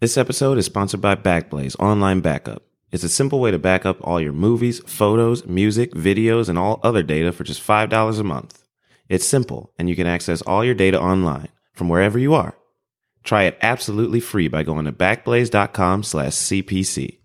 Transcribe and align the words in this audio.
This 0.00 0.16
episode 0.16 0.56
is 0.56 0.64
sponsored 0.64 1.02
by 1.02 1.14
Backblaze 1.14 1.78
Online 1.78 2.22
Backup. 2.22 2.62
It's 2.90 3.04
a 3.04 3.08
simple 3.10 3.38
way 3.38 3.50
to 3.50 3.58
back 3.58 3.84
up 3.84 3.98
all 4.00 4.18
your 4.18 4.32
movies, 4.32 4.80
photos, 4.86 5.44
music, 5.44 5.92
videos, 5.92 6.48
and 6.48 6.58
all 6.58 6.80
other 6.82 7.02
data 7.02 7.32
for 7.32 7.44
just 7.44 7.60
$5 7.62 8.18
a 8.18 8.24
month. 8.24 8.66
It's 9.10 9.26
simple, 9.26 9.74
and 9.78 9.90
you 9.90 9.96
can 9.96 10.06
access 10.06 10.40
all 10.40 10.64
your 10.64 10.74
data 10.74 10.98
online 10.98 11.48
from 11.74 11.90
wherever 11.90 12.18
you 12.18 12.32
are. 12.32 12.56
Try 13.24 13.42
it 13.42 13.58
absolutely 13.60 14.20
free 14.20 14.48
by 14.48 14.62
going 14.62 14.86
to 14.86 14.92
backblaze.com 14.92 16.02
slash 16.02 16.32
CPC. 16.32 17.18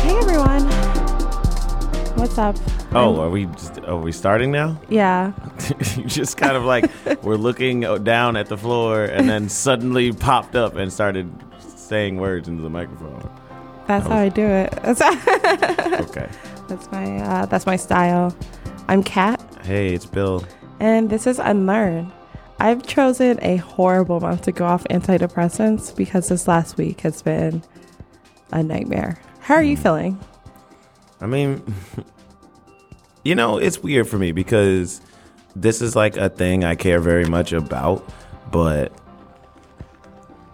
Hey 0.00 0.16
everyone. 0.16 0.64
What's 2.16 2.38
up? 2.38 2.56
Oh, 2.92 3.20
are 3.20 3.30
we 3.30 3.46
just, 3.46 3.78
are 3.84 3.96
we 3.96 4.10
starting 4.12 4.50
now? 4.50 4.80
Yeah. 4.88 5.32
you 5.96 6.04
just 6.04 6.36
kind 6.36 6.56
of 6.56 6.64
like 6.64 6.90
we're 7.22 7.36
looking 7.36 7.80
down 8.02 8.36
at 8.36 8.46
the 8.48 8.56
floor 8.56 9.04
and 9.04 9.28
then 9.28 9.48
suddenly 9.48 10.12
popped 10.12 10.56
up 10.56 10.74
and 10.74 10.92
started 10.92 11.30
saying 11.60 12.16
words 12.16 12.48
into 12.48 12.62
the 12.62 12.70
microphone. 12.70 13.30
That's 13.86 14.06
how 14.06 14.16
I 14.16 14.28
do 14.28 14.44
it. 14.46 14.70
That's, 14.82 15.00
Okay. 16.10 16.28
that's 16.68 16.90
my 16.92 17.16
uh, 17.18 17.46
that's 17.46 17.66
my 17.66 17.74
style. 17.76 18.34
I'm 18.88 19.02
Kat 19.02 19.40
Hey, 19.64 19.92
it's 19.94 20.06
Bill. 20.06 20.44
and 20.80 21.10
this 21.10 21.26
is 21.26 21.38
Unlearned. 21.40 22.10
I've 22.60 22.84
chosen 22.86 23.38
a 23.42 23.56
horrible 23.56 24.20
month 24.20 24.42
to 24.42 24.52
go 24.52 24.64
off 24.66 24.84
antidepressants 24.90 25.94
because 25.96 26.28
this 26.28 26.46
last 26.46 26.76
week 26.76 27.00
has 27.00 27.22
been 27.22 27.62
a 28.52 28.62
nightmare. 28.62 29.18
How 29.40 29.54
are 29.54 29.62
you 29.62 29.76
feeling? 29.76 30.18
I 31.20 31.26
mean, 31.26 31.62
you 33.24 33.34
know, 33.34 33.58
it's 33.58 33.82
weird 33.82 34.08
for 34.08 34.18
me 34.18 34.32
because 34.32 35.00
this 35.54 35.82
is 35.82 35.96
like 35.96 36.16
a 36.16 36.28
thing 36.28 36.64
I 36.64 36.74
care 36.74 37.00
very 37.00 37.24
much 37.24 37.52
about, 37.52 38.08
but 38.50 38.92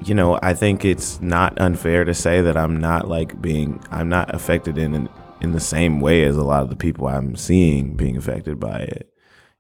you 0.05 0.15
know, 0.15 0.39
I 0.43 0.55
think 0.55 0.85
it's 0.85 1.21
not 1.21 1.59
unfair 1.61 2.05
to 2.05 2.15
say 2.15 2.41
that 2.43 2.57
I'm 2.57 2.79
not 2.79 3.09
like 3.09 3.41
being 3.41 3.83
I'm 3.91 4.09
not 4.09 4.35
affected 4.35 4.79
in 4.79 5.09
in 5.41 5.53
the 5.53 5.61
same 5.61 6.01
way 6.01 6.25
as 6.25 6.37
a 6.37 6.45
lot 6.45 6.63
of 6.63 6.71
the 6.71 6.77
people 6.77 7.07
I'm 7.07 7.37
seeing 7.37 7.97
being 7.97 8.17
affected 8.17 8.61
by 8.61 8.81
it. 8.81 9.13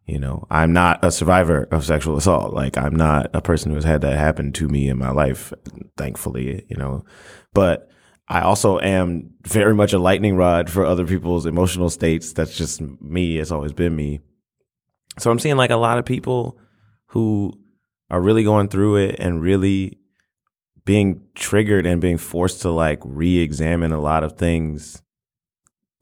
You 0.07 0.21
know, 0.21 0.47
I'm 0.51 0.73
not 0.73 1.05
a 1.05 1.11
survivor 1.11 1.65
of 1.73 1.85
sexual 1.85 2.17
assault. 2.17 2.55
Like 2.55 2.79
I'm 2.79 2.95
not 2.95 3.31
a 3.35 3.41
person 3.41 3.71
who 3.71 3.77
has 3.77 3.85
had 3.85 4.03
that 4.03 4.17
happen 4.17 4.53
to 4.53 4.69
me 4.69 4.89
in 4.89 4.99
my 4.99 5.11
life, 5.11 5.53
thankfully, 5.97 6.65
you 6.69 6.77
know. 6.77 7.05
But 7.53 7.91
I 8.29 8.41
also 8.41 8.81
am 8.81 9.35
very 9.43 9.75
much 9.75 9.93
a 9.93 9.99
lightning 9.99 10.37
rod 10.37 10.69
for 10.69 10.85
other 10.85 11.07
people's 11.07 11.47
emotional 11.47 11.91
states. 11.91 12.33
That's 12.33 12.57
just 12.57 12.81
me. 12.81 13.39
It's 13.39 13.53
always 13.53 13.73
been 13.73 13.95
me. 13.95 14.21
So 15.19 15.31
I'm 15.31 15.39
seeing 15.39 15.57
like 15.57 15.71
a 15.71 15.77
lot 15.77 15.99
of 15.99 16.05
people 16.05 16.59
who 17.07 17.53
are 18.11 18.21
really 18.21 18.45
going 18.45 18.69
through 18.69 18.97
it 18.97 19.17
and 19.19 19.41
really 19.41 19.99
being 20.85 21.23
triggered 21.35 21.87
and 21.87 22.01
being 22.01 22.19
forced 22.19 22.63
to 22.63 22.71
like 22.71 23.01
re-examine 23.05 23.93
a 23.93 24.01
lot 24.01 24.25
of 24.25 24.37
things 24.37 25.03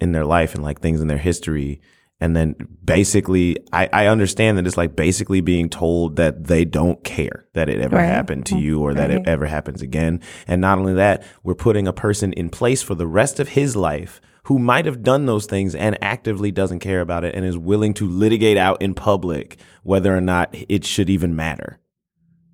in 0.00 0.12
their 0.12 0.24
life 0.24 0.54
and 0.54 0.62
like 0.62 0.80
things 0.80 1.00
in 1.00 1.08
their 1.08 1.18
history 1.18 1.80
and 2.20 2.34
then 2.36 2.54
basically 2.84 3.56
I, 3.72 3.88
I 3.92 4.06
understand 4.06 4.56
that 4.58 4.66
it's 4.66 4.76
like 4.76 4.96
basically 4.96 5.40
being 5.40 5.68
told 5.68 6.16
that 6.16 6.44
they 6.44 6.64
don't 6.64 7.02
care 7.04 7.46
that 7.54 7.68
it 7.68 7.80
ever 7.80 7.96
Right. 7.96 8.04
happened 8.04 8.46
to 8.46 8.58
you 8.58 8.80
or 8.80 8.94
that 8.94 9.10
it 9.10 9.26
ever 9.26 9.46
happens 9.46 9.82
again 9.82 10.20
and 10.46 10.60
not 10.60 10.78
only 10.78 10.94
that 10.94 11.22
we're 11.42 11.54
putting 11.54 11.86
a 11.88 11.92
person 11.92 12.32
in 12.32 12.48
place 12.50 12.82
for 12.82 12.94
the 12.94 13.06
rest 13.06 13.40
of 13.40 13.48
his 13.50 13.74
life 13.76 14.20
who 14.44 14.58
might 14.58 14.84
have 14.84 15.02
done 15.02 15.26
those 15.26 15.46
things 15.46 15.74
and 15.74 15.96
actively 16.02 16.50
doesn't 16.50 16.80
care 16.80 17.00
about 17.00 17.24
it 17.24 17.34
and 17.34 17.44
is 17.44 17.56
willing 17.58 17.94
to 17.94 18.08
litigate 18.08 18.56
out 18.58 18.80
in 18.82 18.94
public 18.94 19.58
whether 19.82 20.16
or 20.16 20.20
not 20.20 20.54
it 20.68 20.84
should 20.84 21.10
even 21.10 21.34
matter 21.34 21.78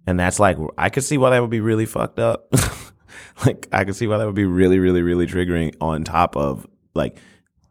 and 0.07 0.19
that's 0.19 0.41
like 0.41 0.57
I 0.79 0.89
could 0.89 1.05
see 1.05 1.19
why 1.19 1.31
that 1.31 1.41
would 1.41 1.51
be 1.51 1.61
really 1.61 1.87
fucked 1.87 2.19
up. 2.19 2.53
like 3.47 3.69
I 3.71 3.85
could 3.85 3.95
see 3.95 4.07
why 4.07 4.19
that 4.19 4.27
would 4.27 4.35
be 4.35 4.47
really, 4.47 4.79
really, 4.79 5.03
really 5.03 5.27
triggering 5.27 5.75
on 5.81 6.03
top 6.05 6.37
of 6.37 6.67
like 6.95 7.19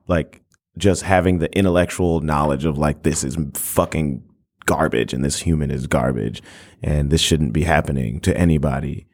like 0.08 0.42
just 0.80 1.04
having 1.04 1.40
the 1.40 1.56
intellectual 1.58 2.22
knowledge 2.22 2.66
of 2.66 2.78
like 2.78 3.04
this 3.04 3.24
is 3.24 3.38
fucking 3.54 4.24
garbage 4.66 5.14
and 5.14 5.24
this 5.24 5.40
human 5.40 5.72
is 5.72 5.88
garbage 5.88 6.42
and 6.82 7.10
this 7.10 7.22
shouldn't 7.22 7.54
be 7.54 7.64
happening 7.64 8.20
to 8.22 8.36
anybody. 8.38 9.08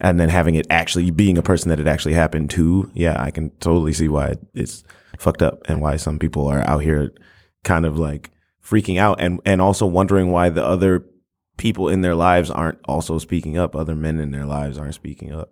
And 0.00 0.18
then 0.18 0.30
having 0.30 0.54
it 0.54 0.66
actually 0.70 1.10
being 1.10 1.38
a 1.38 1.42
person 1.42 1.68
that 1.68 1.78
it 1.78 1.86
actually 1.86 2.14
happened 2.14 2.50
to, 2.50 2.90
yeah, 2.94 3.22
I 3.22 3.30
can 3.30 3.50
totally 3.60 3.92
see 3.92 4.08
why 4.08 4.36
it's 4.54 4.82
fucked 5.18 5.42
up 5.42 5.60
and 5.66 5.80
why 5.80 5.96
some 5.96 6.18
people 6.18 6.46
are 6.48 6.66
out 6.68 6.82
here 6.82 7.12
kind 7.62 7.86
of 7.86 7.98
like 7.98 8.30
freaking 8.64 8.98
out 8.98 9.20
and 9.20 9.40
and 9.44 9.60
also 9.60 9.86
wondering 9.86 10.30
why 10.30 10.48
the 10.48 10.64
other 10.64 11.04
people 11.56 11.88
in 11.88 12.00
their 12.00 12.14
lives 12.14 12.50
aren't 12.50 12.78
also 12.86 13.18
speaking 13.18 13.56
up. 13.58 13.76
Other 13.76 13.94
men 13.94 14.18
in 14.18 14.30
their 14.30 14.46
lives 14.46 14.78
aren't 14.78 14.94
speaking 14.94 15.32
up. 15.32 15.50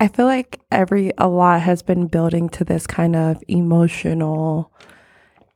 I 0.00 0.08
feel 0.08 0.24
like 0.24 0.58
every 0.72 1.12
a 1.18 1.28
lot 1.28 1.60
has 1.60 1.82
been 1.82 2.06
building 2.06 2.48
to 2.50 2.64
this 2.64 2.86
kind 2.86 3.14
of 3.14 3.44
emotional 3.48 4.72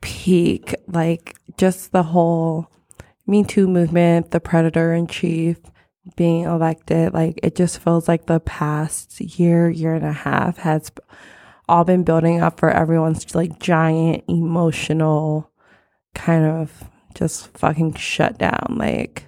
peak, 0.03 0.75
like 0.87 1.35
just 1.57 1.93
the 1.93 2.03
whole 2.03 2.71
Me 3.27 3.43
Too 3.43 3.67
movement, 3.67 4.33
the 4.33 4.41
predator 4.41 4.93
in 4.93 5.07
chief 5.07 5.57
being 6.15 6.45
elected. 6.45 7.15
Like 7.15 7.41
it 7.43 7.55
just 7.55 7.79
feels 7.79 8.07
like 8.07 8.27
the 8.27 8.39
past 8.39 9.19
year, 9.19 9.71
year 9.71 9.95
and 9.95 10.05
a 10.05 10.13
half 10.13 10.59
has 10.59 10.93
all 11.67 11.85
been 11.85 12.05
building 12.05 12.43
up 12.43 12.61
for 12.61 12.71
everyone's 12.71 13.35
like 13.35 13.59
giant 13.59 14.25
emotional 14.29 15.51
kind 16.15 16.45
of 16.45 16.85
just 17.15 17.49
fucking 17.57 17.95
shut 17.95 18.37
down. 18.37 18.77
Like, 18.77 19.25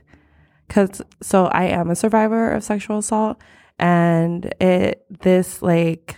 cause 0.68 1.00
so 1.22 1.46
I 1.46 1.64
am 1.64 1.88
a 1.88 1.96
survivor 1.96 2.52
of 2.52 2.62
sexual 2.64 2.98
assault 2.98 3.40
and 3.78 4.54
it 4.60 5.04
this 5.20 5.62
like 5.62 6.16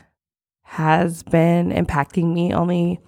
has 0.62 1.22
been 1.22 1.70
impacting 1.70 2.32
me 2.32 2.52
only 2.52 3.00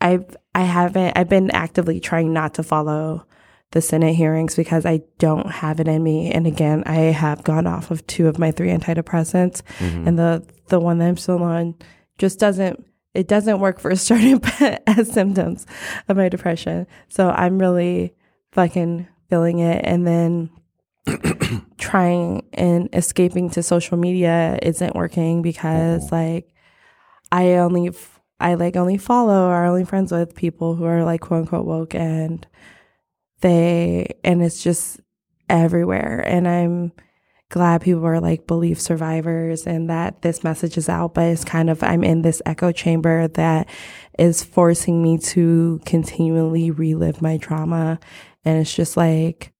I've 0.00 0.36
I 0.54 0.62
haven't 0.62 1.16
I've 1.16 1.28
been 1.28 1.50
actively 1.50 2.00
trying 2.00 2.32
not 2.32 2.54
to 2.54 2.62
follow 2.62 3.24
the 3.72 3.82
Senate 3.82 4.14
hearings 4.14 4.54
because 4.56 4.86
I 4.86 5.02
don't 5.18 5.50
have 5.50 5.78
it 5.78 5.88
in 5.88 6.02
me. 6.02 6.32
And 6.32 6.46
again, 6.46 6.82
I 6.86 6.96
have 6.96 7.44
gone 7.44 7.66
off 7.66 7.90
of 7.90 8.06
two 8.06 8.26
of 8.26 8.38
my 8.38 8.50
three 8.50 8.70
antidepressants 8.70 9.62
mm-hmm. 9.78 10.08
and 10.08 10.18
the 10.18 10.44
the 10.68 10.80
one 10.80 10.98
that 10.98 11.08
I'm 11.08 11.16
still 11.16 11.42
on 11.42 11.74
just 12.18 12.38
doesn't 12.38 12.84
it 13.14 13.28
doesn't 13.28 13.60
work 13.60 13.80
for 13.80 13.94
starting 13.96 14.40
as 14.86 15.12
symptoms 15.12 15.66
of 16.08 16.16
my 16.16 16.28
depression. 16.28 16.86
So 17.08 17.30
I'm 17.30 17.58
really 17.58 18.14
fucking 18.52 19.06
feeling 19.28 19.58
it 19.58 19.84
and 19.84 20.06
then 20.06 20.50
trying 21.78 22.46
and 22.52 22.88
escaping 22.92 23.50
to 23.50 23.62
social 23.62 23.96
media 23.96 24.58
isn't 24.62 24.94
working 24.94 25.42
because 25.42 26.10
like 26.12 26.52
I 27.32 27.54
only 27.54 27.88
f- 27.88 28.20
I 28.40 28.54
like 28.54 28.76
only 28.76 28.98
follow 28.98 29.48
or 29.48 29.64
only 29.64 29.84
friends 29.84 30.12
with 30.12 30.34
people 30.34 30.74
who 30.74 30.84
are 30.84 31.04
like 31.04 31.20
quote 31.20 31.42
unquote 31.42 31.66
woke 31.66 31.94
and 31.94 32.46
they 33.40 34.14
and 34.24 34.42
it's 34.42 34.62
just 34.62 35.00
everywhere. 35.48 36.22
And 36.26 36.46
I'm 36.46 36.92
glad 37.50 37.80
people 37.82 38.04
are 38.06 38.20
like 38.20 38.46
belief 38.46 38.80
survivors 38.80 39.66
and 39.66 39.88
that 39.88 40.20
this 40.20 40.44
message 40.44 40.76
is 40.76 40.86
out 40.86 41.14
but 41.14 41.24
it's 41.24 41.46
kind 41.46 41.70
of 41.70 41.82
I'm 41.82 42.04
in 42.04 42.20
this 42.20 42.42
echo 42.44 42.72
chamber 42.72 43.26
that 43.28 43.66
is 44.18 44.44
forcing 44.44 45.02
me 45.02 45.16
to 45.18 45.80
continually 45.86 46.70
relive 46.70 47.22
my 47.22 47.38
trauma. 47.38 47.98
And 48.44 48.58
it's 48.58 48.74
just 48.74 48.96
like 48.96 49.52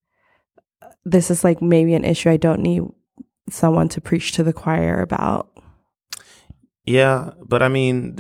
this 1.11 1.31
is 1.31 1.45
like 1.45 1.63
maybe 1.63 1.95
an 1.95 2.05
issue 2.05 2.31
I 2.31 2.37
don't 2.37 2.61
need 2.61 2.83
someone 3.51 3.89
to 3.91 4.01
preach 4.01 4.33
to 4.33 4.43
the 4.43 4.53
choir 4.53 5.01
about. 5.01 5.49
Yeah, 6.85 7.31
but 7.45 7.63
I 7.63 7.69
mean, 7.69 8.19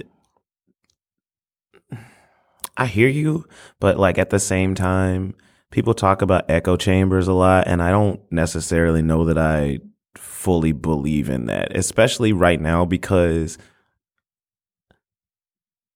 I 2.76 2.86
hear 2.86 3.08
you, 3.08 3.46
but 3.80 3.98
like 3.98 4.18
at 4.18 4.30
the 4.30 4.38
same 4.38 4.74
time, 4.74 5.34
people 5.70 5.94
talk 5.94 6.22
about 6.22 6.50
echo 6.50 6.76
chambers 6.76 7.28
a 7.28 7.32
lot, 7.32 7.66
and 7.66 7.82
I 7.82 7.90
don't 7.90 8.20
necessarily 8.30 9.02
know 9.02 9.24
that 9.26 9.38
I 9.38 9.80
fully 10.16 10.72
believe 10.72 11.28
in 11.28 11.46
that, 11.46 11.76
especially 11.76 12.32
right 12.32 12.60
now 12.60 12.84
because 12.84 13.58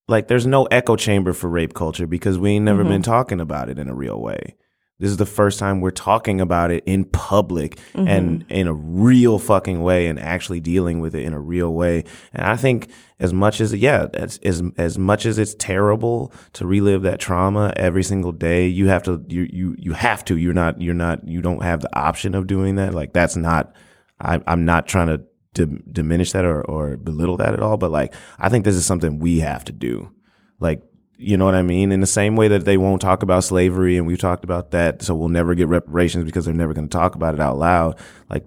like 0.09 0.29
there's 0.29 0.47
no 0.47 0.65
echo 0.67 0.97
chamber 0.97 1.33
for 1.33 1.49
rape 1.49 1.75
culture 1.75 2.07
because 2.07 2.39
we 2.39 2.51
ain't 2.51 2.65
never 2.65 2.85
Mhm. 2.85 2.89
been 2.89 3.03
talking 3.03 3.41
about 3.41 3.69
it 3.69 3.79
in 3.79 3.89
a 3.89 3.95
real 3.95 4.21
way. 4.21 4.57
This 5.03 5.11
is 5.11 5.17
the 5.17 5.27
first 5.27 5.59
time 5.59 5.81
we're 5.81 5.91
talking 5.91 6.41
about 6.41 6.71
it 6.71 6.85
in 6.87 7.05
public 7.07 7.77
and 7.93 8.45
mm-hmm. 8.45 8.53
in 8.53 8.69
a 8.69 8.73
real 8.73 9.41
fucking 9.41 9.83
way 9.83 10.07
and 10.07 10.17
actually 10.17 10.61
dealing 10.61 11.01
with 11.01 11.17
it 11.17 11.25
in 11.25 11.33
a 11.33 11.41
real 11.41 11.75
way. 11.75 12.05
And 12.33 12.47
I 12.47 12.55
think 12.55 12.89
as 13.19 13.33
much 13.33 13.61
as 13.61 13.75
yeah, 13.75 14.07
as 14.15 14.39
as, 14.45 14.63
as 14.77 14.99
much 14.99 15.27
as 15.27 15.39
it's 15.39 15.55
terrible 15.55 16.33
to 16.53 16.69
relive 16.69 17.03
that 17.03 17.19
trauma 17.19 17.73
every 17.75 18.05
single 18.05 18.31
day, 18.31 18.69
you 18.69 18.87
have 18.87 19.03
to 19.03 19.25
you 19.27 19.49
you 19.53 19.75
you 19.77 19.93
have 19.95 20.25
to. 20.27 20.37
You're 20.37 20.55
not 20.55 20.81
you're 20.81 20.95
not 20.95 21.27
you 21.27 21.43
don't 21.43 21.65
have 21.65 21.81
the 21.81 21.99
option 21.99 22.37
of 22.37 22.47
doing 22.47 22.77
that. 22.77 22.95
Like 22.95 23.13
that's 23.13 23.35
not 23.35 23.75
I 24.21 24.41
I'm 24.47 24.65
not 24.65 24.87
trying 24.87 25.09
to 25.09 25.25
dim- 25.53 25.83
diminish 25.91 26.31
that 26.31 26.45
or 26.45 26.63
or 26.63 26.97
belittle 26.97 27.39
that 27.39 27.55
at 27.55 27.61
all, 27.61 27.77
but 27.77 27.91
like 27.91 28.15
I 28.39 28.49
think 28.49 28.65
this 28.65 28.77
is 28.77 28.87
something 28.87 29.19
we 29.19 29.41
have 29.41 29.65
to 29.65 29.73
do. 29.73 30.13
Like 30.61 30.81
You 31.19 31.37
know 31.37 31.45
what 31.45 31.55
I 31.55 31.63
mean? 31.63 31.93
In 31.93 32.01
the 32.01 32.07
same 32.07 32.35
way 32.35 32.49
that 32.49 32.65
they 32.65 32.77
won't 32.77 33.01
talk 33.01 33.23
about 33.23 33.45
slavery 33.45 33.97
and 33.97 34.07
we've 34.07 34.19
talked 34.19 34.45
about 34.45 34.73
that, 34.73 35.03
so 35.03 35.15
we'll 35.15 35.29
never 35.29 35.55
get 35.55 35.69
reparations 35.69 36.25
because 36.25 36.45
they're 36.45 36.55
never 36.55 36.75
going 36.75 36.89
to 36.89 36.97
talk 36.97 37.15
about 37.15 37.35
it 37.35 37.41
out 37.41 37.59
loud. 37.59 37.99
Like, 38.29 38.45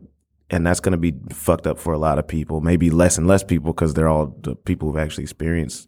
and 0.49 0.65
that's 0.65 0.79
going 0.79 0.91
to 0.91 0.97
be 0.97 1.13
fucked 1.33 1.67
up 1.67 1.79
for 1.79 1.93
a 1.93 1.97
lot 1.97 2.19
of 2.19 2.27
people. 2.27 2.61
Maybe 2.61 2.89
less 2.89 3.17
and 3.17 3.27
less 3.27 3.43
people 3.43 3.73
because 3.73 3.93
they're 3.93 4.09
all 4.09 4.35
the 4.41 4.55
people 4.55 4.89
who've 4.89 4.99
actually 4.99 5.23
experienced 5.23 5.87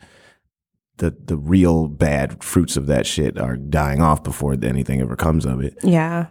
the 0.97 1.15
the 1.25 1.37
real 1.37 1.87
bad 1.87 2.43
fruits 2.43 2.75
of 2.75 2.87
that 2.87 3.05
shit 3.05 3.39
are 3.39 3.55
dying 3.55 4.01
off 4.01 4.23
before 4.23 4.55
anything 4.61 5.01
ever 5.01 5.15
comes 5.15 5.45
of 5.45 5.61
it. 5.61 5.77
Yeah. 5.83 6.27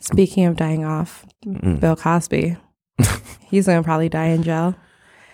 Speaking 0.00 0.46
of 0.46 0.56
dying 0.56 0.84
off, 0.84 1.26
mm. 1.44 1.80
Bill 1.80 1.96
Cosby. 1.96 2.56
He's 3.40 3.66
gonna 3.66 3.82
probably 3.82 4.08
die 4.08 4.26
in 4.26 4.42
jail. 4.42 4.74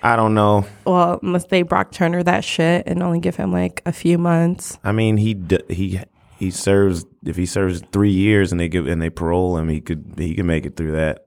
I 0.04 0.16
don't 0.16 0.34
know. 0.34 0.66
Well, 0.84 1.18
unless 1.22 1.46
they 1.46 1.62
Brock 1.62 1.90
Turner 1.90 2.22
that 2.22 2.44
shit 2.44 2.86
and 2.86 3.02
only 3.02 3.20
give 3.20 3.36
him 3.36 3.50
like 3.52 3.80
a 3.86 3.92
few 3.92 4.18
months. 4.18 4.78
I 4.84 4.92
mean, 4.92 5.16
he 5.16 5.34
he 5.70 5.98
he 6.38 6.50
serves 6.50 7.06
if 7.24 7.36
he 7.36 7.46
serves 7.46 7.80
three 7.90 8.12
years 8.12 8.52
and 8.52 8.60
they 8.60 8.68
give 8.68 8.86
and 8.86 9.00
they 9.00 9.08
parole 9.08 9.56
him, 9.56 9.70
he 9.70 9.80
could 9.80 10.14
he 10.18 10.34
could 10.34 10.44
make 10.44 10.66
it 10.66 10.76
through 10.76 10.92
that. 10.92 11.26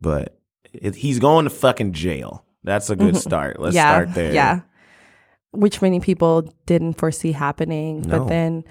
But 0.00 0.36
it, 0.72 0.96
he's 0.96 1.20
going 1.20 1.44
to 1.44 1.50
fucking 1.50 1.92
jail. 1.92 2.44
That's 2.64 2.90
a 2.90 2.96
good 2.96 3.14
mm-hmm. 3.14 3.16
start. 3.18 3.60
Let's 3.60 3.76
yeah, 3.76 3.92
start 3.92 4.14
there. 4.14 4.34
yeah. 4.34 4.62
Which 5.52 5.80
many 5.80 6.00
people 6.00 6.52
didn't 6.66 6.94
foresee 6.94 7.30
happening, 7.30 8.02
No. 8.02 8.18
but 8.18 8.28
then 8.28 8.64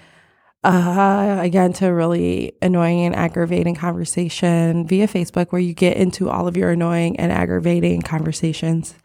uh, 0.66 1.38
I 1.42 1.50
got 1.50 1.66
into 1.66 1.88
a 1.88 1.94
really 1.94 2.54
annoying 2.62 3.06
and 3.06 3.16
aggravating 3.16 3.76
conversation 3.76 4.88
via 4.88 5.08
Facebook 5.08 5.52
where 5.52 5.62
you 5.62 5.76
get 5.76 5.96
into 5.96 6.30
all 6.30 6.48
of 6.48 6.58
your 6.58 6.72
annoying 6.72 7.20
and 7.20 7.32
aggravating 7.32 8.02
conversations. 8.02 8.96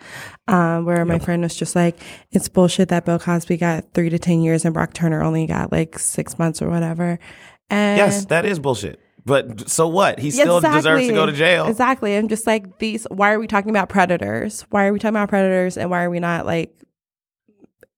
Um, 0.48 0.86
where 0.86 1.04
my 1.04 1.18
friend 1.18 1.42
was 1.42 1.54
just 1.54 1.76
like, 1.76 2.00
it's 2.32 2.48
bullshit 2.48 2.88
that 2.88 3.04
Bill 3.04 3.18
Cosby 3.18 3.58
got 3.58 3.92
three 3.92 4.08
to 4.08 4.18
10 4.18 4.40
years 4.40 4.64
and 4.64 4.72
Brock 4.72 4.94
Turner 4.94 5.22
only 5.22 5.46
got 5.46 5.70
like 5.70 5.98
six 5.98 6.38
months 6.38 6.62
or 6.62 6.70
whatever. 6.70 7.18
And 7.68 7.98
Yes, 7.98 8.24
that 8.26 8.46
is 8.46 8.58
bullshit. 8.58 8.98
But 9.26 9.68
so 9.68 9.86
what? 9.86 10.18
He 10.18 10.30
still 10.30 10.60
deserves 10.60 11.06
to 11.06 11.12
go 11.12 11.26
to 11.26 11.32
jail. 11.32 11.66
Exactly. 11.66 12.16
I'm 12.16 12.28
just 12.28 12.46
like 12.46 12.78
these. 12.78 13.06
Why 13.10 13.32
are 13.32 13.38
we 13.38 13.46
talking 13.46 13.70
about 13.70 13.90
predators? 13.90 14.62
Why 14.70 14.86
are 14.86 14.92
we 14.94 14.98
talking 14.98 15.14
about 15.14 15.28
predators? 15.28 15.76
And 15.76 15.90
why 15.90 16.04
are 16.04 16.10
we 16.10 16.20
not 16.20 16.46
like? 16.46 16.74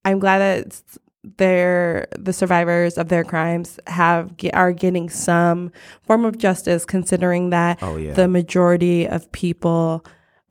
I'm 0.03 0.19
glad 0.19 0.39
that 0.39 0.81
they're 1.37 2.07
the 2.17 2.33
survivors 2.33 2.97
of 2.97 3.07
their 3.09 3.23
crimes 3.23 3.79
have 3.87 4.33
are 4.53 4.73
getting 4.73 5.09
some 5.09 5.71
form 6.01 6.25
of 6.25 6.37
justice, 6.37 6.85
considering 6.85 7.49
that 7.51 7.79
Oh, 7.81 7.95
yeah. 7.97 8.13
the 8.13 8.27
majority 8.27 9.07
of 9.07 9.31
people 9.31 10.05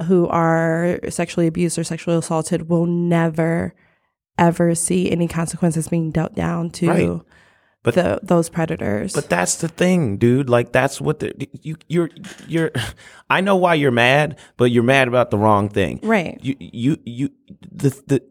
who 0.06 0.26
are 0.28 0.98
sexually 1.10 1.46
abused 1.46 1.78
or 1.78 1.84
sexually 1.84 2.16
assaulted 2.18 2.68
will 2.68 2.86
never 2.86 3.74
ever 4.38 4.74
see 4.74 5.10
any 5.10 5.28
consequences 5.28 5.88
being 5.88 6.10
dealt 6.10 6.34
down 6.34 6.70
to 6.70 6.88
Right. 6.88 7.20
But- 7.84 7.94
the, 7.94 8.20
those 8.22 8.48
predators. 8.48 9.12
But 9.12 9.28
that's 9.28 9.56
the 9.56 9.66
thing, 9.68 10.16
dude. 10.16 10.48
Like 10.48 10.70
that's 10.72 11.00
what 11.00 11.18
the 11.18 11.32
you 11.62 11.76
you're 11.88 12.10
you're. 12.46 12.70
I 13.30 13.40
know 13.40 13.56
why 13.56 13.74
you're 13.74 13.90
mad, 13.90 14.38
but 14.56 14.70
you're 14.70 14.84
mad 14.84 15.08
about 15.08 15.30
the 15.32 15.38
wrong 15.38 15.68
thing. 15.68 15.98
Right. 16.02 16.38
You 16.40 16.54
you 16.60 16.96
you 17.04 17.30
the 17.72 17.90
the 18.06 18.22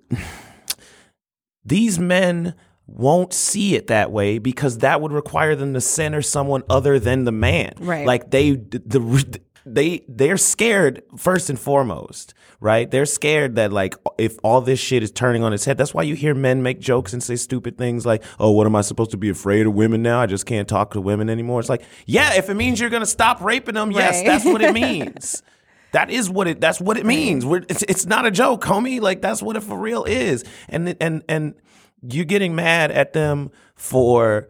these 1.65 1.99
men 1.99 2.55
won't 2.87 3.33
see 3.33 3.75
it 3.75 3.87
that 3.87 4.11
way 4.11 4.37
because 4.37 4.79
that 4.79 4.99
would 5.01 5.11
require 5.11 5.55
them 5.55 5.73
to 5.73 5.81
center 5.81 6.21
someone 6.21 6.63
other 6.69 6.99
than 6.99 7.23
the 7.23 7.31
man. 7.31 7.73
Right. 7.79 8.05
Like 8.05 8.31
they 8.31 8.51
the 8.51 9.39
they 9.65 10.03
they're 10.09 10.37
scared 10.37 11.03
first 11.15 11.49
and 11.49 11.57
foremost, 11.59 12.33
right? 12.59 12.89
They're 12.89 13.05
scared 13.05 13.55
that 13.55 13.71
like 13.71 13.95
if 14.17 14.37
all 14.43 14.59
this 14.59 14.79
shit 14.79 15.03
is 15.03 15.11
turning 15.11 15.43
on 15.43 15.53
its 15.53 15.65
head, 15.65 15.77
that's 15.77 15.93
why 15.93 16.01
you 16.01 16.15
hear 16.15 16.33
men 16.33 16.63
make 16.63 16.79
jokes 16.79 17.13
and 17.13 17.21
say 17.21 17.35
stupid 17.35 17.77
things 17.77 18.03
like, 18.05 18.23
"Oh, 18.39 18.51
what 18.51 18.65
am 18.65 18.75
I 18.75 18.81
supposed 18.81 19.11
to 19.11 19.17
be 19.17 19.29
afraid 19.29 19.67
of 19.67 19.73
women 19.75 20.01
now? 20.01 20.19
I 20.19 20.25
just 20.25 20.47
can't 20.47 20.67
talk 20.67 20.91
to 20.93 20.99
women 21.01 21.29
anymore." 21.29 21.59
It's 21.59 21.69
like, 21.69 21.83
yeah, 22.07 22.33
if 22.33 22.49
it 22.49 22.55
means 22.55 22.79
you're 22.79 22.89
gonna 22.89 23.05
stop 23.05 23.39
raping 23.39 23.75
them, 23.75 23.91
yes, 23.91 24.15
Right. 24.17 24.25
that's 24.25 24.45
what 24.45 24.61
it 24.63 24.73
means. 24.83 25.43
That 25.93 26.09
is 26.09 26.29
what 26.29 26.47
it. 26.47 26.61
That's 26.61 26.79
what 26.79 26.97
it 26.97 27.05
means. 27.05 27.45
We're, 27.45 27.63
it's 27.69 27.83
it's 27.83 28.05
not 28.05 28.25
a 28.25 28.31
joke, 28.31 28.63
homie. 28.63 29.01
Like 29.01 29.21
that's 29.21 29.41
what 29.41 29.55
it 29.55 29.61
for 29.61 29.77
real 29.77 30.03
is. 30.05 30.43
And 30.69 30.95
and 31.01 31.23
and 31.27 31.55
you 32.01 32.25
getting 32.25 32.55
mad 32.55 32.91
at 32.91 33.13
them 33.13 33.51
for 33.75 34.47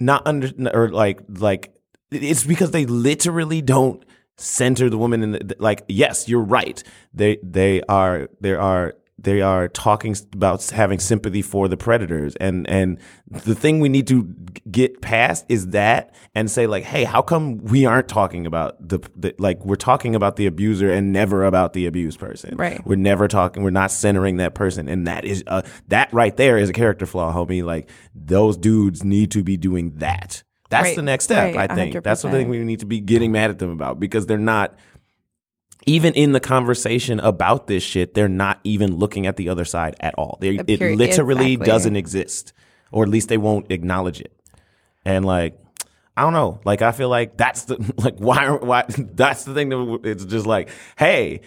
not 0.00 0.26
under 0.26 0.50
or 0.74 0.90
like 0.90 1.20
like 1.28 1.74
it's 2.10 2.44
because 2.44 2.70
they 2.72 2.86
literally 2.86 3.62
don't 3.62 4.04
center 4.36 4.90
the 4.90 4.98
woman 4.98 5.22
in 5.22 5.32
the 5.32 5.56
like 5.58 5.84
yes 5.88 6.28
you're 6.28 6.42
right 6.42 6.82
they 7.14 7.38
they 7.42 7.80
are 7.82 8.28
there 8.40 8.60
are 8.60 8.94
they 9.22 9.40
are 9.40 9.68
talking 9.68 10.16
about 10.32 10.68
having 10.70 10.98
sympathy 10.98 11.42
for 11.42 11.68
the 11.68 11.76
predators 11.76 12.34
and 12.36 12.68
and 12.68 12.98
the 13.30 13.54
thing 13.54 13.80
we 13.80 13.88
need 13.88 14.06
to 14.08 14.24
get 14.70 15.00
past 15.00 15.46
is 15.48 15.68
that 15.68 16.14
and 16.34 16.50
say 16.50 16.66
like 16.66 16.82
hey 16.84 17.04
how 17.04 17.22
come 17.22 17.58
we 17.58 17.86
aren't 17.86 18.08
talking 18.08 18.46
about 18.46 18.76
the, 18.86 18.98
the 19.16 19.34
like 19.38 19.64
we're 19.64 19.76
talking 19.76 20.14
about 20.14 20.36
the 20.36 20.46
abuser 20.46 20.90
and 20.90 21.12
never 21.12 21.44
about 21.44 21.72
the 21.72 21.86
abused 21.86 22.18
person 22.18 22.56
Right. 22.56 22.84
we're 22.86 22.96
never 22.96 23.28
talking 23.28 23.62
we're 23.62 23.70
not 23.70 23.90
centering 23.90 24.36
that 24.38 24.54
person 24.54 24.88
and 24.88 25.06
that 25.06 25.24
is 25.24 25.44
uh 25.46 25.62
that 25.88 26.12
right 26.12 26.36
there 26.36 26.58
is 26.58 26.68
a 26.68 26.72
character 26.72 27.06
flaw 27.06 27.32
homie 27.32 27.62
like 27.64 27.88
those 28.14 28.56
dudes 28.56 29.04
need 29.04 29.30
to 29.32 29.42
be 29.42 29.56
doing 29.56 29.92
that 29.98 30.42
that's 30.70 30.88
Right. 30.88 30.96
the 30.96 31.02
next 31.02 31.24
step 31.24 31.54
Right. 31.54 31.70
i 31.70 31.74
think 31.74 32.02
that's 32.02 32.22
the 32.22 32.28
100%. 32.28 32.32
thing 32.32 32.48
we 32.48 32.58
need 32.64 32.80
to 32.80 32.86
be 32.86 33.00
getting 33.00 33.30
mad 33.32 33.50
at 33.50 33.58
them 33.58 33.70
about 33.70 34.00
because 34.00 34.26
they're 34.26 34.38
not 34.38 34.74
even 35.86 36.14
in 36.14 36.32
the 36.32 36.40
conversation 36.40 37.20
about 37.20 37.66
this 37.66 37.82
shit 37.82 38.14
they're 38.14 38.28
not 38.28 38.60
even 38.64 38.96
looking 38.96 39.26
at 39.26 39.36
the 39.36 39.48
other 39.48 39.64
side 39.64 39.94
at 40.00 40.14
all 40.16 40.38
they, 40.40 40.56
it 40.66 40.80
literally 40.80 41.52
Exactly. 41.52 41.66
doesn't 41.66 41.96
exist 41.96 42.52
or 42.90 43.02
at 43.04 43.08
least 43.08 43.28
they 43.28 43.38
won't 43.38 43.70
acknowledge 43.70 44.20
it 44.20 44.32
and 45.04 45.24
like 45.24 45.58
I 46.14 46.20
don't 46.24 46.34
know. 46.34 46.60
Like 46.66 46.82
I 46.82 46.92
feel 46.92 47.08
like 47.08 47.38
that's 47.38 47.64
the 47.64 47.94
like 47.96 48.18
why 48.18 48.50
why 48.50 48.84
that's 48.98 49.44
the 49.44 49.54
thing 49.54 49.70
that 49.70 50.00
it's 50.04 50.26
just 50.26 50.44
like 50.46 50.68
hey 50.98 51.40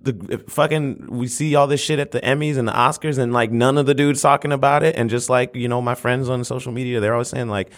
the 0.00 0.42
fucking 0.48 1.06
we 1.10 1.26
see 1.28 1.54
all 1.54 1.66
this 1.66 1.80
shit 1.82 1.98
at 1.98 2.12
the 2.12 2.20
Emmys 2.20 2.56
and 2.56 2.66
the 2.66 2.72
Oscars 2.72 3.18
and 3.18 3.32
like 3.32 3.50
none 3.50 3.76
of 3.78 3.84
the 3.86 3.94
dudes 3.94 4.22
talking 4.22 4.52
about 4.52 4.82
it 4.82 4.96
and 4.96 5.10
just 5.10 5.28
like 5.28 5.54
you 5.54 5.68
know 5.68 5.82
my 5.82 5.94
friends 5.94 6.28
on 6.30 6.42
social 6.44 6.72
media 6.72 6.98
they're 7.00 7.12
always 7.12 7.28
saying 7.28 7.48
like 7.48 7.70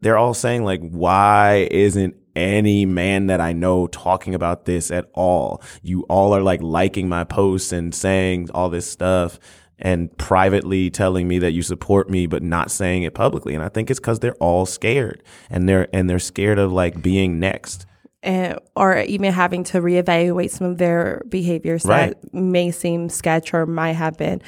they're 0.00 0.18
all 0.18 0.34
saying 0.34 0.64
like 0.64 0.80
why 0.80 1.68
isn't 1.70 2.16
any 2.36 2.86
man 2.86 3.26
that 3.26 3.40
I 3.40 3.52
know 3.52 3.86
talking 3.86 4.34
about 4.34 4.64
this 4.64 4.90
at 4.90 5.08
all 5.14 5.62
you 5.82 6.02
all 6.08 6.34
are 6.34 6.42
like 6.42 6.62
liking 6.62 7.08
my 7.08 7.24
posts 7.24 7.72
and 7.72 7.94
saying 7.94 8.48
all 8.54 8.68
this 8.70 8.90
stuff 8.90 9.38
and 9.78 10.16
privately 10.16 10.90
telling 10.90 11.26
me 11.26 11.38
that 11.40 11.52
you 11.52 11.62
support 11.62 12.08
me 12.08 12.26
but 12.26 12.42
not 12.42 12.70
saying 12.70 13.02
it 13.02 13.14
publicly 13.14 13.54
and 13.54 13.64
I 13.64 13.68
think 13.68 13.90
it's 13.90 14.00
cuz 14.00 14.20
they're 14.20 14.34
all 14.34 14.66
scared 14.66 15.22
and 15.50 15.68
they're 15.68 15.88
and 15.92 16.08
they're 16.08 16.18
scared 16.18 16.58
of 16.58 16.72
like 16.72 17.02
being 17.02 17.38
next 17.40 17.86
and, 18.22 18.58
or 18.76 18.98
even 18.98 19.32
having 19.32 19.64
to 19.64 19.80
reevaluate 19.80 20.50
some 20.50 20.68
of 20.68 20.78
their 20.78 21.22
behaviors 21.28 21.84
Right. 21.84 22.14
that 22.22 22.32
may 22.32 22.70
seem 22.70 23.08
sketch 23.08 23.52
or 23.52 23.66
might 23.66 23.94
have 23.94 24.16
been. 24.16 24.40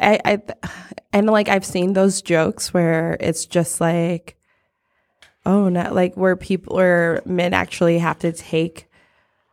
I, 0.00 0.18
I 0.24 0.42
and 1.12 1.26
like 1.26 1.50
I've 1.50 1.66
seen 1.66 1.92
those 1.92 2.22
jokes 2.22 2.72
where 2.72 3.18
it's 3.20 3.44
just 3.44 3.82
like, 3.82 4.37
oh, 5.48 5.68
not 5.70 5.94
like 5.94 6.14
where 6.14 6.36
people 6.36 6.76
where 6.76 7.22
men 7.24 7.54
actually 7.54 7.98
have 7.98 8.18
to 8.20 8.32
take 8.32 8.86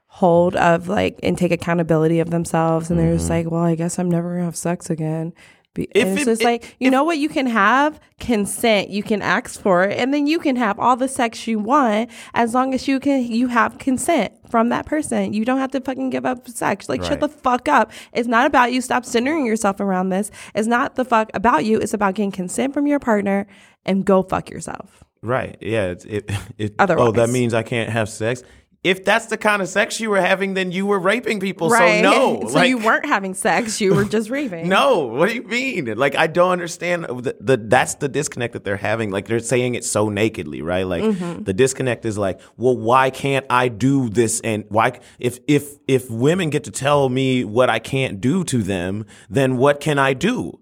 hold 0.08 0.56
of 0.56 0.88
like 0.88 1.20
and 1.24 1.38
take 1.38 1.52
accountability 1.52 2.20
of 2.20 2.30
themselves, 2.30 2.92
and 2.92 3.00
they're 3.00 3.14
just 3.14 3.26
mm-hmm. 3.26 3.48
like, 3.48 3.52
well, 3.52 3.64
I 3.64 3.76
guess 3.76 3.98
I'm 3.98 4.12
never 4.12 4.34
gonna 4.34 4.46
have 4.46 4.58
sex 4.58 4.90
again. 4.90 5.34
Be- 5.74 5.90
If 5.96 6.08
and 6.08 6.14
it's 6.14 6.22
it- 6.22 6.26
just 6.26 6.42
if- 6.42 6.46
like 6.46 6.76
you 6.80 6.92
know 6.92 7.06
what 7.06 7.18
you 7.18 7.30
can 7.30 7.48
have? 7.48 8.00
Consent. 8.20 8.90
You 8.90 9.04
can 9.04 9.22
ask 9.22 9.60
for 9.60 9.84
it 9.86 9.98
and 9.98 10.14
then 10.14 10.28
you 10.28 10.40
can 10.40 10.58
have 10.58 10.80
all 10.80 10.98
the 10.98 11.08
sex 11.08 11.48
you 11.48 11.60
want 11.60 12.10
as 12.34 12.54
long 12.54 12.74
as 12.74 12.88
you 12.88 13.00
can 13.00 13.24
you 13.26 13.48
have 13.48 13.78
consent 13.78 14.34
from 14.50 14.70
that 14.70 14.86
person. 14.86 15.34
You 15.34 15.46
don't 15.46 15.60
have 15.60 15.72
to 15.72 15.82
fucking 15.82 16.10
give 16.10 16.26
up 16.26 16.48
sex. 16.50 16.90
Like 16.90 17.02
Right. 17.02 17.10
shut 17.10 17.20
the 17.22 17.30
fuck 17.30 17.68
up. 17.70 17.92
It's 18.14 18.28
not 18.28 18.48
about 18.48 18.74
you. 18.74 18.82
Stop 18.82 19.06
centering 19.06 19.46
yourself 19.46 19.80
around 19.80 20.10
this. 20.10 20.30
It's 20.54 20.68
not 20.68 20.96
the 20.96 21.06
fuck 21.06 21.30
about 21.34 21.64
you. 21.64 21.78
It's 21.80 21.94
about 21.94 22.16
getting 22.16 22.32
consent 22.32 22.74
from 22.74 22.86
your 22.86 23.00
partner 23.00 23.48
and 23.86 24.06
go 24.06 24.24
fuck 24.24 24.50
yourself 24.50 25.05
Right. 25.26 25.58
Yeah. 25.60 25.88
It's, 25.88 26.06
it, 26.06 26.32
it, 26.58 26.76
oh, 26.80 27.12
that 27.12 27.30
means 27.30 27.54
I 27.54 27.64
can't 27.64 27.90
have 27.90 28.10
sex. 28.10 28.44
If 28.84 29.04
that's 29.04 29.26
the 29.26 29.38
kind 29.38 29.64
of 29.64 29.68
sex 29.68 30.00
you 30.00 30.12
were 30.12 30.22
having, 30.22 30.54
then 30.54 30.72
you 30.72 30.86
were 30.86 31.00
raping 31.00 31.40
people. 31.40 31.70
right 31.70 32.04
So 32.04 32.12
no. 32.12 32.42
so 32.48 32.54
like, 32.54 32.70
you 32.70 32.78
weren't 32.78 33.08
having 33.08 33.34
sex 33.34 33.82
you 33.82 33.96
were 33.96 34.06
just 34.06 34.30
raping 34.30 34.70
No. 34.70 35.08
What 35.08 35.30
do 35.30 35.34
you 35.34 35.42
mean? 35.42 35.98
Like 35.98 36.16
I 36.16 36.28
don't 36.28 36.52
understand. 36.52 37.06
The, 37.06 37.36
the 37.42 37.58
that's 37.58 37.96
the 37.96 38.08
disconnect 38.08 38.54
that 38.54 38.64
they're 38.64 38.78
having. 38.78 39.10
Like 39.10 39.26
they're 39.28 39.40
saying 39.40 39.74
it 39.74 39.86
so 39.86 40.10
nakedly, 40.10 40.62
right? 40.62 40.86
Like 40.86 41.02
Mm-hmm. 41.02 41.46
the 41.46 41.54
disconnect 41.54 42.06
is 42.06 42.16
like, 42.16 42.40
well, 42.58 42.78
why 42.78 43.10
can't 43.10 43.48
I 43.50 43.70
do 43.70 44.08
this? 44.08 44.40
And 44.42 44.66
why 44.70 45.00
if 45.18 45.40
if 45.48 45.80
if 45.88 46.12
women 46.12 46.52
get 46.52 46.64
to 46.66 46.72
tell 46.72 47.10
me 47.10 47.44
what 47.44 47.72
I 47.72 47.80
can't 47.80 48.22
do 48.22 48.44
to 48.44 48.62
them, 48.62 49.08
then 49.32 49.58
what 49.58 49.80
can 49.80 49.98
I 49.98 50.14
do? 50.14 50.60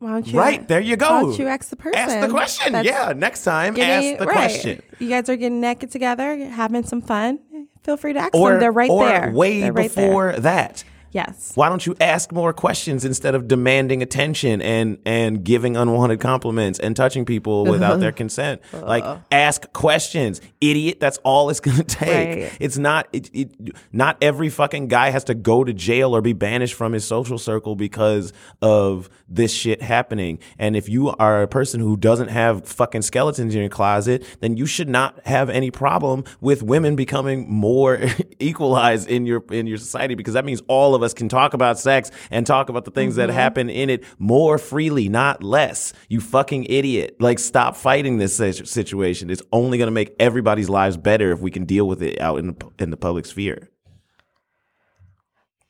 Why 0.00 0.10
don't 0.10 0.26
you 0.26 0.38
Right 0.38 0.66
there, 0.66 0.80
you 0.80 0.96
go. 0.96 1.08
why 1.08 1.20
don't 1.22 1.38
you 1.38 1.46
ask 1.46 1.68
the 1.70 1.76
person 1.76 1.98
Ask 1.98 2.20
the 2.20 2.28
question. 2.32 2.72
That's 2.72 2.86
Yeah. 2.88 3.12
Next 3.16 3.44
time, 3.44 3.74
getting- 3.74 4.10
ask 4.14 4.18
the 4.18 4.26
right. 4.26 4.34
question. 4.34 4.82
You 4.98 5.08
guys 5.08 5.28
are 5.28 5.36
getting 5.36 5.60
naked 5.60 5.90
together, 5.92 6.36
having 6.48 6.82
some 6.84 7.00
fun. 7.02 7.38
Feel 7.84 7.96
free 7.96 8.12
to 8.14 8.18
ask 8.18 8.34
or 8.34 8.50
them. 8.52 8.60
They're 8.60 8.72
right 8.72 8.90
or 8.90 9.04
there. 9.06 9.30
way 9.30 9.60
They're 9.60 9.72
right 9.72 9.90
there. 9.90 10.06
before 10.08 10.32
that 10.38 10.82
Yes. 11.12 11.52
Why 11.54 11.68
don't 11.68 11.84
you 11.84 11.96
ask 12.00 12.32
more 12.32 12.52
questions 12.52 13.04
instead 13.04 13.34
of 13.34 13.48
demanding 13.48 14.02
attention 14.02 14.62
and 14.62 14.98
and 15.04 15.42
giving 15.44 15.76
unwanted 15.76 16.20
compliments 16.20 16.78
and 16.78 16.94
touching 16.94 17.24
people 17.24 17.62
uh-huh. 17.62 17.72
without 17.72 18.00
their 18.00 18.12
consent? 18.12 18.62
Like 18.72 19.04
ask 19.32 19.72
questions, 19.72 20.40
idiot. 20.60 21.00
That's 21.00 21.18
all 21.18 21.50
it's 21.50 21.60
gonna 21.60 21.84
take. 21.84 22.38
Right. 22.38 22.56
It's 22.60 22.78
not. 22.78 23.08
It, 23.12 23.30
it, 23.32 23.50
not 23.92 24.18
every 24.22 24.48
fucking 24.48 24.88
guy 24.88 25.10
has 25.10 25.24
to 25.24 25.34
go 25.34 25.64
to 25.64 25.72
jail 25.72 26.14
or 26.14 26.20
be 26.20 26.32
banished 26.32 26.74
from 26.74 26.92
his 26.92 27.04
social 27.04 27.38
circle 27.38 27.74
because 27.74 28.32
of 28.62 29.10
this 29.28 29.52
shit 29.52 29.82
happening. 29.82 30.38
And 30.58 30.76
if 30.76 30.88
you 30.88 31.10
are 31.10 31.42
a 31.42 31.48
person 31.48 31.80
who 31.80 31.96
doesn't 31.96 32.28
have 32.28 32.66
fucking 32.66 33.02
skeletons 33.02 33.54
in 33.54 33.60
your 33.60 33.70
closet, 33.70 34.24
then 34.40 34.56
you 34.56 34.66
should 34.66 34.88
not 34.88 35.26
have 35.26 35.50
any 35.50 35.70
problem 35.70 36.24
with 36.40 36.62
women 36.62 36.96
becoming 36.96 37.50
more 37.50 38.00
equalized 38.38 39.08
in 39.08 39.26
your 39.26 39.42
in 39.50 39.66
your 39.66 39.78
society 39.78 40.14
because 40.14 40.34
that 40.34 40.44
means 40.44 40.62
all 40.68 40.94
of 40.94 40.99
us 41.02 41.14
can 41.14 41.28
talk 41.28 41.54
about 41.54 41.78
sex 41.78 42.10
and 42.30 42.46
talk 42.46 42.68
about 42.68 42.84
the 42.84 42.90
things 42.90 43.16
that 43.16 43.30
happen 43.30 43.70
in 43.70 43.90
it 43.90 44.04
more 44.18 44.58
freely, 44.58 45.08
not 45.08 45.42
less. 45.42 45.92
You 46.08 46.20
fucking 46.20 46.64
idiot. 46.64 47.16
Like 47.20 47.38
stop 47.38 47.76
fighting 47.76 48.18
this 48.18 48.36
situation. 48.36 49.30
It's 49.30 49.42
only 49.52 49.78
going 49.78 49.88
to 49.88 49.92
make 49.92 50.14
everybody's 50.18 50.68
lives 50.68 50.96
better 50.96 51.32
if 51.32 51.40
we 51.40 51.50
can 51.50 51.64
deal 51.64 51.86
with 51.86 52.02
it 52.02 52.20
out 52.20 52.38
in 52.38 52.48
the, 52.48 52.70
in 52.78 52.90
the 52.90 52.96
public 52.96 53.26
sphere. 53.26 53.68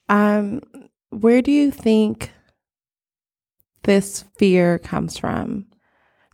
Um, 0.09 0.61
where 1.11 1.43
do 1.43 1.53
you 1.53 1.71
think 1.71 2.33
this 3.85 4.25
fear 4.37 4.79
comes 4.79 5.17
from? 5.17 5.67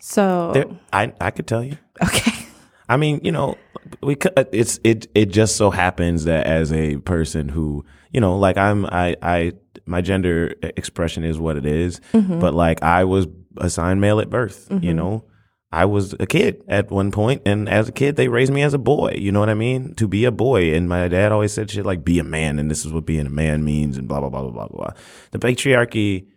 So, 0.01 0.53
There, 0.53 0.67
I 0.93 1.13
I 1.21 1.31
could 1.31 1.47
tell 1.47 1.63
you. 1.63 1.77
okay. 2.03 2.47
I 2.89 2.97
mean, 2.97 3.21
you 3.25 3.33
know, 3.33 3.57
we 4.03 4.17
uh, 4.37 4.45
it's 4.53 4.79
it 4.85 5.09
it 5.15 5.27
just 5.27 5.57
so 5.57 5.71
happens 5.71 6.25
that 6.25 6.47
as 6.47 6.73
a 6.73 6.99
person 6.99 7.49
who, 7.49 7.85
you 8.17 8.21
know, 8.23 8.39
like 8.39 8.57
I'm 8.57 8.87
I 8.87 9.15
I 9.21 9.53
my 9.85 10.01
gender 10.01 10.55
expression 10.63 11.23
is 11.23 11.39
what 11.39 11.59
it 11.59 11.67
is, 11.67 12.01
mm-hmm. 12.15 12.41
but 12.41 12.55
like 12.55 12.83
I 12.83 13.05
was 13.05 13.27
assigned 13.59 14.01
male 14.01 14.21
at 14.21 14.31
birth, 14.31 14.69
you 14.71 14.79
mm-hmm. 14.79 14.97
know. 14.97 15.25
I 15.71 15.85
was 15.85 16.15
a 16.19 16.27
kid 16.27 16.65
at 16.67 16.91
one 16.91 17.11
point, 17.11 17.43
and 17.45 17.69
as 17.69 17.91
a 17.91 17.93
kid, 17.93 18.17
they 18.17 18.29
raised 18.29 18.51
me 18.51 18.63
as 18.63 18.73
a 18.73 18.79
boy. 18.79 19.17
You 19.19 19.33
know 19.33 19.41
what 19.41 19.51
I 19.51 19.55
mean? 19.55 19.95
To 19.97 20.09
be 20.09 20.25
a 20.25 20.31
boy, 20.31 20.73
and 20.73 20.89
my 20.89 21.09
dad 21.09 21.31
always 21.31 21.53
said 21.53 21.71
shit 21.71 21.85
like 21.85 22.07
"be 22.07 22.19
a 22.19 22.25
man," 22.25 22.59
and 22.59 22.71
this 22.71 22.87
is 22.87 22.93
what 22.93 23.05
being 23.05 23.27
a 23.27 23.31
man 23.31 23.63
means, 23.63 23.99
and 23.99 24.09
blah 24.09 24.21
blah 24.21 24.31
blah 24.31 24.41
blah 24.41 24.51
blah 24.51 24.69
blah. 24.69 24.91
The 25.33 25.39
patriarchy 25.39 26.29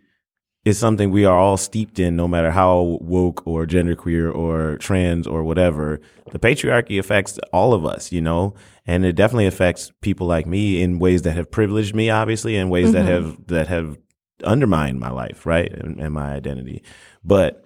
is 0.64 0.78
something 0.78 1.10
we 1.10 1.24
are 1.24 1.38
all 1.38 1.56
steeped 1.56 1.98
in, 1.98 2.16
no 2.16 2.28
matter 2.28 2.50
how 2.50 2.98
woke 3.00 3.46
or 3.46 3.66
genderqueer 3.66 4.34
or 4.34 4.76
trans 4.76 5.26
or 5.26 5.42
whatever. 5.42 6.00
The 6.32 6.38
patriarchy 6.38 6.98
affects 6.98 7.38
all 7.52 7.72
of 7.72 7.86
us, 7.86 8.12
you 8.12 8.20
know, 8.20 8.54
and 8.86 9.04
it 9.04 9.14
definitely 9.14 9.46
affects 9.46 9.90
people 10.02 10.26
like 10.26 10.46
me 10.46 10.82
in 10.82 10.98
ways 10.98 11.22
that 11.22 11.32
have 11.32 11.50
privileged 11.50 11.94
me, 11.94 12.10
obviously, 12.10 12.56
and 12.56 12.70
ways 12.70 12.92
that 12.92 13.06
mm-hmm. 13.06 13.26
have 13.26 13.46
that 13.46 13.68
have 13.68 13.98
undermined 14.44 15.00
my 15.00 15.10
life, 15.10 15.46
right, 15.46 15.72
and, 15.72 15.98
and 15.98 16.12
my 16.12 16.32
identity. 16.32 16.82
But 17.24 17.64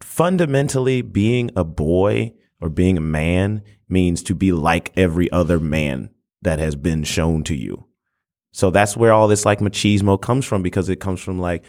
fundamentally, 0.00 1.02
being 1.02 1.50
a 1.56 1.64
boy 1.64 2.34
or 2.60 2.68
being 2.68 2.96
a 2.96 3.02
man 3.02 3.62
means 3.88 4.22
to 4.24 4.34
be 4.34 4.52
like 4.52 4.92
every 4.96 5.30
other 5.32 5.58
man 5.58 6.10
that 6.42 6.60
has 6.60 6.76
been 6.76 7.02
shown 7.02 7.42
to 7.44 7.54
you. 7.54 7.86
So 8.54 8.70
that's 8.70 8.96
where 8.96 9.12
all 9.12 9.26
this 9.26 9.44
like 9.44 9.58
machismo 9.58 10.20
comes 10.20 10.44
from 10.44 10.62
because 10.62 10.88
it 10.88 11.00
comes 11.00 11.20
from 11.20 11.40
like 11.40 11.64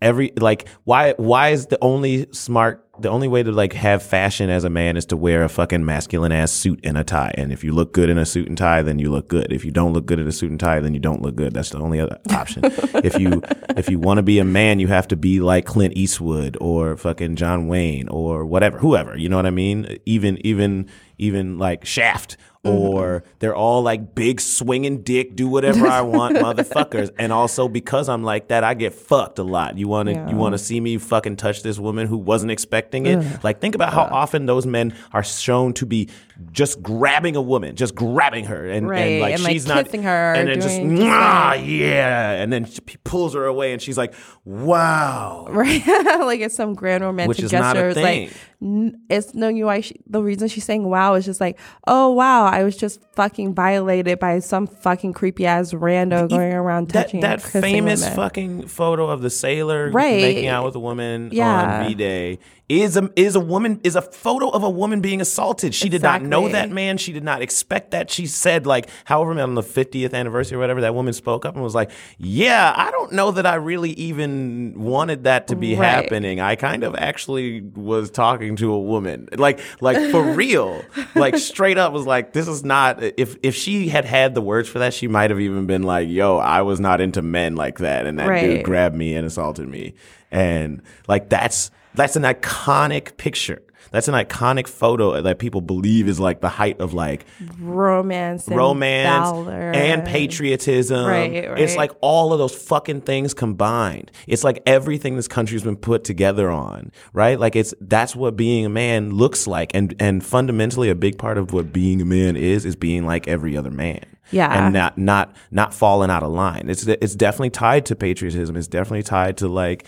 every 0.00 0.32
like 0.38 0.66
why 0.84 1.12
why 1.18 1.50
is 1.50 1.66
the 1.66 1.76
only 1.82 2.26
smart 2.32 2.90
the 2.98 3.08
only 3.08 3.26
way 3.26 3.42
to 3.42 3.50
like 3.50 3.72
have 3.72 4.02
fashion 4.02 4.50
as 4.50 4.64
a 4.64 4.70
man 4.70 4.98
is 4.98 5.06
to 5.06 5.16
wear 5.16 5.42
a 5.44 5.48
fucking 5.48 5.82
masculine 5.82 6.30
ass 6.30 6.52
suit 6.52 6.78
and 6.84 6.98
a 6.98 7.04
tie 7.04 7.32
and 7.38 7.50
if 7.50 7.64
you 7.64 7.72
look 7.72 7.92
good 7.94 8.10
in 8.10 8.18
a 8.18 8.26
suit 8.26 8.46
and 8.46 8.58
tie 8.58 8.82
then 8.82 8.98
you 8.98 9.10
look 9.10 9.28
good 9.28 9.50
if 9.50 9.64
you 9.64 9.70
don't 9.70 9.94
look 9.94 10.04
good 10.04 10.18
in 10.18 10.26
a 10.26 10.32
suit 10.32 10.50
and 10.50 10.60
tie 10.60 10.78
then 10.78 10.92
you 10.92 11.00
don't 11.00 11.22
look 11.22 11.34
good 11.34 11.54
that's 11.54 11.70
the 11.70 11.78
only 11.78 11.98
other 11.98 12.18
option 12.30 12.62
if 13.02 13.18
you 13.18 13.42
if 13.78 13.88
you 13.88 13.98
want 13.98 14.18
to 14.18 14.22
be 14.22 14.38
a 14.38 14.44
man 14.44 14.78
you 14.78 14.88
have 14.88 15.08
to 15.08 15.16
be 15.16 15.40
like 15.40 15.64
Clint 15.64 15.96
Eastwood 15.96 16.58
or 16.60 16.94
fucking 16.98 17.36
John 17.36 17.66
Wayne 17.66 18.08
or 18.08 18.44
whatever 18.44 18.78
whoever 18.78 19.16
you 19.16 19.30
know 19.30 19.36
what 19.36 19.46
I 19.46 19.50
mean 19.50 19.98
even 20.04 20.44
even 20.46 20.86
even 21.16 21.58
like 21.58 21.86
Shaft 21.86 22.36
mm-hmm. 22.64 22.76
or 22.76 23.24
they're 23.38 23.54
all 23.54 23.82
like 23.82 24.14
big 24.14 24.40
swinging 24.40 25.02
dick, 25.02 25.36
do 25.36 25.48
whatever 25.48 25.86
I 25.86 26.00
want, 26.02 26.36
motherfuckers. 26.38 27.10
And 27.18 27.32
also 27.32 27.68
because 27.68 28.08
I'm 28.08 28.22
like 28.22 28.48
that, 28.48 28.64
I 28.64 28.74
get 28.74 28.94
fucked 28.94 29.38
a 29.38 29.42
lot. 29.42 29.78
You 29.78 29.88
want 29.88 30.08
to 30.08 30.14
Yeah. 30.14 30.28
you 30.28 30.36
want 30.36 30.52
to 30.52 30.58
see 30.58 30.80
me 30.80 30.98
fucking 30.98 31.36
touch 31.36 31.62
this 31.62 31.78
woman 31.78 32.06
who 32.06 32.16
wasn't 32.16 32.50
expecting 32.50 32.81
it? 33.06 33.44
Like 33.44 33.60
think 33.60 33.74
about 33.74 33.92
how 33.92 34.02
often 34.02 34.46
those 34.46 34.66
men 34.66 34.94
are 35.12 35.22
shown 35.22 35.72
to 35.74 35.86
be 35.86 36.08
just 36.50 36.82
grabbing 36.82 37.36
a 37.36 37.42
woman, 37.42 37.76
just 37.76 37.94
grabbing 37.94 38.44
her, 38.46 38.66
and, 38.68 38.88
Right, 38.88 38.98
and 39.00 39.20
like 39.20 39.34
and, 39.34 39.42
like, 39.44 39.52
she's 39.52 39.66
not 39.66 39.84
kissing 39.84 40.02
her, 40.02 40.32
and 40.34 40.48
then 40.48 40.60
just, 40.60 40.78
"Mwah, 40.80 41.62
yeah, 41.64 42.32
and 42.32 42.52
then 42.52 42.64
she 42.64 42.80
pulls 43.04 43.34
her 43.34 43.44
away, 43.46 43.72
and 43.72 43.80
she's 43.82 43.98
like, 43.98 44.14
wow. 44.44 45.46
Right, 45.50 45.86
like 46.20 46.40
it's 46.40 46.56
some 46.56 46.74
grand 46.74 47.02
romantic 47.04 47.48
gesture. 47.48 47.88
It's 47.88 47.98
like 47.98 48.32
n- 48.62 49.00
it's 49.08 49.34
no 49.34 49.48
you. 49.48 49.66
Why 49.66 49.80
she, 49.80 50.00
the 50.06 50.22
reason 50.22 50.48
she's 50.48 50.64
saying 50.64 50.88
"wow" 50.88 51.14
is 51.14 51.24
just 51.24 51.40
like, 51.40 51.58
oh 51.86 52.10
wow, 52.10 52.44
I 52.46 52.64
was 52.64 52.76
just 52.76 53.00
fucking 53.14 53.54
violated 53.54 54.18
by 54.18 54.38
some 54.38 54.66
fucking 54.66 55.12
creepy 55.12 55.46
ass 55.46 55.72
rando 55.72 56.28
going 56.28 56.52
around 56.52 56.88
that, 56.88 57.04
touching 57.04 57.20
that 57.20 57.42
famous 57.42 58.00
women. 58.00 58.16
fucking 58.16 58.66
photo 58.68 59.08
of 59.08 59.20
the 59.22 59.30
sailor 59.30 59.90
Right. 59.90 60.22
making 60.22 60.46
out 60.48 60.64
with 60.64 60.74
a 60.74 60.80
woman 60.80 61.30
Yeah. 61.32 61.80
on 61.82 61.88
V 61.88 61.94
Day 61.94 62.38
is 62.68 62.96
a 62.96 63.10
is 63.16 63.34
a 63.36 63.40
woman 63.40 63.80
is 63.84 63.96
a 63.96 64.02
photo 64.02 64.48
of 64.48 64.62
a 64.62 64.70
woman 64.70 65.00
being 65.00 65.20
assaulted. 65.20 65.74
She 65.74 65.88
did 65.88 66.02
not 66.02 66.22
know 66.32 66.48
that 66.48 66.70
man. 66.70 66.98
She 66.98 67.12
did 67.12 67.22
not 67.24 67.42
expect 67.42 67.92
that. 67.92 68.10
She 68.10 68.26
said 68.26 68.66
like, 68.66 68.88
however, 69.04 69.38
on 69.40 69.54
the 69.54 69.62
fiftieth 69.62 70.12
anniversary 70.14 70.56
or 70.56 70.60
whatever, 70.60 70.80
that 70.80 70.94
woman 70.94 71.12
spoke 71.12 71.44
up 71.46 71.54
and 71.54 71.62
was 71.62 71.74
like, 71.74 71.90
"Yeah, 72.18 72.72
I 72.76 72.90
don't 72.90 73.12
know 73.12 73.30
that 73.30 73.46
I 73.46 73.54
really 73.54 73.90
even 73.92 74.74
wanted 74.76 75.24
that 75.24 75.46
to 75.48 75.56
be 75.56 75.74
Right. 75.76 75.84
happening. 75.88 76.40
I 76.40 76.56
kind 76.56 76.82
of 76.84 76.94
actually 76.96 77.60
was 77.60 78.10
talking 78.10 78.56
to 78.56 78.72
a 78.72 78.80
woman, 78.80 79.28
like 79.36 79.60
like 79.80 80.10
for 80.10 80.22
real, 80.34 80.82
like 81.14 81.36
straight 81.36 81.78
up 81.78 81.92
was 81.92 82.06
like, 82.06 82.32
this 82.32 82.48
is 82.48 82.64
not. 82.64 83.02
If 83.02 83.36
if 83.42 83.54
she 83.54 83.88
had 83.88 84.04
had 84.04 84.34
the 84.34 84.40
words 84.42 84.68
for 84.68 84.78
that, 84.80 84.94
she 84.94 85.08
might 85.08 85.30
have 85.30 85.40
even 85.40 85.66
been 85.66 85.82
like, 85.82 86.08
"Yo, 86.08 86.38
I 86.38 86.62
was 86.62 86.80
not 86.80 87.00
into 87.00 87.22
men 87.22 87.54
like 87.54 87.78
that," 87.78 88.06
and 88.06 88.18
that 88.18 88.26
dude 88.40 88.64
grabbed 88.64 88.96
me 88.96 89.14
and 89.14 89.26
assaulted 89.26 89.68
me, 89.68 89.94
and 90.30 90.82
like 91.08 91.28
that's 91.28 91.70
that's 91.94 92.16
an 92.16 92.22
iconic 92.22 93.16
picture. 93.16 93.62
That's 93.92 94.08
an 94.08 94.14
iconic 94.14 94.66
photo 94.66 95.20
that 95.20 95.38
people 95.38 95.60
believe 95.60 96.08
is 96.08 96.18
like 96.18 96.40
the 96.40 96.48
height 96.48 96.80
of 96.80 96.94
like 96.94 97.26
romance, 97.60 98.48
and 98.48 98.56
romance 98.56 99.30
valor 99.30 99.72
and 99.72 100.04
patriotism. 100.06 101.06
Right, 101.06 101.32
It's 101.32 101.76
like 101.76 101.92
all 102.00 102.32
of 102.32 102.38
those 102.38 102.54
fucking 102.54 103.02
things 103.02 103.34
combined. 103.34 104.10
It's 104.26 104.44
like 104.44 104.62
everything 104.66 105.16
this 105.16 105.28
country's 105.28 105.62
been 105.62 105.76
put 105.76 106.04
together 106.04 106.50
on, 106.50 106.90
right? 107.12 107.38
Like 107.38 107.54
it's 107.54 107.74
that's 107.80 108.16
what 108.16 108.36
being 108.36 108.66
a 108.66 108.70
man 108.70 109.14
looks 109.14 109.46
like, 109.46 109.74
and 109.74 109.94
and 110.00 110.24
fundamentally 110.24 110.88
a 110.88 110.94
big 110.94 111.18
part 111.18 111.38
of 111.38 111.52
what 111.52 111.72
being 111.72 112.00
a 112.00 112.06
man 112.06 112.36
is 112.36 112.64
is 112.64 112.76
being 112.76 113.06
like 113.06 113.28
every 113.28 113.56
other 113.56 113.70
man. 113.70 114.04
Yeah. 114.30 114.64
and 114.64 114.72
not 114.72 114.96
not 114.96 115.36
not 115.50 115.74
falling 115.74 116.10
out 116.10 116.22
of 116.22 116.30
line. 116.30 116.70
It's 116.70 116.86
it's 116.86 117.14
definitely 117.14 117.50
tied 117.50 117.84
to 117.86 117.96
patriotism. 117.96 118.56
It's 118.56 118.68
definitely 118.68 119.02
tied 119.02 119.36
to 119.38 119.48
like 119.48 119.86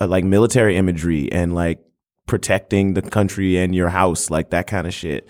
uh, 0.00 0.06
like 0.06 0.24
military 0.24 0.76
imagery 0.76 1.30
and 1.32 1.54
like 1.54 1.84
protecting 2.26 2.94
the 2.94 3.02
country 3.02 3.56
and 3.58 3.74
your 3.74 3.90
house, 3.90 4.30
like 4.30 4.50
that 4.50 4.66
kind 4.66 4.86
of 4.86 4.94
shit. 4.94 5.28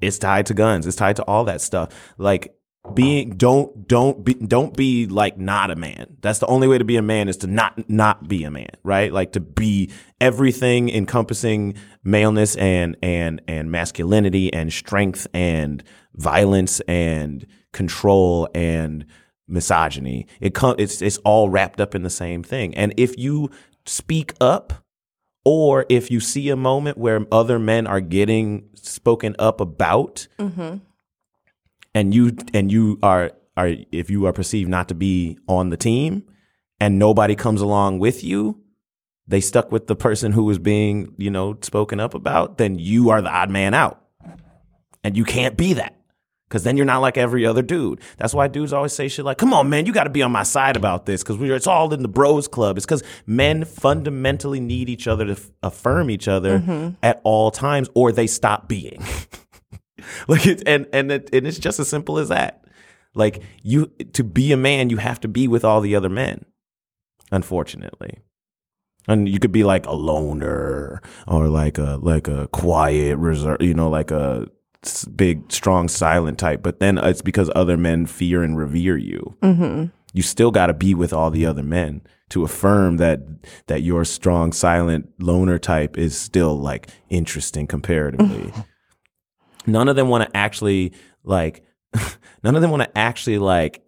It's 0.00 0.18
tied 0.18 0.46
to 0.46 0.54
guns. 0.54 0.86
It's 0.86 0.96
tied 0.96 1.16
to 1.16 1.24
all 1.24 1.44
that 1.44 1.60
stuff. 1.60 2.14
Like 2.18 2.54
being 2.94 3.36
don't 3.36 3.86
don't 3.86 4.24
be 4.24 4.34
don't 4.34 4.76
be 4.76 5.06
like 5.06 5.38
not 5.38 5.70
a 5.70 5.76
man. 5.76 6.16
That's 6.20 6.40
the 6.40 6.46
only 6.46 6.66
way 6.66 6.78
to 6.78 6.84
be 6.84 6.96
a 6.96 7.02
man 7.02 7.28
is 7.28 7.36
to 7.38 7.46
not 7.46 7.88
not 7.88 8.26
be 8.26 8.42
a 8.44 8.50
man, 8.50 8.70
right? 8.82 9.12
Like 9.12 9.32
to 9.32 9.40
be 9.40 9.90
everything 10.20 10.88
encompassing 10.88 11.74
maleness 12.02 12.56
and 12.56 12.96
and 13.02 13.40
and 13.46 13.70
masculinity 13.70 14.52
and 14.52 14.72
strength 14.72 15.26
and 15.32 15.84
violence 16.14 16.80
and 16.80 17.46
control 17.72 18.48
and 18.54 19.06
misogyny. 19.46 20.26
It 20.40 20.54
com- 20.54 20.76
it's 20.78 21.00
it's 21.00 21.18
all 21.18 21.50
wrapped 21.50 21.80
up 21.80 21.94
in 21.94 22.02
the 22.02 22.10
same 22.10 22.42
thing. 22.42 22.74
And 22.74 22.92
if 22.96 23.16
you 23.16 23.50
speak 23.86 24.34
up 24.40 24.81
or 25.44 25.86
if 25.88 26.10
you 26.10 26.20
see 26.20 26.48
a 26.50 26.56
moment 26.56 26.98
where 26.98 27.26
other 27.32 27.58
men 27.58 27.86
are 27.86 28.00
getting 28.00 28.68
spoken 28.74 29.34
up 29.38 29.60
about 29.60 30.26
mm-hmm. 30.38 30.76
and 31.94 32.14
you 32.14 32.36
and 32.54 32.70
you 32.70 32.98
are 33.02 33.32
are 33.56 33.74
if 33.90 34.10
you 34.10 34.26
are 34.26 34.32
perceived 34.32 34.70
not 34.70 34.88
to 34.88 34.94
be 34.94 35.38
on 35.48 35.70
the 35.70 35.76
team 35.76 36.24
and 36.80 36.98
nobody 36.98 37.34
comes 37.34 37.60
along 37.60 37.98
with 37.98 38.24
you 38.24 38.62
they 39.26 39.40
stuck 39.40 39.70
with 39.70 39.86
the 39.86 39.96
person 39.96 40.32
who 40.32 40.44
was 40.44 40.58
being 40.58 41.14
you 41.16 41.30
know 41.30 41.56
spoken 41.62 42.00
up 42.00 42.14
about 42.14 42.58
then 42.58 42.78
you 42.78 43.10
are 43.10 43.22
the 43.22 43.30
odd 43.30 43.50
man 43.50 43.74
out. 43.74 43.98
And 45.04 45.16
you 45.16 45.24
can't 45.24 45.56
be 45.56 45.72
that 45.72 45.96
because 46.52 46.64
then 46.64 46.76
you're 46.76 46.84
not 46.84 46.98
like 46.98 47.16
every 47.16 47.46
other 47.46 47.62
dude. 47.62 47.98
That's 48.18 48.34
why 48.34 48.46
dudes 48.46 48.74
always 48.74 48.92
say 48.92 49.08
shit 49.08 49.24
like, 49.24 49.38
"Come 49.38 49.54
on, 49.54 49.70
man, 49.70 49.86
you 49.86 49.92
got 49.92 50.04
to 50.04 50.10
be 50.10 50.20
on 50.20 50.30
my 50.30 50.42
side 50.42 50.76
about 50.76 51.06
this," 51.06 51.22
because 51.22 51.38
we're 51.38 51.56
it's 51.56 51.66
all 51.66 51.94
in 51.94 52.02
the 52.02 52.08
bros 52.08 52.46
club. 52.46 52.76
It's 52.76 52.84
because 52.84 53.02
men 53.24 53.64
fundamentally 53.64 54.60
need 54.60 54.90
each 54.90 55.08
other 55.08 55.24
to 55.24 55.32
f- 55.32 55.50
affirm 55.62 56.10
each 56.10 56.28
other 56.28 56.58
mm-hmm. 56.58 56.90
at 57.02 57.22
all 57.24 57.50
times, 57.50 57.88
or 57.94 58.12
they 58.12 58.26
stop 58.26 58.68
being. 58.68 59.02
like 60.28 60.46
it's 60.46 60.62
and 60.64 60.86
and 60.92 61.10
it, 61.10 61.30
and 61.32 61.46
it's 61.46 61.58
just 61.58 61.80
as 61.80 61.88
simple 61.88 62.18
as 62.18 62.28
that. 62.28 62.66
Like 63.14 63.42
you 63.62 63.86
to 64.12 64.22
be 64.22 64.52
a 64.52 64.58
man, 64.58 64.90
you 64.90 64.98
have 64.98 65.20
to 65.20 65.28
be 65.28 65.48
with 65.48 65.64
all 65.64 65.80
the 65.80 65.96
other 65.96 66.10
men. 66.10 66.44
Unfortunately. 67.30 68.18
And 69.08 69.28
you 69.28 69.40
could 69.40 69.52
be 69.52 69.64
like 69.64 69.86
a 69.86 69.92
loner 69.92 71.02
or 71.26 71.48
like 71.48 71.78
a 71.78 71.98
like 72.00 72.28
a 72.28 72.46
quiet 72.48 73.16
reserve, 73.16 73.60
you 73.60 73.74
know, 73.74 73.88
like 73.88 74.10
a 74.12 74.46
big, 75.16 75.50
strong, 75.52 75.88
silent 75.88 76.38
type. 76.38 76.62
But 76.62 76.80
then 76.80 76.98
it's 76.98 77.22
because 77.22 77.50
other 77.54 77.76
men 77.76 78.06
fear 78.06 78.42
and 78.42 78.56
revere 78.56 78.96
you. 78.96 79.36
Mm-hmm. 79.42 79.86
You 80.12 80.22
still 80.22 80.50
got 80.50 80.66
to 80.66 80.74
be 80.74 80.94
with 80.94 81.12
all 81.12 81.30
the 81.30 81.46
other 81.46 81.62
men 81.62 82.02
to 82.30 82.44
affirm 82.44 82.96
that 82.98 83.20
that 83.66 83.82
your 83.82 84.04
strong, 84.04 84.52
silent 84.52 85.10
loner 85.18 85.58
type 85.58 85.96
is 85.96 86.16
still 86.16 86.58
like 86.58 86.88
interesting 87.08 87.66
comparatively. 87.66 88.52
none 89.66 89.88
of 89.88 89.96
them 89.96 90.08
want 90.08 90.28
to 90.28 90.36
actually 90.36 90.92
like. 91.24 91.64
none 92.42 92.56
of 92.56 92.62
them 92.62 92.70
want 92.70 92.82
to 92.82 92.98
actually 92.98 93.38
like 93.38 93.82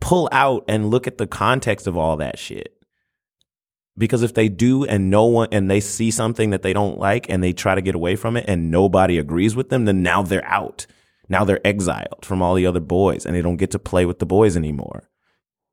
pull 0.00 0.28
out 0.32 0.64
and 0.68 0.90
look 0.90 1.06
at 1.06 1.18
the 1.18 1.26
context 1.26 1.86
of 1.86 1.96
all 1.96 2.16
that 2.16 2.38
shit 2.38 2.77
because 3.98 4.22
if 4.22 4.34
they 4.34 4.48
do 4.48 4.84
and 4.84 5.10
no 5.10 5.24
one 5.24 5.48
and 5.50 5.70
they 5.70 5.80
see 5.80 6.10
something 6.10 6.50
that 6.50 6.62
they 6.62 6.72
don't 6.72 6.98
like 6.98 7.28
and 7.28 7.42
they 7.42 7.52
try 7.52 7.74
to 7.74 7.82
get 7.82 7.94
away 7.94 8.16
from 8.16 8.36
it 8.36 8.44
and 8.48 8.70
nobody 8.70 9.18
agrees 9.18 9.56
with 9.56 9.68
them 9.68 9.84
then 9.84 10.02
now 10.02 10.22
they're 10.22 10.46
out. 10.46 10.86
Now 11.28 11.44
they're 11.44 11.66
exiled 11.66 12.24
from 12.24 12.40
all 12.40 12.54
the 12.54 12.66
other 12.66 12.80
boys 12.80 13.26
and 13.26 13.34
they 13.34 13.42
don't 13.42 13.56
get 13.56 13.72
to 13.72 13.78
play 13.78 14.06
with 14.06 14.18
the 14.18 14.26
boys 14.26 14.56
anymore. 14.56 15.10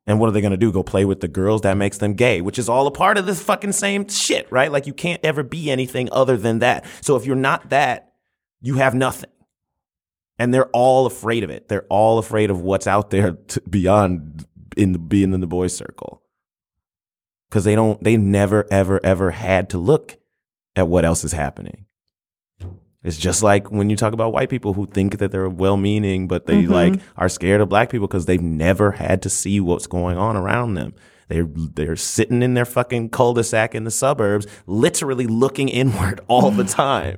And 0.08 0.20
what 0.20 0.28
are 0.28 0.34
they 0.34 0.42
going 0.42 0.52
to 0.52 0.58
do? 0.58 0.72
Go 0.72 0.84
play 0.84 1.06
with 1.06 1.22
the 1.22 1.28
girls 1.28 1.62
that 1.62 1.78
makes 1.78 2.00
them 2.00 2.14
gay 2.14 2.42
which 2.42 2.60
is 2.60 2.68
all 2.68 2.88
a 2.88 2.92
part 2.92 3.18
of 3.18 3.26
this 3.26 3.42
fucking 3.42 3.72
same 3.72 4.08
shit 4.08 4.52
right? 4.52 4.72
Like 4.72 4.88
you 4.88 4.94
can't 4.94 5.24
ever 5.24 5.44
be 5.44 5.70
anything 5.70 6.10
other 6.12 6.36
than 6.36 6.60
that. 6.60 6.86
So 7.02 7.16
if 7.16 7.26
you're 7.26 7.36
not 7.36 7.70
that 7.70 8.14
you 8.62 8.76
have 8.76 8.96
nothing. 8.96 9.30
And 10.38 10.54
they're 10.54 10.70
all 10.72 11.06
afraid 11.06 11.46
of 11.46 11.50
it. 11.50 11.70
They're 11.70 11.86
all 11.88 12.18
afraid 12.18 12.50
of 12.50 12.60
what's 12.60 12.88
out 12.88 13.10
there 13.10 13.38
beyond 13.70 14.46
in 14.76 14.92
the 14.92 15.00
being 15.00 15.34
in 15.34 15.40
the 15.40 15.48
boys 15.48 15.78
circle 15.78 16.22
because 17.50 17.64
they 17.64 17.76
don't 17.76 18.04
they 18.04 18.18
never 18.18 18.66
ever 18.72 19.00
ever 19.04 19.32
had 19.32 19.70
to 19.70 19.78
look 19.78 20.18
at 20.76 20.88
what 20.88 21.06
else 21.06 21.24
is 21.24 21.32
happening 21.32 21.86
it's 23.04 23.18
just 23.18 23.44
like 23.44 23.72
when 23.72 23.90
you 23.90 23.96
talk 23.96 24.14
about 24.14 24.34
white 24.34 24.50
people 24.50 24.74
who 24.74 24.88
think 24.88 25.20
that 25.20 25.32
they're 25.32 25.50
well-meaning 25.50 26.28
but 26.28 26.46
they 26.46 26.64
mm-hmm. 26.64 26.74
like 26.74 27.00
are 27.18 27.30
scared 27.30 27.62
of 27.62 27.70
black 27.70 27.90
people 27.90 28.08
because 28.08 28.26
they've 28.26 28.42
never 28.42 28.92
had 28.92 29.22
to 29.22 29.30
see 29.30 29.60
what's 29.60 29.88
going 29.88 30.18
on 30.18 30.36
around 30.36 30.74
them 30.74 30.94
they're 31.28 31.48
they're 31.48 31.96
sitting 31.96 32.42
in 32.42 32.54
their 32.54 32.66
fucking 32.66 33.10
cul-de-sac 33.10 33.74
in 33.76 33.84
the 33.84 33.92
suburbs 33.92 34.48
literally 34.66 35.28
looking 35.28 35.70
inward 35.70 36.20
all 36.28 36.52
the 36.52 36.64
time 36.66 37.18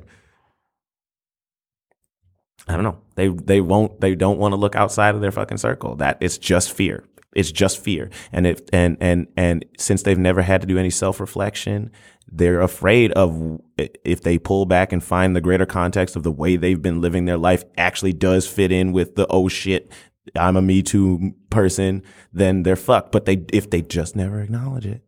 I 2.68 2.74
don't 2.74 2.84
know. 2.84 2.98
They 3.16 3.30
they 3.30 3.62
won't 3.62 4.02
they 4.02 4.16
don't 4.16 4.40
want 4.40 4.52
to 4.52 4.58
look 4.58 4.76
outside 4.76 5.16
of 5.16 5.22
their 5.22 5.32
fucking 5.32 5.58
circle. 5.58 5.96
That 5.96 6.18
it's 6.20 6.38
just 6.38 6.72
fear. 6.72 7.04
It's 7.38 7.52
just 7.52 7.78
fear. 7.78 8.10
And 8.32 8.48
if 8.48 8.62
and 8.74 8.98
and 9.00 9.28
and 9.38 9.64
since 9.78 10.02
they've 10.02 10.18
never 10.18 10.42
had 10.42 10.60
to 10.62 10.68
do 10.68 10.80
any 10.80 10.90
self-reflection, 10.90 11.92
they're 12.28 12.62
afraid 12.62 13.12
of 13.12 13.62
if 13.78 14.22
they 14.22 14.40
pull 14.40 14.66
back 14.66 14.92
and 14.92 15.04
find 15.04 15.36
the 15.36 15.42
greater 15.42 15.68
context 15.68 16.16
of 16.16 16.24
the 16.24 16.32
way 16.32 16.56
they've 16.56 16.82
been 16.82 17.00
living 17.00 17.26
their 17.26 17.38
life 17.38 17.64
actually 17.78 18.14
does 18.14 18.48
fit 18.48 18.72
in 18.72 18.92
with 18.92 19.16
the 19.16 19.28
oh 19.30 19.48
shit, 19.48 19.92
I'm 20.36 20.58
a 20.58 20.64
me 20.64 20.82
too 20.82 21.36
person, 21.52 22.02
then 22.34 22.64
they're 22.64 22.76
fucked. 22.76 23.12
But 23.12 23.26
they 23.26 23.46
if 23.54 23.70
they 23.70 23.84
just 23.84 24.16
never 24.16 24.42
acknowledge 24.42 24.88
it 24.88 25.04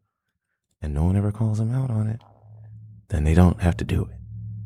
and 0.83 0.93
no 0.93 1.05
one 1.05 1.15
ever 1.15 1.31
calls 1.31 1.57
them 1.57 1.73
out 1.73 1.89
on 1.89 2.07
it, 2.07 2.21
then 3.07 3.23
they 3.23 3.33
don't 3.33 3.61
have 3.61 3.75
to 3.77 3.85
do 3.85 4.03
it 4.05 4.18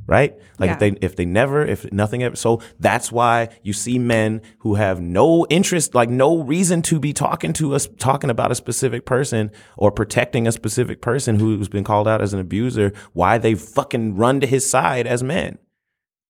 right? 0.06 0.38
Like 0.60 0.72
if 0.72 0.80
they 0.80 0.90
if 1.02 1.16
they 1.16 1.26
never 1.26 1.66
if 1.66 1.92
nothing 1.92 2.24
ever 2.24 2.36
so 2.36 2.62
that's 2.80 3.12
why 3.12 3.50
you 3.62 3.74
see 3.74 4.00
men 4.00 4.42
who 4.60 4.76
have 4.76 5.00
no 5.00 5.46
interest 5.50 5.96
like 5.96 6.10
no 6.10 6.42
reason 6.44 6.82
to 6.84 7.00
be 7.00 7.14
talking 7.14 7.54
to 7.54 7.74
us 7.74 7.88
talking 7.98 8.30
about 8.30 8.52
a 8.52 8.56
specific 8.56 9.06
person 9.06 9.52
or 9.78 9.92
protecting 9.92 10.48
a 10.48 10.52
specific 10.52 11.02
person 11.02 11.40
who's 11.40 11.70
been 11.70 11.84
called 11.84 12.08
out 12.08 12.22
as 12.22 12.34
an 12.34 12.40
abuser 12.40 12.92
why 13.14 13.38
they 13.38 13.56
fucking 13.56 14.16
run 14.16 14.40
to 14.40 14.48
his 14.48 14.70
side 14.70 15.08
as 15.08 15.24
men. 15.24 15.58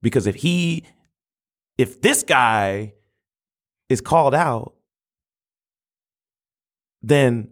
Because 0.02 0.28
if 0.28 0.36
he 0.36 0.84
if 1.78 2.02
this 2.02 2.24
guy 2.24 2.94
is 3.90 4.02
called 4.02 4.36
out 4.36 4.74
then 7.02 7.50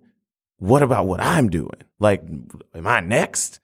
what 0.57 0.83
about 0.83 1.07
what 1.07 1.19
I'm 1.19 1.49
doing? 1.49 1.81
Like 1.99 2.23
am 2.75 2.85
I 2.85 2.99
next 2.99 3.60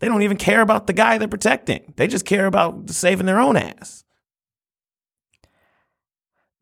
they 0.00 0.08
don't 0.08 0.22
even 0.22 0.36
care 0.36 0.60
about 0.60 0.86
the 0.86 0.92
guy 0.92 1.18
they're 1.18 1.28
protecting. 1.28 1.92
They 1.96 2.06
just 2.06 2.24
care 2.26 2.46
about 2.46 2.90
saving 2.90 3.26
their 3.26 3.38
own 3.40 3.56
ass. 3.56 4.04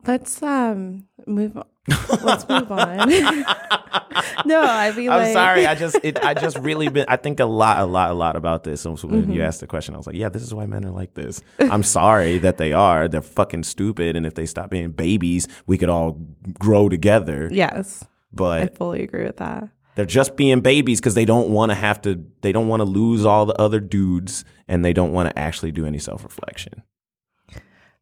Let's 0.06 0.42
um 0.42 1.06
move 1.26 1.56
on. 1.56 1.64
Let's 2.22 2.48
move 2.48 2.70
on. 2.72 3.08
no, 4.46 4.60
I 4.62 4.92
mean 4.96 5.10
I'm 5.10 5.20
like 5.22 5.32
sorry. 5.32 5.66
I 5.66 5.74
just, 5.84 5.98
it, 6.02 6.22
I 6.24 6.32
just 6.34 6.58
really 6.58 6.88
been. 6.88 7.04
I 7.08 7.16
think 7.16 7.40
a 7.40 7.44
lot, 7.46 7.78
a 7.78 7.84
lot, 7.84 8.10
a 8.10 8.14
lot 8.14 8.36
about 8.36 8.64
this. 8.64 8.84
And 8.84 8.98
so 8.98 9.08
when 9.08 9.22
Mm-hmm. 9.22 9.32
you 9.32 9.42
asked 9.42 9.60
the 9.60 9.66
question, 9.66 9.94
I 9.94 9.98
was 9.98 10.06
like, 10.06 10.16
yeah, 10.16 10.28
this 10.30 10.42
is 10.42 10.52
why 10.54 10.66
men 10.66 10.84
are 10.84 10.90
like 10.90 11.14
this. 11.14 11.42
I'm 11.58 11.82
sorry 11.82 12.38
that 12.38 12.56
they 12.58 12.72
are. 12.72 13.08
They're 13.08 13.20
fucking 13.22 13.64
stupid. 13.64 14.16
And 14.16 14.24
if 14.26 14.34
they 14.34 14.46
stop 14.46 14.70
being 14.70 14.92
babies, 14.92 15.46
we 15.66 15.76
could 15.78 15.88
all 15.90 16.18
grow 16.58 16.88
together. 16.88 17.48
Yes, 17.50 18.04
but 18.32 18.62
I 18.62 18.66
fully 18.68 19.02
agree 19.02 19.24
with 19.24 19.38
that. 19.38 19.68
They're 19.96 20.04
just 20.06 20.36
being 20.36 20.60
babies 20.60 21.00
because 21.00 21.14
they 21.14 21.24
don't 21.24 21.50
want 21.50 21.70
to 21.70 21.74
have 21.74 22.02
to. 22.02 22.24
They 22.40 22.52
don't 22.52 22.68
want 22.68 22.80
to 22.80 22.84
lose 22.84 23.24
all 23.24 23.46
the 23.46 23.54
other 23.60 23.80
dudes, 23.80 24.44
and 24.68 24.84
they 24.84 24.92
don't 24.92 25.12
want 25.12 25.28
to 25.30 25.38
actually 25.38 25.72
do 25.72 25.86
any 25.86 25.98
self 25.98 26.24
reflection. 26.24 26.82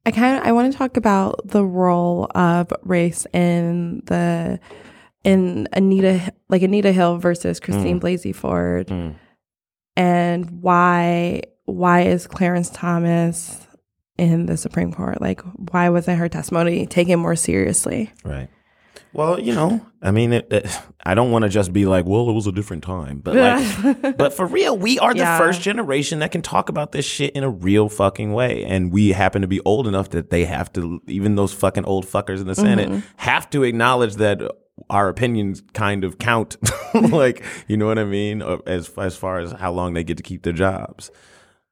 I 0.04 0.10
kind 0.10 0.38
of 0.38 0.44
I 0.46 0.52
want 0.52 0.72
to 0.72 0.76
talk 0.78 0.96
about 0.96 1.46
the 1.46 1.64
role 1.64 2.28
of 2.34 2.72
race 2.82 3.26
in 3.32 4.02
the 4.06 4.58
in 5.24 5.68
Anita 5.72 6.32
like 6.48 6.62
Anita 6.62 6.92
Hill 6.92 7.18
versus 7.18 7.60
Christine 7.60 8.00
Blasey 8.00 8.34
Ford, 8.34 8.88
Mm. 8.88 9.14
and 9.96 10.62
why 10.62 11.42
why 11.66 12.02
is 12.02 12.26
Clarence 12.26 12.70
Thomas 12.70 13.66
in 14.18 14.46
the 14.46 14.56
Supreme 14.56 14.92
Court? 14.92 15.20
Like, 15.20 15.40
why 15.70 15.88
wasn't 15.90 16.18
her 16.18 16.28
testimony 16.28 16.86
taken 16.86 17.20
more 17.20 17.36
seriously? 17.36 18.10
Right. 18.24 18.48
Well, 19.14 19.38
you 19.38 19.54
know, 19.54 19.84
I 20.00 20.10
mean, 20.10 20.32
it, 20.32 20.48
it, 20.50 20.66
I 21.04 21.14
don't 21.14 21.30
want 21.30 21.42
to 21.42 21.48
just 21.48 21.72
be 21.72 21.84
like, 21.86 22.06
well, 22.06 22.28
it 22.30 22.32
was 22.32 22.46
a 22.46 22.52
different 22.52 22.82
time, 22.82 23.18
but 23.18 23.34
like, 23.36 24.16
but 24.16 24.32
for 24.34 24.46
real, 24.46 24.76
we 24.78 24.98
are 24.98 25.12
the 25.12 25.20
Yeah. 25.20 25.38
first 25.38 25.60
generation 25.60 26.20
that 26.20 26.32
can 26.32 26.42
talk 26.42 26.68
about 26.68 26.92
this 26.92 27.04
shit 27.04 27.32
in 27.34 27.44
a 27.44 27.50
real 27.50 27.88
fucking 27.88 28.32
way, 28.32 28.64
and 28.64 28.92
we 28.92 29.10
happen 29.10 29.42
to 29.42 29.48
be 29.48 29.60
old 29.64 29.86
enough 29.86 30.10
that 30.10 30.30
they 30.30 30.44
have 30.46 30.72
to, 30.74 31.02
even 31.08 31.34
those 31.36 31.52
fucking 31.52 31.84
old 31.84 32.06
fuckers 32.06 32.40
in 32.40 32.46
the 32.46 32.54
Senate, 32.54 32.88
Mm-hmm. 32.88 33.00
have 33.16 33.50
to 33.50 33.62
acknowledge 33.64 34.14
that 34.16 34.40
our 34.88 35.08
opinions 35.08 35.62
kind 35.74 36.02
of 36.04 36.18
count. 36.18 36.56
like, 36.94 37.44
you 37.68 37.76
know 37.76 37.86
what 37.86 37.98
I 37.98 38.04
mean? 38.04 38.40
Uh, 38.42 38.56
As 38.66 38.88
as 38.96 39.14
far 39.16 39.38
as 39.40 39.52
how 39.52 39.70
long 39.72 39.92
they 39.94 40.02
get 40.04 40.16
to 40.16 40.22
keep 40.22 40.42
their 40.42 40.52
jobs. 40.54 41.10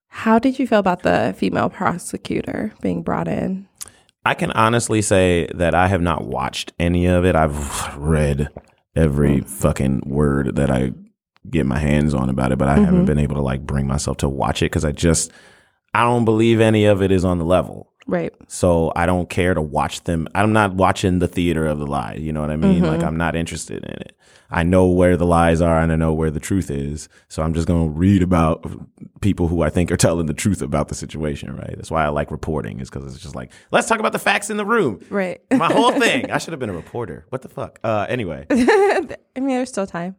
How 0.09 0.39
did 0.39 0.59
you 0.59 0.67
feel 0.67 0.81
about 0.81 1.03
the 1.03 1.35
female 1.39 1.71
prosecutor 1.71 2.73
being 2.83 3.03
brought 3.03 3.29
in? 3.29 3.69
I 4.25 4.35
can 4.35 4.51
honestly 4.53 5.03
say 5.03 5.49
that 5.55 5.75
I 5.75 5.89
have 5.89 6.03
not 6.03 6.25
watched 6.25 6.73
any 6.79 7.07
of 7.07 7.25
it. 7.25 7.35
I've 7.35 7.97
read 7.97 8.49
every 8.95 9.41
mm. 9.41 9.49
fucking 9.49 10.03
word 10.07 10.57
that 10.57 10.71
I 10.71 10.93
get 11.49 11.65
my 11.65 11.79
hands 11.79 12.13
on 12.13 12.29
about 12.29 12.53
it, 12.53 12.59
but 12.59 12.69
I 12.69 12.77
haven't 12.77 12.97
mm-hmm. 12.97 13.05
been 13.07 13.19
able 13.19 13.37
to 13.37 13.43
like 13.43 13.63
bring 13.63 13.87
myself 13.87 14.19
to 14.19 14.29
watch 14.29 14.63
it 14.63 14.67
because 14.67 14.85
I 14.85 14.93
just 14.93 15.33
I 15.95 16.05
don't 16.05 16.25
believe 16.25 16.61
any 16.61 16.85
of 16.85 17.03
it 17.03 17.11
is 17.11 17.25
on 17.25 17.39
the 17.39 17.45
level. 17.45 17.90
Right. 18.11 18.33
So 18.49 18.93
I 18.97 19.07
don't 19.07 19.29
care 19.29 19.55
to 19.55 19.63
watch 19.63 20.05
them. 20.05 20.29
I'm 20.35 20.53
not 20.53 20.75
watching 20.75 21.19
the 21.21 21.29
theater 21.29 21.67
of 21.67 21.79
the 21.79 21.87
lie. 21.87 22.15
You 22.15 22.33
know 22.33 22.41
what 22.41 22.51
I 22.51 22.57
mean? 22.57 22.83
Like 22.83 23.03
I'm 23.03 23.17
not 23.17 23.37
interested 23.37 23.85
in 23.85 23.91
it. 23.91 24.17
I 24.51 24.65
know 24.65 24.87
where 24.87 25.17
the 25.17 25.27
lies 25.27 25.61
are 25.61 25.81
and 25.81 25.93
I 25.93 25.97
know 25.97 26.13
where 26.13 26.31
the 26.31 26.41
truth 26.41 26.71
is. 26.71 27.09
So 27.29 27.43
I'm 27.43 27.55
just 27.55 27.69
going 27.69 27.87
to 27.87 27.91
read 27.97 28.21
about 28.23 28.69
people 29.21 29.47
who 29.47 29.63
I 29.63 29.71
think 29.71 29.93
are 29.93 29.97
telling 29.97 30.27
the 30.27 30.35
truth 30.35 30.61
about 30.61 30.89
the 30.89 30.95
situation, 30.97 31.55
right? 31.55 31.75
That's 31.77 31.91
why 31.91 32.05
I 32.05 32.09
like 32.09 32.33
reporting 32.33 32.81
is 32.81 32.91
because 32.91 33.15
it's 33.15 33.23
just 33.23 33.37
like, 33.37 33.53
let's 33.71 33.87
talk 33.87 34.01
about 34.01 34.13
the 34.13 34.19
facts 34.19 34.51
in 34.51 34.57
the 34.57 34.65
room. 34.65 35.01
Right. 35.09 35.41
My 35.53 35.73
whole 35.73 35.93
thing. 35.93 36.31
I 36.33 36.39
should 36.39 36.53
have 36.53 36.59
been 36.59 36.71
a 36.71 36.75
reporter. 36.75 37.27
What 37.29 37.43
the 37.43 37.49
fuck? 37.49 37.79
Uh, 37.85 38.07
anyway, 38.09 38.47
I 38.51 39.17
mean, 39.37 39.49
there's 39.49 39.69
still 39.69 39.87
time. 39.87 40.17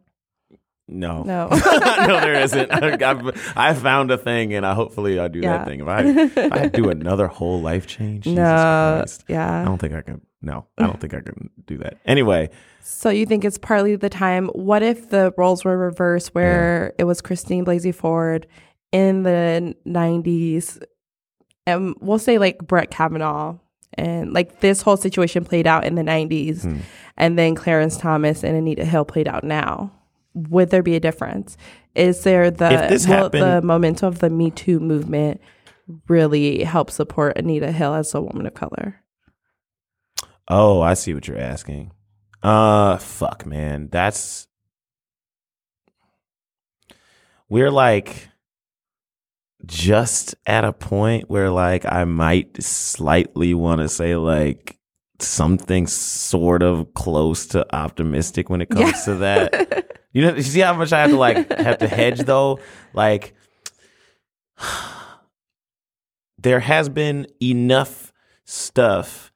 No. 0.92 1.22
No. 1.22 1.48
no, 1.50 2.20
there 2.20 2.34
isn't. 2.42 2.70
I've, 3.02 3.56
I 3.56 3.74
found 3.74 4.10
a 4.10 4.18
thing, 4.18 4.54
and 4.54 4.64
I 4.66 4.74
hopefully 4.74 5.18
I 5.18 5.28
do 5.28 5.40
Yeah. 5.40 5.58
that 5.58 5.66
thing. 5.66 5.80
If 5.80 5.88
I, 5.88 6.02
if 6.04 6.52
I 6.52 6.66
do 6.68 6.88
another 6.90 7.26
whole 7.26 7.60
life 7.60 7.86
change, 7.86 8.24
Jesus 8.24 8.36
no. 8.36 8.96
Christ. 9.00 9.24
I 9.30 9.64
don't 9.64 9.78
think 9.78 9.94
I 9.94 10.02
can. 10.02 10.20
No, 10.40 10.66
I 10.78 10.86
don't 10.86 11.00
think 11.00 11.14
I 11.14 11.20
can 11.20 11.50
do 11.66 11.78
that. 11.78 11.98
Anyway, 12.04 12.50
So 12.82 13.10
you 13.10 13.26
think 13.26 13.44
it's 13.44 13.58
partly 13.58 13.94
the 13.96 14.08
time? 14.10 14.48
What 14.48 14.82
if 14.82 15.10
the 15.10 15.32
roles 15.38 15.64
were 15.64 15.78
reversed, 15.78 16.34
where 16.34 16.92
it 16.98 17.04
was 17.04 17.20
Christine 17.20 17.64
Blasey 17.64 17.94
Ford 17.94 18.46
in 18.90 19.22
the 19.22 19.74
'90s, 19.86 20.82
and 21.66 21.94
we'll 22.00 22.18
say 22.18 22.38
like 22.38 22.58
Brett 22.58 22.90
Kavanaugh, 22.90 23.56
and 23.94 24.32
like 24.32 24.60
this 24.60 24.82
whole 24.82 24.96
situation 24.96 25.44
played 25.44 25.66
out 25.66 25.84
in 25.84 25.94
the 25.94 26.02
'90s, 26.02 26.62
Hmm. 26.62 26.78
and 27.16 27.38
then 27.38 27.54
Clarence 27.54 27.96
Thomas 27.96 28.42
and 28.42 28.56
Anita 28.56 28.84
Hill 28.84 29.04
played 29.04 29.28
out 29.28 29.44
now? 29.44 29.92
Would 30.34 30.70
there 30.70 30.82
be 30.82 30.94
a 30.96 31.00
difference? 31.00 31.56
Is 31.94 32.22
there 32.22 32.50
the 32.50 32.68
will 32.90 33.06
happened- 33.06 33.42
the 33.42 33.60
momentum 33.62 34.08
of 34.08 34.20
the 34.20 34.30
Me 34.30 34.50
Too 34.50 34.80
movement 34.80 35.40
really 36.08 36.64
help 36.64 36.90
support 36.90 37.36
Anita 37.36 37.70
Hill 37.72 37.94
as 37.94 38.14
a 38.14 38.20
woman 38.20 38.46
of 38.46 38.54
color? 38.54 38.96
Oh, 40.48 40.80
I 40.80 40.94
see 40.94 41.12
what 41.14 41.28
you're 41.28 41.38
asking. 41.38 41.92
Uh, 42.42 42.96
fuck, 42.96 43.46
man. 43.46 43.88
That's 43.92 44.46
we're 47.48 47.70
like 47.70 48.28
just 49.66 50.34
at 50.46 50.64
a 50.64 50.72
point 50.72 51.28
where 51.30 51.50
like 51.50 51.84
I 51.86 52.04
might 52.04 52.62
slightly 52.62 53.54
want 53.54 53.80
to 53.80 53.88
say 53.88 54.16
like 54.16 54.78
something 55.20 55.86
sort 55.86 56.62
of 56.62 56.92
close 56.94 57.46
to 57.48 57.72
optimistic 57.74 58.50
when 58.50 58.60
it 58.60 58.70
comes 58.70 58.92
Yeah. 58.96 59.04
to 59.04 59.14
that. 59.16 59.86
You 60.12 60.22
know, 60.22 60.34
you 60.34 60.42
see 60.42 60.60
how 60.60 60.74
much 60.74 60.92
I 60.92 61.00
have 61.00 61.10
to 61.10 61.16
like 61.16 61.50
have 61.58 61.78
to 61.78 61.88
hedge 61.88 62.20
though? 62.26 62.60
Like 62.92 63.34
there 66.38 66.60
has 66.60 66.88
been 66.88 67.26
enough 67.42 68.12
stuff 68.44 69.32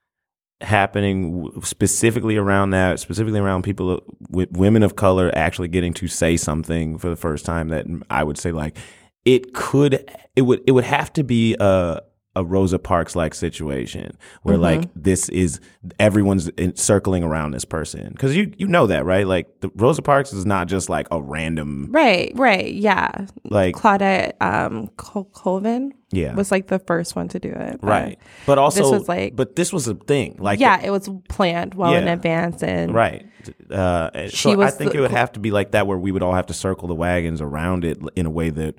happening 0.61 1.51
specifically 1.63 2.37
around 2.37 2.71
that, 2.71 3.01
specifically 3.01 3.41
around 3.41 3.63
people 3.63 3.91
uh, 3.91 4.01
with 4.31 4.51
women 4.53 4.83
of 4.83 4.97
color 4.97 5.31
actually 5.35 5.69
getting 5.69 5.93
to 5.95 6.09
say 6.09 6.37
something 6.37 6.99
for 6.99 7.09
the 7.09 7.17
first 7.17 7.45
time 7.45 7.69
that 7.69 7.87
I 8.11 8.25
would 8.25 8.39
say 8.39 8.53
like 8.53 8.77
it 9.25 9.55
could 9.55 10.11
it 10.35 10.43
would 10.43 10.63
it 10.67 10.73
would 10.73 10.85
have 10.85 11.13
to 11.15 11.25
be 11.25 11.57
a 11.59 12.01
a 12.37 12.45
Rosa 12.45 12.79
Parks 12.79 13.17
like 13.17 13.35
situation 13.35 14.17
where 14.43 14.57
like 14.59 14.89
this 14.95 15.29
is 15.31 15.59
everyone's 15.99 16.47
in, 16.51 16.77
circling 16.77 17.25
around 17.25 17.51
this 17.53 17.65
person 17.65 18.11
because 18.13 18.37
you 18.37 18.53
you 18.59 18.69
know 18.69 18.87
that 18.87 19.05
right 19.05 19.27
like 19.27 19.61
the 19.63 19.71
Rosa 19.75 20.03
Parks 20.03 20.33
is 20.33 20.47
not 20.47 20.69
just 20.69 20.89
like 20.89 21.09
a 21.11 21.21
random 21.21 21.89
Right, 21.91 22.31
right, 22.37 22.73
yeah. 22.73 23.27
like 23.45 23.75
Claudette 23.75 24.35
um, 24.41 24.89
Col- 24.99 25.25
Colvin 25.33 25.93
yeah 26.13 26.35
was 26.35 26.53
like 26.53 26.69
the 26.69 26.79
first 26.79 27.17
one 27.17 27.27
to 27.29 27.41
do 27.41 27.49
it. 27.51 27.81
but- 27.81 27.89
right 27.89 28.19
but 28.45 28.59
also 28.59 28.91
was, 28.93 29.09
like- 29.09 29.35
but 29.35 29.57
this 29.57 29.73
was 29.73 29.89
a 29.89 29.95
thing 29.95 30.37
like 30.39 30.61
yeah, 30.61 30.81
it 30.85 30.91
was 30.91 31.09
planned 31.29 31.75
well 31.75 31.95
in 31.95 32.07
advance, 32.07 32.63
and 32.63 32.95
Right. 32.95 33.27
Uh, 33.71 34.27
She 34.29 34.53
so 34.53 34.61
I 34.61 34.71
think 34.71 34.93
the- 34.93 34.99
it 34.99 35.01
would 35.01 35.11
have 35.13 35.33
to 35.33 35.41
be 35.41 35.51
like 35.53 35.71
that, 35.71 35.87
where 35.87 35.97
we 35.99 36.13
would 36.13 36.23
all 36.23 36.35
have 36.35 36.47
to 36.47 36.55
circle 36.55 36.87
the 36.89 36.95
wagons 36.95 37.41
around 37.41 37.85
it 37.85 37.99
in 38.15 38.27
a 38.27 38.31
way 38.31 38.51
that 38.51 38.75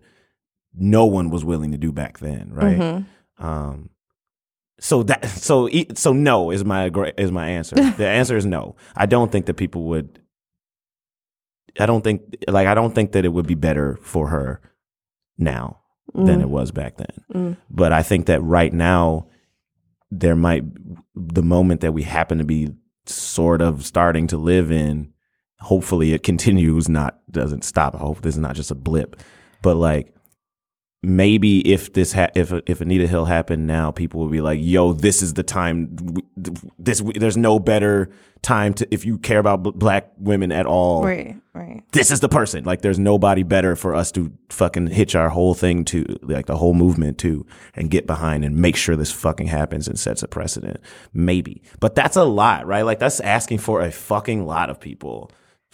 no 0.80 1.06
one 1.06 1.30
was 1.32 1.44
willing 1.44 1.72
to 1.72 1.78
do 1.78 1.92
back 1.92 2.20
then, 2.20 2.50
right? 2.54 2.78
Mhm. 2.78 3.06
Um, 3.40 3.90
so 4.80 5.04
that 5.04 5.26
so 5.30 5.70
so 5.96 6.14
no 6.14 6.52
is 6.52 6.64
my 6.66 6.90
is 7.18 7.32
my 7.32 7.50
answer. 7.50 7.76
the 7.98 8.08
answer 8.08 8.38
is 8.38 8.46
no. 8.46 8.76
I 8.96 9.06
don't 9.06 9.32
think 9.32 9.46
that 9.48 9.56
people 9.56 9.84
would. 9.86 10.20
I 11.80 11.86
don't 11.86 12.04
think 12.04 12.36
like 12.48 12.68
I 12.68 12.74
don't 12.74 12.96
think 12.96 13.12
that 13.12 13.26
it 13.26 13.30
would 13.30 13.48
be 13.48 13.56
better 13.56 13.98
for 14.02 14.30
her 14.30 14.62
now 15.38 15.82
than 16.14 16.42
it 16.42 16.50
was 16.50 16.72
back 16.72 16.98
then. 16.98 17.24
Mm. 17.34 17.58
But 17.70 17.92
I 17.92 18.02
think 18.02 18.26
that 18.26 18.42
right 18.42 18.74
now 18.74 19.28
there 20.10 20.36
might 20.36 20.64
the 21.16 21.44
moment 21.44 21.82
that 21.82 21.94
we 21.94 22.04
happen 22.04 22.38
to 22.38 22.46
be 22.46 22.74
sort 23.06 23.62
of 23.62 23.86
starting 23.86 24.28
to 24.28 24.38
live 24.38 24.72
in. 24.72 25.14
Hopefully, 25.60 26.14
it 26.14 26.24
continues, 26.24 26.90
not 26.90 27.20
doesn't 27.32 27.64
stop. 27.64 27.96
I 27.96 28.00
hope 28.00 28.22
this 28.22 28.36
is 28.36 28.42
not 28.42 28.56
just 28.56 28.72
a 28.72 28.76
blip, 28.76 29.22
but 29.62 29.76
like 29.76 30.14
maybe 31.04 31.60
if 31.72 31.94
this 31.94 32.14
ha- 32.14 32.30
if 32.36 32.52
if 32.66 32.82
Anita 32.82 33.08
Hill 33.08 33.26
happened 33.26 33.68
now, 33.68 33.92
people 33.92 34.22
would 34.22 34.32
be 34.32 34.42
like, 34.42 34.60
"Yo, 34.62 34.94
this 34.94 35.22
is 35.22 35.34
the 35.36 35.44
time. 35.44 35.96
This 36.78 37.02
there's 37.16 37.38
no 37.38 37.60
better 37.60 38.10
time 38.42 38.74
to 38.76 38.88
if 38.94 39.06
you 39.06 39.18
care 39.18 39.40
about 39.40 39.64
b- 39.64 39.72
black 39.74 40.12
women 40.18 40.52
at 40.52 40.66
all. 40.66 41.04
right, 41.04 41.36
right. 41.54 41.84
This 41.92 42.12
is 42.12 42.20
the 42.20 42.30
person. 42.30 42.64
Like, 42.66 42.82
there's 42.82 43.00
nobody 43.00 43.44
better 43.44 43.76
for 43.76 43.96
us 43.96 44.12
to 44.14 44.32
fucking 44.50 44.88
hitch 44.88 45.16
our 45.16 45.30
whole 45.30 45.54
thing 45.56 45.84
to, 45.86 46.06
like 46.22 46.46
the 46.46 46.58
whole 46.58 46.76
movement 46.76 47.18
to, 47.20 47.46
and 47.76 47.90
get 47.90 48.06
behind 48.06 48.46
and 48.46 48.56
make 48.56 48.76
sure 48.76 48.96
this 48.96 49.12
fucking 49.12 49.48
happens 49.48 49.88
and 49.88 49.98
sets 49.98 50.22
a 50.22 50.28
precedent. 50.28 50.80
Maybe, 51.14 51.64
but 51.80 51.96
that's 51.96 52.16
a 52.16 52.24
lot, 52.26 52.68
right? 52.68 52.84
Like, 52.84 53.00
that's 53.00 53.20
asking 53.20 53.58
for 53.60 53.82
a 53.82 53.92
fucking 53.92 54.46
lot 54.46 54.70
of 54.70 54.80
people." 54.80 55.32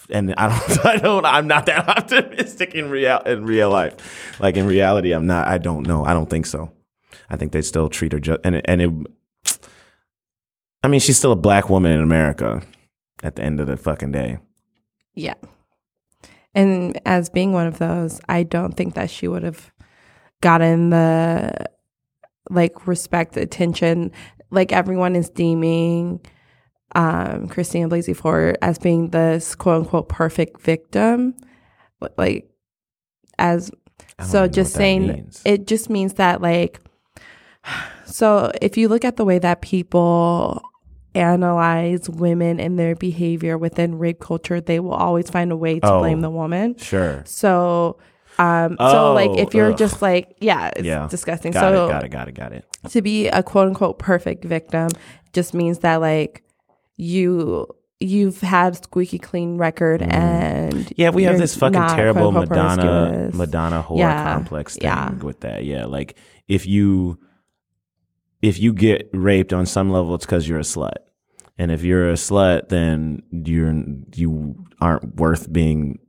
And 0.09 0.33
I 0.35 0.49
don't, 0.49 0.85
I 0.85 0.97
don't, 0.97 1.25
I'm 1.25 1.47
not 1.47 1.65
that 1.67 1.87
optimistic 1.97 2.73
in 2.75 2.89
real 2.89 3.19
in 3.19 3.45
real 3.45 3.69
life. 3.69 4.39
Like 4.39 4.57
in 4.57 4.65
reality, 4.65 5.11
I'm 5.11 5.27
not. 5.27 5.47
I 5.47 5.57
don't 5.57 5.87
know. 5.87 6.03
I 6.05 6.13
don't 6.13 6.29
think 6.29 6.45
so. 6.45 6.71
I 7.29 7.37
think 7.37 7.51
they 7.51 7.61
still 7.61 7.89
treat 7.89 8.11
her 8.11 8.19
just 8.19 8.39
and 8.43 8.61
and 8.65 8.81
it. 8.81 9.59
I 10.83 10.89
mean, 10.89 10.99
she's 10.99 11.17
still 11.17 11.31
a 11.31 11.37
black 11.37 11.69
woman 11.69 11.91
in 11.91 12.01
America. 12.01 12.61
At 13.23 13.37
the 13.37 13.43
end 13.43 13.61
of 13.61 13.67
the 13.67 13.77
fucking 13.77 14.11
day, 14.11 14.39
Yeah. 15.15 15.35
And 16.53 16.99
as 17.05 17.29
being 17.29 17.53
one 17.53 17.67
of 17.67 17.79
those, 17.79 18.19
I 18.27 18.43
don't 18.43 18.73
think 18.73 18.95
that 18.95 19.09
she 19.09 19.29
would 19.29 19.43
have 19.43 19.71
gotten 20.41 20.89
the 20.89 21.67
like 22.49 22.85
respect, 22.85 23.37
attention. 23.37 24.11
Like 24.51 24.73
everyone 24.73 25.15
is 25.15 25.29
deeming 25.29 26.19
um, 26.95 27.47
Christina 27.47 27.89
Blasey 27.89 28.15
Ford 28.15 28.57
as 28.61 28.77
being 28.77 29.09
this 29.09 29.55
quote 29.55 29.81
unquote 29.83 30.09
perfect 30.09 30.61
victim. 30.61 31.35
Like, 32.17 32.49
as 33.39 33.71
so 34.23 34.47
just 34.47 34.73
saying 34.73 35.31
it 35.45 35.65
just 35.67 35.89
means 35.89 36.13
that 36.15 36.41
like 36.41 36.79
so 38.05 38.51
if 38.61 38.77
you 38.77 38.87
look 38.87 39.03
at 39.05 39.17
the 39.17 39.25
way 39.25 39.39
that 39.39 39.61
people 39.61 40.61
analyze 41.15 42.09
women 42.09 42.59
and 42.59 42.77
their 42.77 42.95
behavior 42.95 43.57
within 43.57 43.97
rape 43.97 44.19
culture 44.19 44.59
they 44.61 44.79
will 44.79 44.93
always 44.93 45.29
find 45.29 45.51
a 45.51 45.55
way 45.55 45.79
to 45.79 45.91
Oh. 45.91 45.99
blame 45.99 46.21
the 46.21 46.29
woman 46.29 46.75
sure. 46.77 47.21
so 47.25 47.97
um 48.39 48.75
so 48.79 49.13
like 49.13 49.31
if 49.37 49.49
Oh, 49.53 49.57
you're 49.57 49.71
ugh. 49.71 49.77
just 49.77 50.01
like 50.01 50.35
yeah 50.41 50.71
it's 50.75 50.83
Yeah. 50.85 51.07
disgusting 51.09 51.51
Got 51.51 51.61
so 51.73 51.85
it. 51.85 51.89
Got 51.89 52.03
it. 52.03 52.09
Got 52.09 52.27
it. 52.29 52.35
Got 52.35 52.51
it. 52.53 52.65
to 52.89 53.01
be 53.01 53.27
a 53.27 53.41
quote 53.43 53.67
unquote 53.67 53.99
perfect 53.99 54.43
victim 54.43 54.89
just 55.33 55.53
means 55.53 55.79
that 55.79 55.97
like 56.01 56.42
you 56.97 57.67
you've 57.99 58.41
had 58.41 58.75
squeaky 58.83 59.17
clean 59.17 59.57
record 59.57 60.01
and 60.01 60.73
Mm. 60.73 60.93
Yeah, 60.97 61.09
we 61.11 61.23
have 61.23 61.37
this 61.37 61.55
fucking 61.55 61.79
not, 61.79 61.95
terrible 61.95 62.31
quote, 62.31 62.51
unquote, 62.51 62.77
Madonna. 62.77 63.29
Madonna 63.33 63.85
whore 63.87 63.99
Yeah, 63.99 64.33
complex 64.33 64.75
thing 64.75 64.83
yeah. 64.89 65.11
with 65.13 65.39
that. 65.41 65.63
Yeah, 65.63 65.85
like 65.85 66.17
if 66.47 66.65
you 66.67 67.19
if 68.41 68.59
you 68.59 68.73
get 68.73 69.09
raped 69.13 69.53
on 69.53 69.65
some 69.65 69.89
level, 69.91 70.15
it's 70.15 70.25
because 70.25 70.49
you're 70.49 70.59
a 70.59 70.63
slut, 70.63 70.97
and 71.57 71.71
if 71.71 71.83
you're 71.83 72.09
a 72.09 72.13
slut, 72.15 72.69
then 72.69 73.23
you're 73.31 73.73
you 74.15 74.65
aren't 74.81 75.15
worth 75.15 75.51
being 75.53 75.99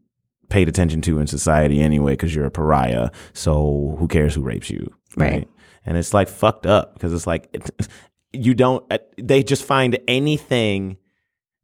paid 0.49 0.68
attention 0.68 1.01
to 1.03 1.18
in 1.20 1.27
society 1.27 1.81
anyway 1.81 2.12
because 2.14 2.35
you're 2.35 2.47
a 2.47 2.51
pariah. 2.51 3.11
So 3.35 3.97
who 3.99 4.09
cares 4.09 4.35
who 4.35 4.42
rapes 4.42 4.70
you, 4.70 4.92
Right. 5.16 5.49
And 5.87 5.97
it's 5.99 6.14
like 6.14 6.29
fucked 6.29 6.66
up 6.66 6.94
because 6.94 7.12
it's 7.12 7.27
like 7.27 7.49
it, 7.53 7.70
you 8.35 8.55
don't. 8.55 8.85
uh, 8.92 8.99
They 9.18 9.42
just 9.42 9.64
find 9.64 9.99
anything 10.09 10.97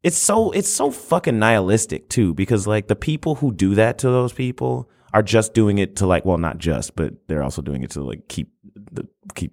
it's 0.02 0.16
so 0.16 0.50
it's 0.52 0.68
so 0.70 0.90
fucking 0.90 1.38
nihilistic 1.38 2.08
too 2.08 2.32
because 2.32 2.66
like 2.66 2.88
the 2.88 2.96
people 2.96 3.34
who 3.34 3.52
do 3.52 3.74
that 3.74 3.98
to 3.98 4.08
those 4.08 4.32
people 4.32 4.88
are 5.12 5.22
just 5.22 5.52
doing 5.52 5.76
it 5.76 5.96
to 5.96 6.06
like 6.06 6.24
well 6.24 6.38
not 6.38 6.56
just 6.56 6.96
but 6.96 7.12
they're 7.28 7.42
also 7.42 7.60
doing 7.60 7.82
it 7.82 7.90
to 7.90 8.02
like 8.02 8.26
keep 8.26 8.50
the 8.92 9.06
keep 9.34 9.52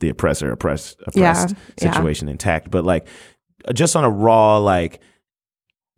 the 0.00 0.08
oppressor 0.08 0.50
oppressed 0.50 1.02
oppressed 1.06 1.50
Yeah, 1.50 1.56
yeah. 1.82 1.92
situation 1.92 2.30
intact 2.30 2.70
but 2.70 2.82
like 2.84 3.06
just 3.74 3.94
on 3.94 4.04
a 4.04 4.10
raw 4.10 4.56
like 4.56 5.00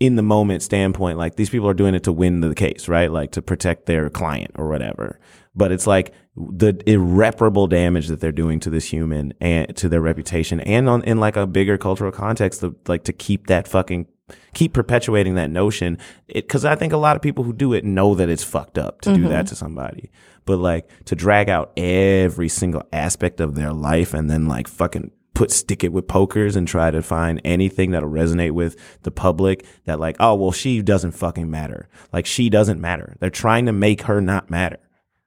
in 0.01 0.17
the 0.17 0.23
moment 0.23 0.63
standpoint 0.65 1.17
like 1.17 1.37
these 1.37 1.51
people 1.51 1.69
are 1.69 1.75
doing 1.75 1.95
it 1.95 2.03
to 2.05 2.13
win 2.13 2.41
the 2.41 2.57
case 2.57 2.89
right 2.89 3.13
like 3.13 3.31
to 3.33 3.41
protect 3.43 3.87
their 3.87 4.11
client 4.11 4.51
or 4.57 4.69
whatever 4.69 5.21
but 5.57 5.73
it's 5.73 5.87
like 5.87 6.13
the 6.37 6.79
irreparable 6.87 7.67
damage 7.67 8.09
that 8.09 8.21
they're 8.21 8.31
doing 8.31 8.61
to 8.61 8.71
this 8.71 8.85
human 8.85 9.33
and 9.41 9.75
to 9.77 9.89
their 9.89 10.03
reputation 10.03 10.61
and 10.61 10.89
on 10.89 11.03
in 11.05 11.19
like 11.19 11.37
a 11.37 11.47
bigger 11.47 11.79
cultural 11.79 12.13
context 12.13 12.63
of 12.63 12.77
like 12.87 13.05
to 13.05 13.13
keep 13.13 13.47
that 13.47 13.67
fucking 13.67 14.07
keep 14.55 14.75
perpetuating 14.75 15.37
that 15.37 15.51
notion. 15.51 15.99
Because 16.33 16.65
i 16.65 16.75
think 16.75 16.93
a 16.93 16.99
lot 16.99 17.17
of 17.17 17.23
people 17.23 17.43
who 17.45 17.53
do 17.53 17.73
it 17.73 17.85
know 17.85 18.15
that 18.15 18.29
it's 18.29 18.45
fucked 18.45 18.77
up 18.77 19.01
to 19.01 19.15
do 19.15 19.23
that 19.29 19.47
mm-hmm. 19.47 19.47
to 19.47 19.57
somebody. 19.57 20.11
But 20.45 20.59
like 20.59 20.89
to 21.07 21.17
drag 21.17 21.49
out 21.49 21.73
every 21.77 22.49
single 22.49 22.83
aspect 22.93 23.41
of 23.41 23.55
their 23.55 23.73
life 23.73 24.15
and 24.15 24.31
then 24.31 24.47
like 24.47 24.69
fucking 24.69 25.11
put 25.35 25.51
stick 25.51 25.85
it 25.85 25.93
with 25.93 26.09
pokers 26.09 26.57
and 26.57 26.67
try 26.67 26.91
to 26.91 27.03
find 27.03 27.43
anything 27.45 27.91
that'll 27.91 28.09
resonate 28.09 28.53
with 28.53 28.75
the 29.03 29.11
public 29.11 29.67
that 29.85 30.01
like 30.01 30.17
oh 30.19 30.35
well 30.35 30.53
she 30.53 30.83
doesn't 30.83 31.13
fucking 31.13 31.51
matter. 31.51 31.89
Like 32.13 32.27
she 32.27 32.51
doesn't 32.51 32.81
matter. 32.81 33.17
They're 33.21 33.31
trying 33.31 33.67
to 33.67 33.73
make 33.73 34.03
her 34.03 34.21
not 34.21 34.51
matter 34.51 34.79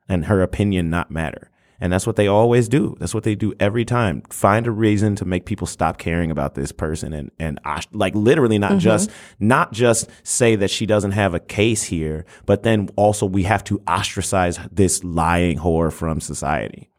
and 0.09 0.25
her 0.25 0.41
opinion 0.41 0.89
not 0.89 1.11
matter. 1.11 1.49
And 1.81 1.93
that's 1.93 2.05
what 2.05 2.17
they 2.17 2.27
always 2.27 2.67
do. 2.67 2.97
That's 2.99 3.13
what 3.13 3.23
they 3.23 3.35
do 3.35 3.53
every 3.59 3.85
time. 3.85 4.21
Find 4.29 4.67
a 4.67 4.71
reason 4.71 5.15
to 5.15 5.25
make 5.25 5.45
people 5.45 5.65
stop 5.65 5.97
caring 5.97 6.29
about 6.29 6.55
this 6.55 6.71
person 6.71 7.13
and 7.13 7.31
and 7.39 7.59
like 7.93 8.13
literally 8.15 8.57
not 8.57 8.71
mm-hmm. 8.71 8.79
just 8.79 9.09
not 9.39 9.71
just 9.71 10.09
say 10.23 10.55
that 10.57 10.69
she 10.69 10.85
doesn't 10.85 11.11
have 11.11 11.33
a 11.33 11.39
case 11.39 11.83
here 11.83 12.25
but 12.45 12.63
then 12.63 12.89
also 12.95 13.25
we 13.25 13.43
have 13.43 13.63
to 13.63 13.81
ostracize 13.87 14.59
this 14.71 15.03
lying 15.03 15.57
whore 15.57 15.91
from 15.91 16.19
society 16.19 16.89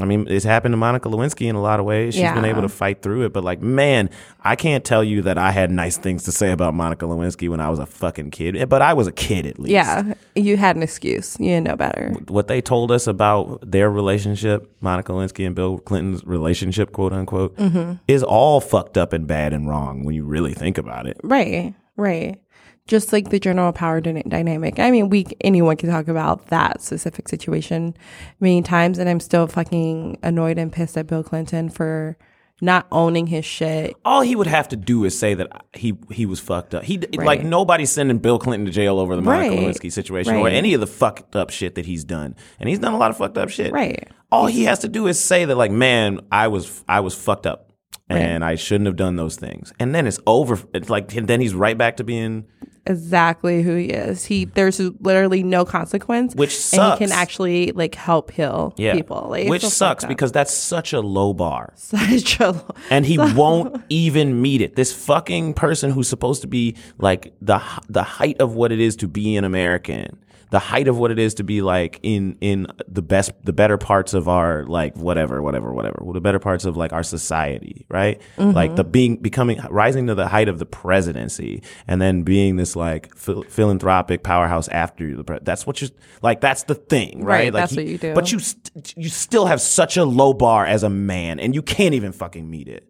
I 0.00 0.04
mean, 0.04 0.26
it's 0.28 0.44
happened 0.44 0.72
to 0.74 0.76
Monica 0.76 1.08
Lewinsky 1.08 1.48
in 1.48 1.54
a 1.56 1.62
lot 1.62 1.80
of 1.80 1.86
ways. 1.86 2.14
She's 2.14 2.30
been 2.32 2.44
able 2.44 2.62
to 2.62 2.68
fight 2.68 3.00
through 3.00 3.24
it, 3.24 3.32
but 3.32 3.44
like, 3.44 3.62
man, 3.62 4.10
I 4.42 4.54
can't 4.54 4.84
tell 4.84 5.02
you 5.02 5.22
that 5.22 5.38
I 5.38 5.50
had 5.52 5.70
nice 5.70 5.96
things 5.96 6.24
to 6.24 6.32
say 6.32 6.50
about 6.52 6.74
Monica 6.74 7.06
Lewinsky 7.06 7.48
when 7.48 7.60
I 7.60 7.70
was 7.70 7.78
a 7.78 7.86
fucking 7.86 8.30
kid, 8.30 8.68
but 8.68 8.82
I 8.82 8.92
was 8.92 9.06
a 9.06 9.12
kid 9.12 9.46
at 9.46 9.58
least. 9.58 9.70
Yeah, 9.72 10.12
you 10.34 10.58
had 10.58 10.76
an 10.76 10.82
excuse. 10.82 11.38
You 11.40 11.46
didn't 11.46 11.68
know 11.68 11.76
better. 11.76 12.12
What 12.28 12.46
they 12.48 12.60
told 12.60 12.92
us 12.92 13.06
about 13.06 13.60
their 13.62 13.90
relationship, 13.90 14.70
Monica 14.80 15.12
Lewinsky 15.12 15.46
and 15.46 15.54
Bill 15.54 15.78
Clinton's 15.78 16.24
relationship, 16.26 16.92
quote 16.92 17.12
unquote, 17.12 17.56
Mm-hmm. 17.56 17.92
is 18.06 18.22
all 18.22 18.60
fucked 18.60 18.98
up 18.98 19.12
and 19.14 19.26
bad 19.26 19.52
and 19.52 19.68
wrong 19.68 20.04
when 20.04 20.14
you 20.14 20.24
really 20.24 20.52
think 20.52 20.76
about 20.78 21.06
it. 21.06 21.16
Right, 21.22 21.74
right. 21.96 22.38
Just 22.86 23.12
like 23.12 23.30
the 23.30 23.40
general 23.40 23.72
power 23.72 24.00
dyna- 24.00 24.22
dynamic. 24.22 24.78
I 24.78 24.90
mean, 24.90 25.08
we 25.10 25.26
anyone 25.40 25.76
can 25.76 25.90
talk 25.90 26.06
about 26.08 26.46
that 26.48 26.82
specific 26.82 27.28
situation 27.28 27.96
many 28.40 28.62
times, 28.62 28.98
and 28.98 29.08
I'm 29.08 29.20
still 29.20 29.46
fucking 29.48 30.18
annoyed 30.22 30.58
and 30.58 30.72
pissed 30.72 30.96
at 30.96 31.06
Bill 31.06 31.24
Clinton 31.24 31.68
for 31.68 32.16
not 32.62 32.86
owning 32.90 33.26
his 33.26 33.44
shit. 33.44 33.94
All 34.04 34.22
he 34.22 34.34
would 34.34 34.46
have 34.46 34.68
to 34.68 34.76
do 34.76 35.04
is 35.04 35.18
say 35.18 35.34
that 35.34 35.64
he 35.74 35.94
he 36.10 36.24
was 36.26 36.40
fucked 36.40 36.74
up. 36.74 36.84
He 36.84 36.98
like 36.98 37.42
nobody's 37.42 37.90
sending 37.90 38.18
Bill 38.18 38.38
Clinton 38.38 38.64
to 38.66 38.72
jail 38.72 38.98
over 38.98 39.14
the 39.16 39.20
Monica 39.22 39.50
Right. 39.50 39.58
Lewinsky 39.60 39.92
situation 39.92 40.36
or 40.36 40.48
any 40.48 40.72
of 40.72 40.80
the 40.80 40.86
fucked 40.86 41.36
up 41.36 41.50
shit 41.50 41.74
that 41.74 41.86
he's 41.86 42.04
done, 42.04 42.34
and 42.60 42.68
he's 42.68 42.78
done 42.78 42.94
a 42.94 42.98
lot 42.98 43.10
of 43.10 43.18
fucked 43.18 43.36
up 43.36 43.50
shit. 43.50 43.72
Right. 43.72 44.08
All 44.32 44.46
he 44.46 44.64
has 44.64 44.78
to 44.80 44.88
do 44.88 45.06
is 45.06 45.22
say 45.22 45.44
that, 45.44 45.56
like, 45.56 45.70
man, 45.70 46.20
I 46.32 46.48
was 46.48 46.82
I 46.88 47.00
was 47.00 47.14
fucked 47.14 47.46
up, 47.46 47.65
and 48.08 48.44
I 48.44 48.54
shouldn't 48.54 48.86
have 48.86 48.96
done 48.96 49.16
those 49.16 49.36
things, 49.36 49.72
and 49.78 49.94
then 49.94 50.06
it's 50.06 50.20
over. 50.26 50.58
It's 50.74 50.90
like 50.90 51.14
and 51.14 51.28
then 51.28 51.40
he's 51.40 51.54
right 51.54 51.76
back 51.76 51.96
to 51.98 52.04
being 52.04 52.46
Exactly 52.88 53.62
who 53.62 53.74
he 53.74 53.86
is. 53.86 54.24
He 54.24 54.44
there's 54.44 54.78
literally 54.78 55.42
no 55.42 55.64
consequence, 55.64 56.36
Which 56.36 56.72
and 56.72 56.92
he 56.92 56.98
can 56.98 57.12
actually 57.12 57.72
like 57.72 57.96
help 57.96 58.30
heal 58.30 58.74
yeah, 58.76 58.94
people. 58.94 59.26
Like, 59.28 59.48
which 59.48 59.64
sucks 59.66 60.04
because 60.04 60.30
that's 60.30 60.54
such 60.54 60.92
a 60.92 61.00
low 61.00 61.34
bar. 61.34 61.72
such 61.76 62.38
a 62.38 62.52
low. 62.52 62.74
and 62.88 63.04
he 63.04 63.18
won't 63.18 63.82
even 63.88 64.40
meet 64.40 64.60
it. 64.60 64.76
This 64.76 64.92
fucking 64.92 65.54
person 65.54 65.90
who's 65.90 66.08
supposed 66.08 66.42
to 66.42 66.48
be 66.48 66.76
like 66.98 67.34
the 67.42 67.60
the 67.88 68.04
height 68.04 68.40
of 68.40 68.54
what 68.54 68.70
it 68.70 68.78
is 68.78 68.94
to 68.96 69.08
be 69.08 69.34
an 69.34 69.42
American, 69.42 70.18
the 70.50 70.58
height 70.58 70.88
of 70.88 70.98
what 70.98 71.10
it 71.10 71.18
is 71.18 71.34
to 71.34 71.44
be 71.44 71.62
like 71.62 71.98
in 72.02 72.36
in 72.40 72.66
the 72.86 73.02
best 73.02 73.32
the 73.44 73.52
better 73.52 73.76
parts 73.76 74.14
of 74.14 74.28
our 74.28 74.64
like 74.64 74.96
whatever 74.96 75.42
whatever 75.42 75.72
whatever 75.72 75.98
well, 76.02 76.12
the 76.12 76.20
better 76.20 76.38
parts 76.38 76.64
of 76.64 76.76
like 76.76 76.92
our 76.92 77.02
society, 77.02 77.86
right? 77.88 78.20
Like 78.38 78.76
the 78.76 78.82
mm-hmm. 78.82 78.90
being 78.90 79.16
becoming 79.16 79.60
rising 79.70 80.06
to 80.06 80.14
the 80.14 80.28
height 80.28 80.48
of 80.48 80.58
the 80.58 80.66
presidency 80.66 81.62
and 81.86 82.00
then 82.00 82.22
being 82.22 82.56
this 82.56 82.76
like 82.76 83.14
phil- 83.16 83.42
philanthropic 83.42 84.22
powerhouse 84.22 84.68
after 84.68 85.16
the 85.16 85.24
pre- 85.24 85.38
that's 85.42 85.66
what 85.66 85.80
you 85.82 85.88
like 86.22 86.40
that's 86.40 86.64
the 86.64 86.74
thing, 86.74 87.24
right? 87.24 87.36
Right, 87.36 87.52
like 87.52 87.62
that's 87.62 87.76
what 87.76 87.86
you 87.86 87.98
do. 87.98 88.14
But 88.14 88.32
you 88.32 88.38
st- 88.38 88.94
you 88.96 89.08
still 89.08 89.46
have 89.46 89.60
such 89.60 89.96
a 89.96 90.04
low 90.04 90.32
bar 90.32 90.64
as 90.66 90.82
a 90.82 90.90
man 90.90 91.40
and 91.40 91.54
you 91.54 91.62
can't 91.62 91.94
even 91.94 92.12
fucking 92.12 92.48
meet 92.48 92.68
it. 92.68 92.88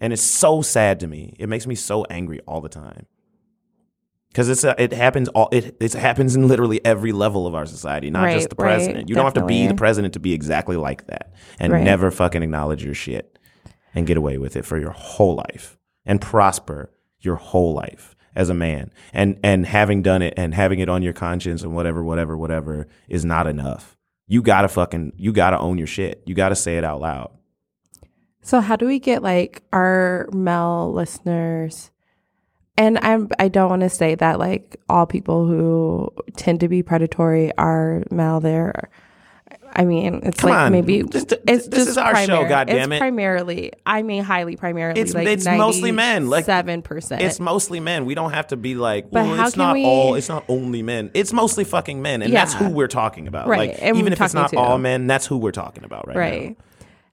And 0.00 0.12
it's 0.12 0.22
so 0.22 0.62
sad 0.62 1.00
to 1.00 1.06
me. 1.06 1.36
It 1.38 1.48
makes 1.48 1.66
me 1.66 1.76
so 1.76 2.04
angry 2.04 2.40
all 2.46 2.60
the 2.60 2.68
time. 2.68 3.06
Cuz 4.34 4.48
it's 4.48 4.64
a, 4.64 4.74
it 4.82 4.92
happens 4.92 5.28
all 5.28 5.48
it 5.52 5.76
it 5.80 5.92
happens 5.92 6.34
in 6.36 6.48
literally 6.48 6.84
every 6.84 7.12
level 7.12 7.46
of 7.46 7.54
our 7.54 7.66
society, 7.66 8.10
not 8.10 8.24
Right, 8.24 8.34
just 8.34 8.48
the 8.50 8.56
right, 8.58 8.68
president. 8.76 9.08
you 9.08 9.14
don't 9.14 9.24
have 9.24 9.34
to 9.34 9.44
be 9.44 9.66
the 9.66 9.74
president 9.74 10.14
to 10.14 10.20
be 10.20 10.32
exactly 10.32 10.76
like 10.76 11.06
that 11.08 11.32
and 11.60 11.72
Right. 11.72 11.84
never 11.84 12.10
fucking 12.10 12.42
acknowledge 12.42 12.82
your 12.84 12.94
shit 12.94 13.38
and 13.94 14.06
get 14.06 14.16
away 14.16 14.38
with 14.38 14.56
it 14.56 14.64
for 14.64 14.78
your 14.78 14.90
whole 14.92 15.34
life 15.36 15.76
and 16.06 16.20
prosper 16.20 16.90
your 17.20 17.36
whole 17.36 17.74
life 17.74 18.16
as 18.34 18.48
a 18.48 18.54
man. 18.54 18.90
And 19.12 19.38
and 19.44 19.66
having 19.66 20.00
done 20.02 20.22
it 20.22 20.34
and 20.36 20.54
having 20.54 20.80
it 20.80 20.88
on 20.88 21.02
your 21.02 21.12
conscience 21.12 21.62
and 21.62 21.74
whatever 21.74 22.02
whatever 22.02 22.36
whatever 22.36 22.88
is 23.08 23.24
not 23.24 23.46
enough. 23.46 23.96
You 24.26 24.40
got 24.42 24.62
to 24.62 24.68
fucking 24.68 25.12
you 25.16 25.32
got 25.32 25.50
to 25.50 25.58
own 25.58 25.76
your 25.78 25.86
shit. 25.86 26.22
You 26.26 26.34
got 26.34 26.48
to 26.48 26.56
say 26.56 26.78
it 26.78 26.84
out 26.84 27.00
loud. 27.00 27.30
So 28.40 28.60
how 28.60 28.74
do 28.74 28.86
we 28.86 28.98
get 28.98 29.22
like 29.22 29.62
our 29.72 30.28
male 30.32 30.90
listeners? 30.92 31.91
And 32.78 32.98
I'm 33.02 33.28
I 33.38 33.48
don't 33.48 33.68
want 33.68 33.82
to 33.82 33.90
say 33.90 34.14
that 34.14 34.38
like 34.38 34.80
all 34.88 35.04
people 35.06 35.46
who 35.46 36.08
tend 36.36 36.60
to 36.60 36.68
be 36.68 36.82
predatory 36.82 37.52
are 37.58 38.02
male. 38.10 38.40
There, 38.40 38.88
I 39.74 39.84
mean, 39.84 40.20
it's 40.24 40.40
Come 40.40 40.50
like 40.50 40.58
on. 40.58 40.72
maybe 40.72 41.02
This- 41.02 41.24
it's 41.46 41.66
this 41.66 41.68
just 41.68 41.88
is 41.90 41.98
our 41.98 42.16
show, 42.16 42.44
primar- 42.44 42.66
goddammit. 42.66 42.92
It's 42.92 42.98
primarily, 42.98 43.72
I 43.84 44.02
mean, 44.02 44.22
highly 44.24 44.56
primarily. 44.56 45.00
It's- 45.00 45.14
like 45.14 45.28
it's 45.28 45.44
mostly 45.46 45.92
men, 45.92 46.30
like, 46.30 46.46
seven 46.46 46.80
percent. 46.80 47.20
It's 47.20 47.38
mostly 47.38 47.78
men. 47.78 48.06
We 48.06 48.14
don't 48.14 48.32
have 48.32 48.46
to 48.48 48.56
be 48.56 48.74
like, 48.74 49.10
But 49.10 49.26
well, 49.26 49.36
how 49.36 49.46
it's 49.46 49.54
can 49.54 49.58
not 49.64 49.74
we- 49.74 49.84
all. 49.84 50.14
It's 50.14 50.30
not 50.30 50.44
only 50.48 50.82
men. 50.82 51.10
It's 51.12 51.32
mostly 51.34 51.64
fucking 51.64 52.00
men, 52.00 52.22
and 52.22 52.32
that's 52.32 52.54
who 52.54 52.70
we're 52.70 52.88
talking 52.88 53.28
about. 53.28 53.48
Right, 53.48 53.78
Like, 53.80 53.94
even 53.96 54.12
if 54.14 54.20
it's 54.20 54.34
not 54.34 54.54
all 54.54 54.78
men, 54.78 55.06
that's 55.06 55.26
who 55.26 55.36
we're 55.36 55.52
talking 55.52 55.84
about 55.84 56.06
right, 56.08 56.16
right. 56.16 56.48
now. 56.48 56.54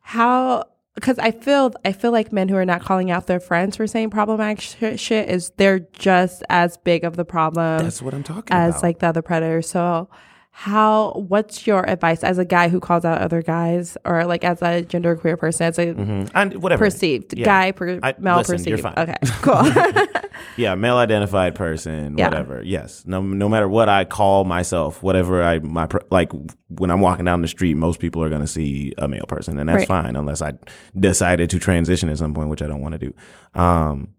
How? 0.02 0.64
Because 1.00 1.18
I 1.20 1.32
feel 1.32 1.72
I 1.86 1.92
feel 1.94 2.12
like 2.12 2.34
men 2.34 2.50
who 2.50 2.56
are 2.56 2.66
not 2.66 2.82
calling 2.82 3.10
out 3.10 3.28
their 3.28 3.40
friends 3.40 3.78
for 3.78 3.88
saying 3.88 4.10
problematic 4.10 4.60
sh- 4.62 5.00
shit 5.00 5.30
is 5.30 5.52
they're 5.58 5.80
just 5.80 6.44
as 6.50 6.78
big 6.78 7.04
of 7.04 7.16
the 7.16 7.26
problem. 7.26 7.84
That's 7.84 8.02
what 8.02 8.14
I'm 8.14 8.24
talking 8.24 8.56
as 8.56 8.76
about. 8.76 8.84
like 8.84 9.00
the 9.00 9.08
other 9.08 9.22
predators. 9.22 9.70
So 9.70 10.10
how 10.52 11.12
what's 11.30 11.66
your 11.66 11.88
advice 11.90 12.22
as 12.24 12.38
a 12.38 12.44
guy 12.44 12.68
who 12.68 12.80
calls 12.82 13.06
out 13.06 13.22
other 13.22 13.42
guys 13.42 13.98
or 14.04 14.26
like 14.26 14.44
as 14.44 14.62
a 14.62 14.84
genderqueer 14.84 15.38
person 15.40 15.68
as 15.68 15.80
a 15.80 15.90
and 16.34 16.62
whatever 16.62 16.84
perceived 16.86 17.34
Yeah. 17.38 17.46
guy 17.46 17.72
per, 17.72 18.00
I- 18.04 18.16
male 18.20 18.38
listen, 18.38 18.62
you're 18.66 18.78
perceived. 18.78 18.82
fine. 18.96 19.10
Okay, 19.10 19.16
cool. 19.42 20.14
Yeah, 20.56 20.76
male 20.76 20.98
identified 20.98 21.56
person, 21.56 22.18
Yeah. 22.18 22.28
whatever. 22.28 22.62
Yes, 22.64 23.04
no, 23.06 23.22
no 23.22 23.48
matter 23.50 23.68
what 23.68 23.88
I 23.90 24.04
call 24.06 24.44
myself, 24.46 25.02
whatever 25.04 25.44
I 25.44 25.60
my 25.60 25.88
like 26.12 26.32
when 26.70 26.92
I'm 26.92 27.00
walking 27.02 27.26
down 27.26 27.42
the 27.42 27.48
street, 27.48 27.76
most 27.76 28.00
people 28.00 28.22
are 28.24 28.30
going 28.30 28.42
to 28.42 28.48
see 28.48 28.94
a 28.98 29.08
male 29.08 29.26
person, 29.28 29.58
and 29.60 29.68
that's 29.70 29.80
Right. 29.80 29.88
fine 29.88 30.16
unless 30.16 30.42
I 30.42 30.54
decided 30.98 31.50
to 31.52 31.60
transition 31.60 32.10
at 32.10 32.18
some 32.18 32.34
point, 32.34 32.50
which 32.50 32.62
I 32.62 32.68
don't 32.68 32.82
want 32.82 32.94
to 32.94 33.00
do. 33.00 33.14
Um, 33.54 34.10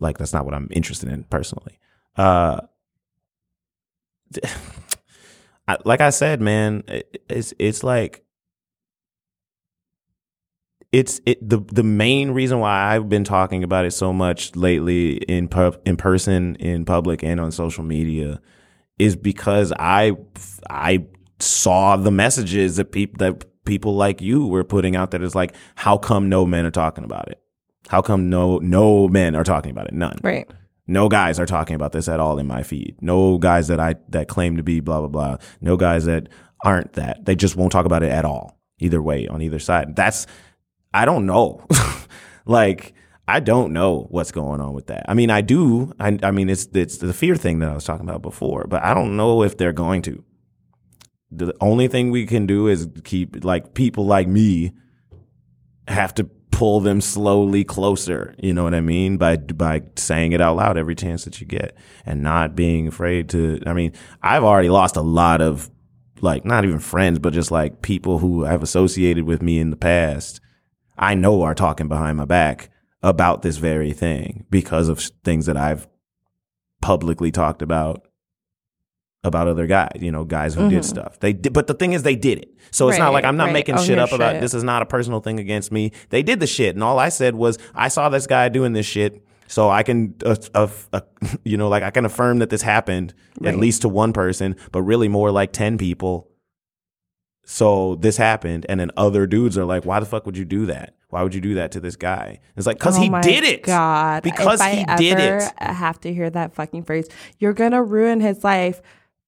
like 0.00 0.18
that's 0.18 0.32
not 0.34 0.44
what 0.44 0.54
I'm 0.54 0.68
interested 0.70 1.08
in 1.10 1.24
personally. 1.24 1.78
Uh, 2.16 2.60
I, 5.68 5.76
like 5.84 6.00
I 6.00 6.10
said, 6.10 6.40
man, 6.40 6.84
it, 6.88 7.22
it's 7.28 7.54
it's 7.58 7.82
like 7.82 8.24
it's 10.92 11.20
it 11.26 11.46
the 11.46 11.58
the 11.58 11.82
main 11.82 12.30
reason 12.30 12.60
why 12.60 12.94
I've 12.94 13.08
been 13.08 13.24
talking 13.24 13.64
about 13.64 13.84
it 13.84 13.90
so 13.90 14.12
much 14.12 14.54
lately 14.54 15.16
in 15.16 15.48
pub, 15.48 15.78
in 15.84 15.96
person, 15.96 16.56
in 16.56 16.84
public, 16.84 17.22
and 17.22 17.40
on 17.40 17.52
social 17.52 17.84
media 17.84 18.40
is 18.98 19.16
because 19.16 19.72
I 19.78 20.12
I 20.70 21.06
saw 21.38 21.96
the 21.96 22.10
messages 22.10 22.76
that 22.76 22.92
people 22.92 23.18
that 23.18 23.44
people 23.64 23.96
like 23.96 24.20
you 24.20 24.46
were 24.46 24.64
putting 24.64 24.96
out 24.96 25.10
that 25.10 25.22
is 25.22 25.34
like, 25.34 25.54
how 25.74 25.98
come 25.98 26.28
no 26.28 26.46
men 26.46 26.64
are 26.64 26.70
talking 26.70 27.04
about 27.04 27.28
it? 27.28 27.42
How 27.88 28.00
come 28.00 28.30
no 28.30 28.58
no 28.58 29.08
men 29.08 29.34
are 29.34 29.44
talking 29.44 29.70
about 29.70 29.88
it? 29.88 29.94
None. 29.94 30.18
right. 30.22 30.48
No 30.86 31.08
guys 31.08 31.40
are 31.40 31.46
talking 31.46 31.74
about 31.74 31.92
this 31.92 32.08
at 32.08 32.20
all 32.20 32.38
in 32.38 32.46
my 32.46 32.62
feed. 32.62 32.96
No 33.00 33.38
guys 33.38 33.68
that 33.68 33.80
I 33.80 33.96
that 34.10 34.28
claim 34.28 34.56
to 34.56 34.62
be 34.62 34.80
blah 34.80 35.00
blah 35.00 35.08
blah. 35.08 35.36
No 35.60 35.76
guys 35.76 36.04
that 36.04 36.28
aren't 36.64 36.92
that. 36.94 37.24
They 37.24 37.34
just 37.34 37.56
won't 37.56 37.72
talk 37.72 37.86
about 37.86 38.02
it 38.02 38.12
at 38.12 38.24
all. 38.24 38.58
Either 38.78 39.02
way, 39.02 39.26
on 39.26 39.42
either 39.42 39.58
side. 39.58 39.96
That's 39.96 40.26
I 40.94 41.04
don't 41.04 41.26
know. 41.26 41.64
like 42.46 42.94
I 43.28 43.40
don't 43.40 43.72
know 43.72 44.06
what's 44.10 44.30
going 44.30 44.60
on 44.60 44.72
with 44.72 44.86
that. 44.86 45.04
I 45.08 45.14
mean, 45.14 45.30
I 45.30 45.40
do. 45.40 45.92
I, 45.98 46.18
I 46.22 46.30
mean, 46.30 46.48
it's 46.48 46.68
it's 46.72 46.98
the 46.98 47.12
fear 47.12 47.34
thing 47.34 47.58
that 47.58 47.68
I 47.68 47.74
was 47.74 47.84
talking 47.84 48.08
about 48.08 48.22
before, 48.22 48.66
but 48.68 48.82
I 48.84 48.94
don't 48.94 49.16
know 49.16 49.42
if 49.42 49.56
they're 49.56 49.72
going 49.72 50.02
to. 50.02 50.22
The 51.32 51.52
only 51.60 51.88
thing 51.88 52.12
we 52.12 52.24
can 52.24 52.46
do 52.46 52.68
is 52.68 52.88
keep 53.02 53.44
like 53.44 53.74
people 53.74 54.06
like 54.06 54.28
me 54.28 54.72
have 55.88 56.14
to 56.14 56.30
pull 56.56 56.80
them 56.80 57.02
slowly 57.02 57.64
closer. 57.64 58.34
You 58.38 58.54
know 58.54 58.64
what 58.64 58.74
I 58.74 58.80
mean? 58.80 59.18
By 59.18 59.36
by 59.36 59.82
saying 59.96 60.32
it 60.32 60.40
out 60.40 60.56
loud 60.56 60.78
every 60.78 60.94
chance 60.94 61.26
that 61.26 61.38
you 61.38 61.46
get, 61.46 61.76
and 62.06 62.22
not 62.22 62.56
being 62.56 62.88
afraid 62.88 63.28
to. 63.30 63.60
I 63.66 63.74
mean, 63.74 63.92
I've 64.22 64.42
already 64.42 64.70
lost 64.70 64.96
a 64.96 65.02
lot 65.02 65.42
of 65.42 65.70
like 66.22 66.46
not 66.46 66.64
even 66.64 66.78
friends, 66.78 67.18
but 67.18 67.34
just 67.34 67.50
like 67.50 67.82
people 67.82 68.20
who 68.20 68.44
have 68.44 68.62
associated 68.62 69.24
with 69.24 69.42
me 69.42 69.58
in 69.58 69.68
the 69.68 69.76
past. 69.76 70.40
I 70.96 71.14
know 71.14 71.42
are 71.42 71.54
talking 71.54 71.88
behind 71.88 72.16
my 72.16 72.24
back 72.24 72.70
about 73.02 73.42
this 73.42 73.58
very 73.58 73.92
thing 73.92 74.46
because 74.48 74.88
of 74.88 74.98
things 75.24 75.44
that 75.44 75.58
I've 75.58 75.86
publicly 76.80 77.30
talked 77.30 77.60
about 77.60 78.08
about 79.24 79.48
other 79.48 79.66
guys, 79.66 79.90
you 80.00 80.12
know, 80.12 80.24
guys 80.24 80.54
who 80.54 80.68
did 80.70 80.84
stuff. 80.84 81.18
They 81.20 81.32
did, 81.32 81.52
but 81.52 81.66
the 81.66 81.74
thing 81.74 81.92
is, 81.92 82.02
they 82.04 82.16
did 82.16 82.38
it. 82.38 82.54
So 82.70 82.88
it's 82.88 82.98
not 82.98 83.12
like 83.12 83.24
I'm 83.24 83.36
not 83.36 83.46
right. 83.46 83.52
making 83.52 83.76
Own 83.76 83.84
shit 83.84 83.98
up 83.98 84.12
about. 84.12 84.34
shit. 84.34 84.40
This 84.40 84.54
is 84.54 84.62
not 84.62 84.82
a 84.82 84.86
personal 84.86 85.20
thing 85.20 85.40
against 85.40 85.72
me. 85.72 85.92
They 86.10 86.22
did 86.22 86.40
the 86.40 86.46
shit, 86.46 86.74
and 86.76 86.84
all 86.84 86.98
I 86.98 87.08
said 87.08 87.34
was, 87.34 87.58
I 87.74 87.88
saw 87.88 88.08
this 88.08 88.26
guy 88.26 88.48
doing 88.48 88.72
this 88.72 88.86
shit, 88.86 89.24
so 89.48 89.68
I 89.68 89.82
can, 89.82 90.14
uh, 90.24 90.36
uh, 90.54 90.68
uh, 90.92 91.00
you 91.44 91.56
know, 91.56 91.68
like 91.68 91.82
I 91.82 91.90
can 91.90 92.04
affirm 92.04 92.38
that 92.38 92.50
this 92.50 92.62
happened 92.62 93.14
at 93.44 93.56
least 93.56 93.82
to 93.82 93.88
one 93.88 94.12
person, 94.12 94.56
but 94.72 94.82
really 94.82 95.08
more 95.08 95.30
like 95.32 95.52
ten 95.52 95.76
people. 95.78 96.28
So 97.44 97.94
this 97.96 98.16
happened, 98.16 98.66
and 98.68 98.80
then 98.80 98.90
other 98.96 99.26
dudes 99.26 99.56
are 99.56 99.64
like, 99.64 99.84
"Why 99.84 100.00
the 100.00 100.06
fuck 100.06 100.26
would 100.26 100.36
you 100.36 100.44
do 100.44 100.66
that? 100.66 100.94
Why 101.10 101.22
would 101.22 101.32
you 101.34 101.40
do 101.40 101.54
that 101.54 101.70
to 101.72 101.80
this 101.80 101.94
guy?" 101.94 102.40
It's 102.56 102.66
like 102.66 102.78
because 102.78 102.98
Oh 102.98 103.02
he 103.02 103.08
did 103.22 103.44
it. 103.44 103.62
God, 103.62 104.24
because 104.24 104.60
if 104.60 104.72
he 104.72 104.84
I 104.84 104.96
did 104.96 105.18
it. 105.18 105.52
have 105.60 106.00
to 106.00 106.12
hear 106.12 106.28
that 106.30 106.54
fucking 106.54 106.82
phrase, 106.82 107.06
you're 107.38 107.52
gonna 107.52 107.82
ruin 107.82 108.20
his 108.20 108.42
life. 108.42 108.82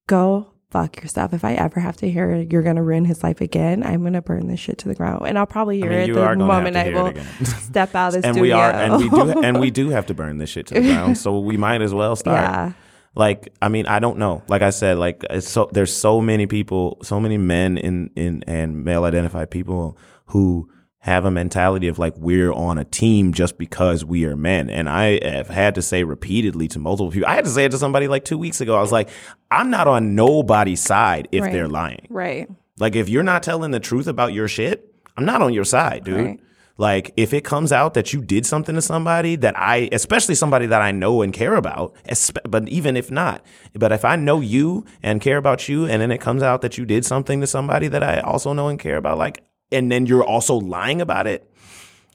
Go 0.08 0.48
fuck 0.70 1.00
yourself. 1.00 1.32
If 1.32 1.44
I 1.44 1.54
ever 1.54 1.80
have 1.80 1.96
to 1.98 2.10
hear 2.10 2.34
you're 2.36 2.62
gonna 2.62 2.82
ruin 2.82 3.04
his 3.04 3.22
life 3.22 3.40
again, 3.40 3.82
I'm 3.82 4.02
gonna 4.02 4.20
burn 4.20 4.48
this 4.48 4.58
shit 4.60 4.76
to 4.78 4.88
the 4.88 4.94
ground. 4.94 5.24
And 5.26 5.38
I'll 5.38 5.46
probably 5.46 5.78
hear 5.80 5.92
I 5.92 6.06
mean, 6.06 6.10
it 6.10 6.14
the 6.14 6.36
moment 6.36 6.76
I 6.76 6.90
will 6.90 7.14
step 7.44 7.94
out 7.94 8.14
of 8.16 8.22
the 8.22 8.28
and 8.28 8.34
studio. 8.36 8.42
we 8.42 8.52
are 8.52 8.70
and 8.70 8.96
we 8.98 9.08
do 9.08 9.42
and 9.42 9.60
we 9.60 9.70
do 9.70 9.88
have 9.90 10.06
to 10.06 10.14
burn 10.14 10.38
this 10.38 10.50
shit 10.50 10.66
to 10.68 10.74
the 10.74 10.80
ground 10.82 11.16
so 11.16 11.38
we 11.38 11.56
might 11.56 11.80
as 11.80 11.94
well 11.94 12.16
start 12.24 12.42
Yeah. 12.42 12.72
like 13.14 13.48
i 13.62 13.68
mean 13.68 13.86
i 13.86 13.98
don't 13.98 14.18
know 14.18 14.42
like 14.48 14.60
i 14.62 14.70
said 14.70 14.98
like 14.98 15.24
it's 15.30 15.48
so 15.48 15.70
there's 15.72 15.94
so 15.96 16.20
many 16.20 16.46
people 16.46 16.98
so 17.02 17.18
many 17.18 17.38
men 17.38 17.78
in 17.78 18.10
in 18.14 18.44
and 18.46 18.84
male 18.84 19.04
identified 19.04 19.50
people 19.50 19.96
who 20.26 20.68
have 21.08 21.24
a 21.24 21.30
mentality 21.30 21.88
of 21.88 21.98
like 21.98 22.14
we're 22.16 22.52
on 22.52 22.78
a 22.78 22.84
team 22.84 23.32
just 23.32 23.58
because 23.58 24.04
we 24.04 24.24
are 24.24 24.36
men 24.36 24.70
and 24.70 24.88
i 24.88 25.18
have 25.26 25.48
had 25.48 25.74
to 25.74 25.82
say 25.82 26.04
repeatedly 26.04 26.68
to 26.68 26.78
multiple 26.78 27.10
people 27.10 27.28
i 27.28 27.34
had 27.34 27.44
to 27.44 27.50
say 27.50 27.64
it 27.64 27.70
to 27.70 27.78
somebody 27.78 28.06
like 28.08 28.24
two 28.24 28.38
weeks 28.38 28.60
ago 28.60 28.76
i 28.76 28.80
was 28.80 28.92
like 28.92 29.08
i'm 29.50 29.70
not 29.70 29.88
on 29.88 30.14
nobody's 30.14 30.80
side 30.80 31.26
if 31.32 31.42
Right. 31.42 31.52
they're 31.52 31.68
lying 31.68 32.06
Right. 32.10 32.48
like 32.78 32.94
if 32.96 33.08
you're 33.08 33.22
not 33.24 33.42
telling 33.42 33.70
the 33.72 33.80
truth 33.80 34.06
about 34.06 34.32
your 34.32 34.46
shit, 34.48 34.94
I'm 35.16 35.24
not 35.24 35.42
on 35.42 35.52
your 35.52 35.64
side, 35.64 36.04
dude. 36.04 36.16
Right. 36.26 36.40
Like 36.76 37.10
if 37.16 37.34
it 37.34 37.42
comes 37.42 37.72
out 37.72 37.94
that 37.94 38.12
you 38.12 38.22
did 38.22 38.46
something 38.46 38.76
to 38.76 38.80
somebody 38.82 39.34
that 39.34 39.58
I, 39.58 39.88
especially 39.90 40.36
somebody 40.36 40.66
that 40.66 40.80
I 40.80 40.92
know 40.92 41.22
and 41.22 41.32
care 41.32 41.56
about, 41.56 41.92
but 42.48 42.68
even 42.68 42.96
if 42.96 43.10
not, 43.10 43.44
but 43.74 43.90
if 43.90 44.04
I 44.04 44.14
know 44.14 44.38
you 44.40 44.84
and 45.02 45.20
care 45.20 45.38
about 45.38 45.68
you, 45.68 45.86
and 45.86 46.00
then 46.00 46.12
it 46.12 46.20
comes 46.20 46.40
out 46.40 46.62
that 46.62 46.78
you 46.78 46.84
did 46.86 47.04
something 47.04 47.40
to 47.40 47.48
somebody 47.48 47.88
that 47.88 48.04
I 48.04 48.20
also 48.20 48.52
know 48.52 48.68
and 48.68 48.78
care 48.78 48.96
about, 48.96 49.18
like, 49.18 49.42
and 49.72 49.90
then 49.90 50.06
you're 50.06 50.24
also 50.24 50.54
lying 50.56 51.00
about 51.00 51.26
it. 51.26 51.50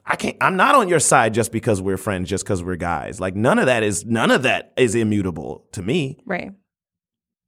I 0.05 0.15
can't. 0.17 0.35
I'm 0.41 0.57
not 0.57 0.75
on 0.75 0.89
your 0.89 0.99
side 0.99 1.33
just 1.33 1.51
because 1.51 1.81
we're 1.81 1.97
friends, 1.97 2.29
just 2.29 2.43
because 2.43 2.61
we're 2.63 2.75
guys. 2.75 3.21
Like 3.21 3.35
none 3.35 3.57
of 3.59 3.67
that 3.67 3.83
is 3.83 4.05
none 4.05 4.31
of 4.31 4.43
that 4.43 4.73
is 4.75 4.95
immutable 4.95 5.65
to 5.71 5.81
me 5.81 6.17
Right. 6.25 6.51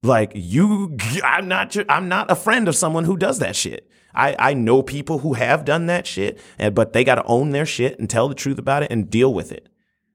like 0.04 0.32
you 0.36 0.96
i'm 1.24 1.48
not 1.48 1.76
your- 1.76 1.86
i'm 1.90 2.08
not 2.08 2.30
a 2.30 2.36
friend 2.36 2.68
of 2.68 2.76
someone 2.76 3.04
who 3.06 3.18
does 3.18 3.40
that 3.40 3.56
shit 3.56 3.90
i 4.14 4.36
i 4.38 4.54
know 4.54 4.84
people 4.84 5.20
who 5.20 5.34
have 5.34 5.66
done 5.66 5.88
that 5.88 6.06
shit 6.06 6.40
and 6.60 6.76
but 6.76 6.94
they 6.94 7.04
got 7.04 7.16
to 7.16 7.24
own 7.26 7.50
their 7.52 7.66
shit 7.66 7.98
and 8.00 8.10
tell 8.10 8.28
the 8.30 8.36
truth 8.36 8.60
about 8.60 8.84
it 8.84 8.92
and 8.92 9.10
deal 9.10 9.34
with 9.34 9.52
it 9.52 9.68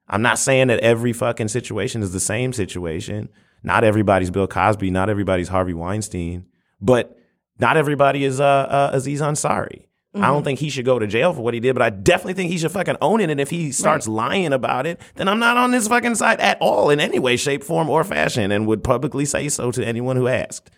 i'm 0.08 0.22
not 0.22 0.38
saying 0.38 0.68
that 0.68 0.78
every 0.80 1.12
fucking 1.12 1.48
situation 1.48 2.02
is 2.02 2.12
the 2.12 2.20
same 2.20 2.52
situation 2.52 3.28
not 3.64 3.82
everybody's 3.82 4.30
bill 4.30 4.46
cosby 4.46 4.90
not 4.90 5.10
everybody's 5.10 5.48
harvey 5.48 5.74
weinstein 5.74 6.46
but 6.80 7.18
not 7.60 7.76
everybody 7.76 8.24
is 8.24 8.40
uh, 8.40 8.44
uh 8.44 8.90
aziz 8.92 9.20
ansari 9.20 9.86
I 10.12 10.26
don't 10.26 10.42
think 10.42 10.58
he 10.58 10.70
should 10.70 10.84
go 10.84 10.98
to 10.98 11.06
jail 11.06 11.32
for 11.32 11.42
what 11.42 11.54
he 11.54 11.60
did, 11.60 11.72
but 11.74 11.82
I 11.82 11.90
definitely 11.90 12.34
think 12.34 12.50
he 12.50 12.58
should 12.58 12.72
fucking 12.72 12.96
own 13.00 13.20
it. 13.20 13.30
And 13.30 13.40
if 13.40 13.48
he 13.48 13.70
starts 13.70 14.08
lying 14.08 14.52
about 14.52 14.84
it, 14.84 15.00
then 15.14 15.28
I'm 15.28 15.38
not 15.38 15.56
on 15.56 15.72
his 15.72 15.86
fucking 15.86 16.16
side 16.16 16.40
at 16.40 16.58
all 16.60 16.90
in 16.90 16.98
any 16.98 17.20
way, 17.20 17.36
shape, 17.36 17.62
form, 17.62 17.88
or 17.88 18.02
fashion, 18.02 18.50
and 18.50 18.66
would 18.66 18.82
publicly 18.82 19.24
say 19.24 19.48
so 19.48 19.70
to 19.70 19.86
anyone 19.86 20.16
who 20.16 20.26
asked. 20.26 20.70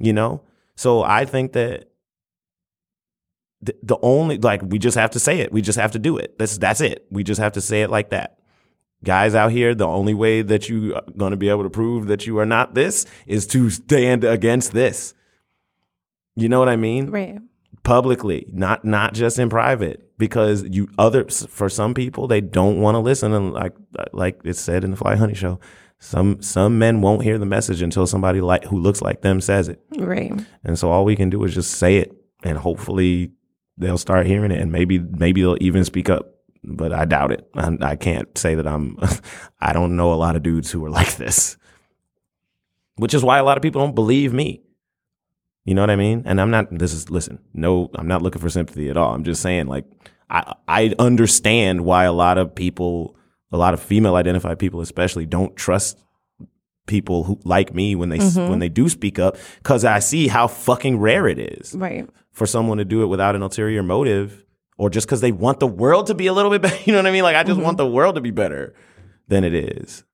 You 0.00 0.12
know? 0.12 0.42
So 0.74 1.04
I 1.04 1.26
think 1.26 1.52
that 1.52 1.90
the, 3.62 3.76
the 3.84 3.98
only 4.02 4.38
like 4.38 4.62
we 4.62 4.80
just 4.80 4.96
have 4.96 5.10
to 5.12 5.20
say 5.20 5.38
it. 5.40 5.52
We 5.52 5.62
just 5.62 5.78
have 5.78 5.92
to 5.92 6.00
do 6.00 6.16
it. 6.18 6.36
That's 6.36 6.58
that's 6.58 6.80
it. 6.80 7.06
We 7.08 7.22
just 7.22 7.40
have 7.40 7.52
to 7.52 7.60
say 7.60 7.82
it 7.82 7.90
like 7.90 8.10
that. 8.10 8.38
Guys 9.04 9.36
out 9.36 9.52
here, 9.52 9.76
the 9.76 9.86
only 9.86 10.14
way 10.14 10.42
that 10.42 10.68
you 10.68 10.96
are 10.96 11.04
going 11.16 11.30
to 11.30 11.36
be 11.36 11.48
able 11.48 11.62
to 11.62 11.70
prove 11.70 12.08
that 12.08 12.26
you 12.26 12.38
are 12.38 12.46
not 12.46 12.74
this 12.74 13.06
is 13.26 13.46
to 13.48 13.70
stand 13.70 14.24
against 14.24 14.72
this. 14.72 15.14
You 16.36 16.48
know 16.48 16.58
what 16.58 16.68
I 16.68 16.76
mean? 16.76 17.10
Right. 17.10 17.38
publicly, 17.82 18.46
not 18.52 18.84
not 18.84 19.14
just 19.14 19.38
in 19.38 19.48
private, 19.48 20.16
because 20.18 20.64
you 20.64 20.88
others 20.98 21.46
for 21.48 21.68
some 21.68 21.94
people 21.94 22.26
they 22.28 22.40
don't 22.40 22.80
want 22.80 22.94
to 22.94 23.00
listen, 23.00 23.32
and 23.32 23.52
like 23.52 23.74
like 24.12 24.40
it 24.44 24.54
said 24.56 24.84
in 24.84 24.90
the 24.90 24.96
Fly 24.96 25.16
Honey 25.16 25.34
show, 25.34 25.58
some 25.98 26.42
some 26.42 26.78
men 26.78 27.00
won't 27.00 27.22
hear 27.22 27.38
the 27.38 27.46
message 27.46 27.80
until 27.82 28.06
somebody 28.06 28.40
like 28.40 28.64
who 28.64 28.78
looks 28.78 29.00
like 29.00 29.22
them 29.22 29.40
says 29.40 29.68
it, 29.68 29.80
Right. 29.96 30.32
and 30.64 30.78
so 30.78 30.90
all 30.90 31.04
we 31.04 31.16
can 31.16 31.30
do 31.30 31.42
is 31.44 31.54
just 31.54 31.72
say 31.72 31.96
it, 31.98 32.12
and 32.44 32.58
hopefully 32.58 33.30
they'll 33.78 33.98
start 33.98 34.26
hearing 34.26 34.50
it, 34.50 34.60
and 34.60 34.70
maybe 34.72 34.98
maybe 34.98 35.40
they'll 35.42 35.56
even 35.60 35.84
speak 35.84 36.10
up. 36.10 36.32
But 36.68 36.92
I 36.92 37.04
doubt 37.04 37.30
it. 37.30 37.46
I, 37.54 37.76
I 37.80 37.96
can't 37.96 38.36
say 38.36 38.56
that 38.56 38.66
I'm. 38.66 38.98
I 39.60 39.72
don't 39.72 39.94
know 39.96 40.12
a 40.12 40.16
lot 40.20 40.34
of 40.36 40.42
dudes 40.42 40.70
who 40.72 40.84
are 40.84 40.90
like 40.90 41.16
this, 41.16 41.56
which 42.96 43.14
is 43.14 43.22
why 43.22 43.38
a 43.38 43.44
lot 43.44 43.56
of 43.56 43.62
people 43.62 43.80
don't 43.80 43.94
believe 43.94 44.32
me. 44.32 44.62
You 45.66 45.74
know 45.74 45.82
what 45.82 45.90
I 45.90 45.96
mean? 45.96 46.22
And 46.24 46.40
I'm 46.40 46.50
not. 46.50 46.66
This 46.70 46.92
is 46.92 47.10
listen. 47.10 47.40
No, 47.52 47.90
I'm 47.96 48.06
not 48.06 48.22
looking 48.22 48.40
for 48.40 48.48
sympathy 48.48 48.88
at 48.88 48.96
all. 48.96 49.12
I'm 49.12 49.24
just 49.24 49.42
saying, 49.42 49.66
like, 49.66 49.84
I 50.30 50.54
I 50.68 50.94
understand 50.98 51.84
why 51.84 52.04
a 52.04 52.12
lot 52.12 52.38
of 52.38 52.54
people, 52.54 53.16
a 53.50 53.56
lot 53.56 53.74
of 53.74 53.82
female 53.82 54.14
identified 54.14 54.60
people, 54.60 54.80
especially, 54.80 55.26
don't 55.26 55.56
trust 55.56 55.98
people 56.86 57.24
who 57.24 57.40
like 57.44 57.74
me 57.74 57.96
when 57.96 58.10
they 58.10 58.18
mm-hmm. 58.18 58.48
when 58.48 58.60
they 58.60 58.68
do 58.68 58.88
speak 58.88 59.18
up 59.18 59.36
because 59.58 59.84
I 59.84 59.98
see 59.98 60.28
how 60.28 60.46
fucking 60.46 60.98
rare 60.98 61.26
it 61.26 61.40
is 61.40 61.74
Right. 61.74 62.08
for 62.30 62.46
someone 62.46 62.78
to 62.78 62.84
do 62.84 63.02
it 63.02 63.06
without 63.06 63.34
an 63.34 63.42
ulterior 63.42 63.82
motive 63.82 64.44
or 64.78 64.88
just 64.88 65.06
because 65.06 65.20
they 65.20 65.32
want 65.32 65.58
the 65.58 65.66
world 65.66 66.06
to 66.06 66.14
be 66.14 66.28
a 66.28 66.32
little 66.32 66.50
bit 66.50 66.62
better. 66.62 66.78
You 66.84 66.92
know 66.92 67.00
what 67.00 67.06
I 67.06 67.12
mean? 67.12 67.24
Like, 67.24 67.36
I 67.36 67.42
just 67.42 67.60
want 67.60 67.76
mm-hmm. 67.76 67.88
the 67.88 67.92
world 67.92 68.14
to 68.14 68.20
be 68.20 68.30
better 68.30 68.74
than 69.28 69.44
it 69.44 69.54
is. 69.54 70.04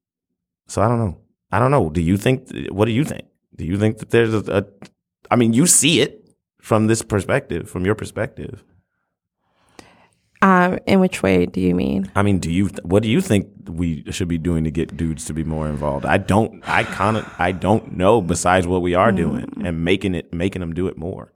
So 0.67 0.81
I 0.81 0.89
don't 0.89 0.99
know. 0.99 1.19
I 1.51 1.59
don't 1.59 1.71
know. 1.71 1.91
Do 1.91 2.01
you 2.01 2.17
think, 2.17 2.49
what 2.71 2.87
do 2.87 2.93
you 2.93 3.05
think? 3.05 3.27
Do 3.55 3.67
you 3.67 3.77
think 3.77 3.99
that 3.99 4.09
there's 4.09 4.33
a, 4.33 4.39
a 4.51 4.65
I 5.31 5.37
mean, 5.37 5.53
you 5.53 5.67
see 5.67 6.01
it 6.01 6.29
from 6.61 6.87
this 6.87 7.03
perspective, 7.03 7.69
from 7.69 7.85
your 7.85 7.95
perspective. 7.95 8.63
Um, 10.43 10.79
in 10.87 10.99
which 10.99 11.23
way 11.23 11.47
do 11.47 11.61
you 11.61 11.75
mean? 11.75 12.11
I 12.17 12.23
mean, 12.23 12.41
do 12.41 12.51
you, 12.51 12.67
what 12.83 13.05
do 13.05 13.09
you 13.09 13.21
think 13.21 13.49
we 13.69 14.05
should 14.11 14.27
be 14.27 14.39
doing 14.39 14.65
to 14.65 14.73
get 14.73 14.97
dudes 14.97 15.25
to 15.27 15.35
be 15.35 15.45
more 15.45 15.69
involved? 15.69 16.05
I 16.05 16.19
don't, 16.19 16.69
I 16.69 16.83
kind 16.83 17.17
of, 17.17 17.33
I 17.39 17.53
don't 17.53 17.97
know 17.97 18.21
besides 18.21 18.67
what 18.67 18.83
we 18.83 18.95
are 18.95 19.13
doing 19.13 19.47
and 19.65 19.85
making 19.85 20.17
it, 20.17 20.35
making 20.35 20.61
them 20.61 20.75
do 20.75 20.89
it 20.89 20.99
more. 20.99 21.33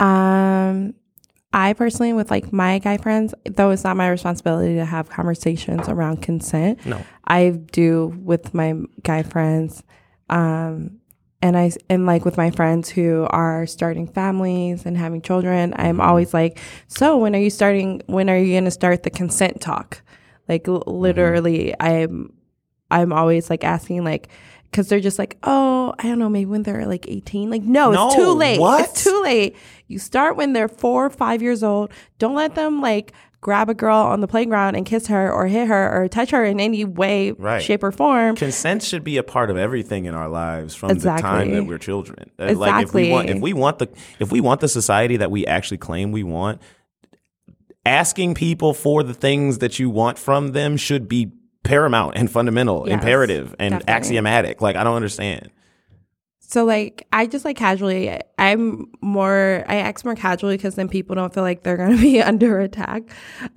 Um, 0.00 0.94
I 1.52 1.74
personally, 1.74 2.12
with 2.14 2.30
like 2.30 2.52
my 2.52 2.78
guy 2.78 2.96
friends, 2.96 3.34
though 3.44 3.70
it's 3.70 3.84
not 3.84 3.96
my 3.96 4.08
responsibility 4.08 4.76
to 4.76 4.84
have 4.84 5.10
conversations 5.10 5.88
around 5.88 6.22
consent. 6.22 6.84
No. 6.86 7.04
I 7.26 7.50
do 7.50 8.18
with 8.22 8.54
my 8.54 8.74
guy 9.02 9.22
friends. 9.22 9.82
Um, 10.30 10.97
and 11.40 11.56
I 11.56 11.70
and 11.88 12.04
like 12.06 12.24
with 12.24 12.36
my 12.36 12.50
friends 12.50 12.88
who 12.88 13.26
are 13.30 13.66
starting 13.66 14.06
families 14.06 14.84
and 14.84 14.96
having 14.96 15.22
children, 15.22 15.72
I'm 15.76 16.00
always 16.00 16.34
like, 16.34 16.58
so 16.88 17.16
when 17.16 17.34
are 17.36 17.40
you 17.40 17.50
starting? 17.50 18.02
When 18.06 18.28
are 18.28 18.38
you 18.38 18.54
going 18.54 18.64
to 18.64 18.70
start 18.70 19.02
the 19.04 19.10
consent 19.10 19.60
talk? 19.60 20.02
Like 20.48 20.66
l- 20.66 20.80
mm-hmm. 20.80 20.90
literally, 20.90 21.74
I'm 21.80 22.32
I'm 22.90 23.12
always 23.12 23.50
like 23.50 23.64
asking 23.64 24.04
like. 24.04 24.28
Cause 24.70 24.88
they're 24.90 25.00
just 25.00 25.18
like, 25.18 25.38
oh, 25.44 25.94
I 25.98 26.02
don't 26.02 26.18
know, 26.18 26.28
maybe 26.28 26.44
when 26.44 26.62
they're 26.62 26.84
like 26.84 27.08
18. 27.08 27.48
Like, 27.48 27.62
no, 27.62 27.88
it's 27.90 27.96
No, 27.96 28.10
too 28.14 28.32
late. 28.34 28.60
what? 28.60 28.84
It's 28.84 29.02
too 29.02 29.22
late. 29.22 29.56
You 29.86 29.98
start 29.98 30.36
when 30.36 30.52
they're 30.52 30.68
four 30.68 31.06
or 31.06 31.10
five 31.10 31.40
years 31.40 31.62
old. 31.62 31.90
Don't 32.18 32.34
let 32.34 32.54
them 32.54 32.82
like 32.82 33.14
grab 33.40 33.70
a 33.70 33.74
girl 33.74 33.96
on 33.96 34.20
the 34.20 34.26
playground 34.26 34.74
and 34.74 34.84
kiss 34.84 35.06
her 35.06 35.32
or 35.32 35.46
hit 35.46 35.68
her 35.68 36.02
or 36.02 36.08
touch 36.08 36.30
her 36.32 36.44
in 36.44 36.58
any 36.58 36.84
way, 36.84 37.30
Right. 37.32 37.62
shape, 37.62 37.82
or 37.84 37.92
form. 37.92 38.34
consent 38.36 38.82
should 38.82 39.04
be 39.04 39.16
a 39.16 39.22
part 39.22 39.48
of 39.50 39.56
everything 39.56 40.06
in 40.06 40.14
our 40.14 40.28
lives 40.28 40.74
from 40.74 40.88
the 40.98 41.16
time 41.16 41.52
that 41.52 41.64
we're 41.66 41.78
children. 41.78 42.30
Uh, 42.38 42.54
Like 42.56 42.84
if 42.84 42.92
we 42.94 43.10
want 43.10 43.30
if 43.30 43.40
we 43.40 43.52
want 43.52 43.78
the 43.78 43.88
if 44.18 44.32
we 44.32 44.40
want 44.40 44.60
the 44.60 44.68
society 44.68 45.16
that 45.18 45.30
we 45.30 45.46
actually 45.46 45.78
claim 45.78 46.10
we 46.12 46.24
want, 46.24 46.60
asking 47.86 48.34
people 48.34 48.74
for 48.74 49.02
the 49.02 49.14
things 49.14 49.58
that 49.58 49.78
you 49.78 49.88
want 49.88 50.18
from 50.18 50.52
them 50.52 50.76
should 50.76 51.08
be 51.08 51.32
paramount 51.64 52.14
and 52.16 52.30
fundamental, 52.30 52.84
Yes, 52.86 52.94
imperative 52.94 53.54
and 53.58 53.72
definitely. 53.72 53.94
axiomatic. 53.94 54.60
Like 54.62 54.76
I 54.76 54.84
don't 54.84 54.96
understand. 54.96 55.50
So 56.48 56.64
like 56.64 57.06
I 57.12 57.26
just 57.26 57.44
like 57.44 57.58
casually 57.58 58.18
I'm 58.38 58.86
more 59.02 59.64
I 59.68 59.76
act 59.76 60.02
more 60.02 60.14
casually 60.14 60.56
because 60.56 60.76
then 60.76 60.88
people 60.88 61.14
don't 61.14 61.32
feel 61.32 61.42
like 61.42 61.62
they're 61.62 61.76
gonna 61.76 61.96
be 62.00 62.22
under 62.22 62.58
attack. 62.60 63.02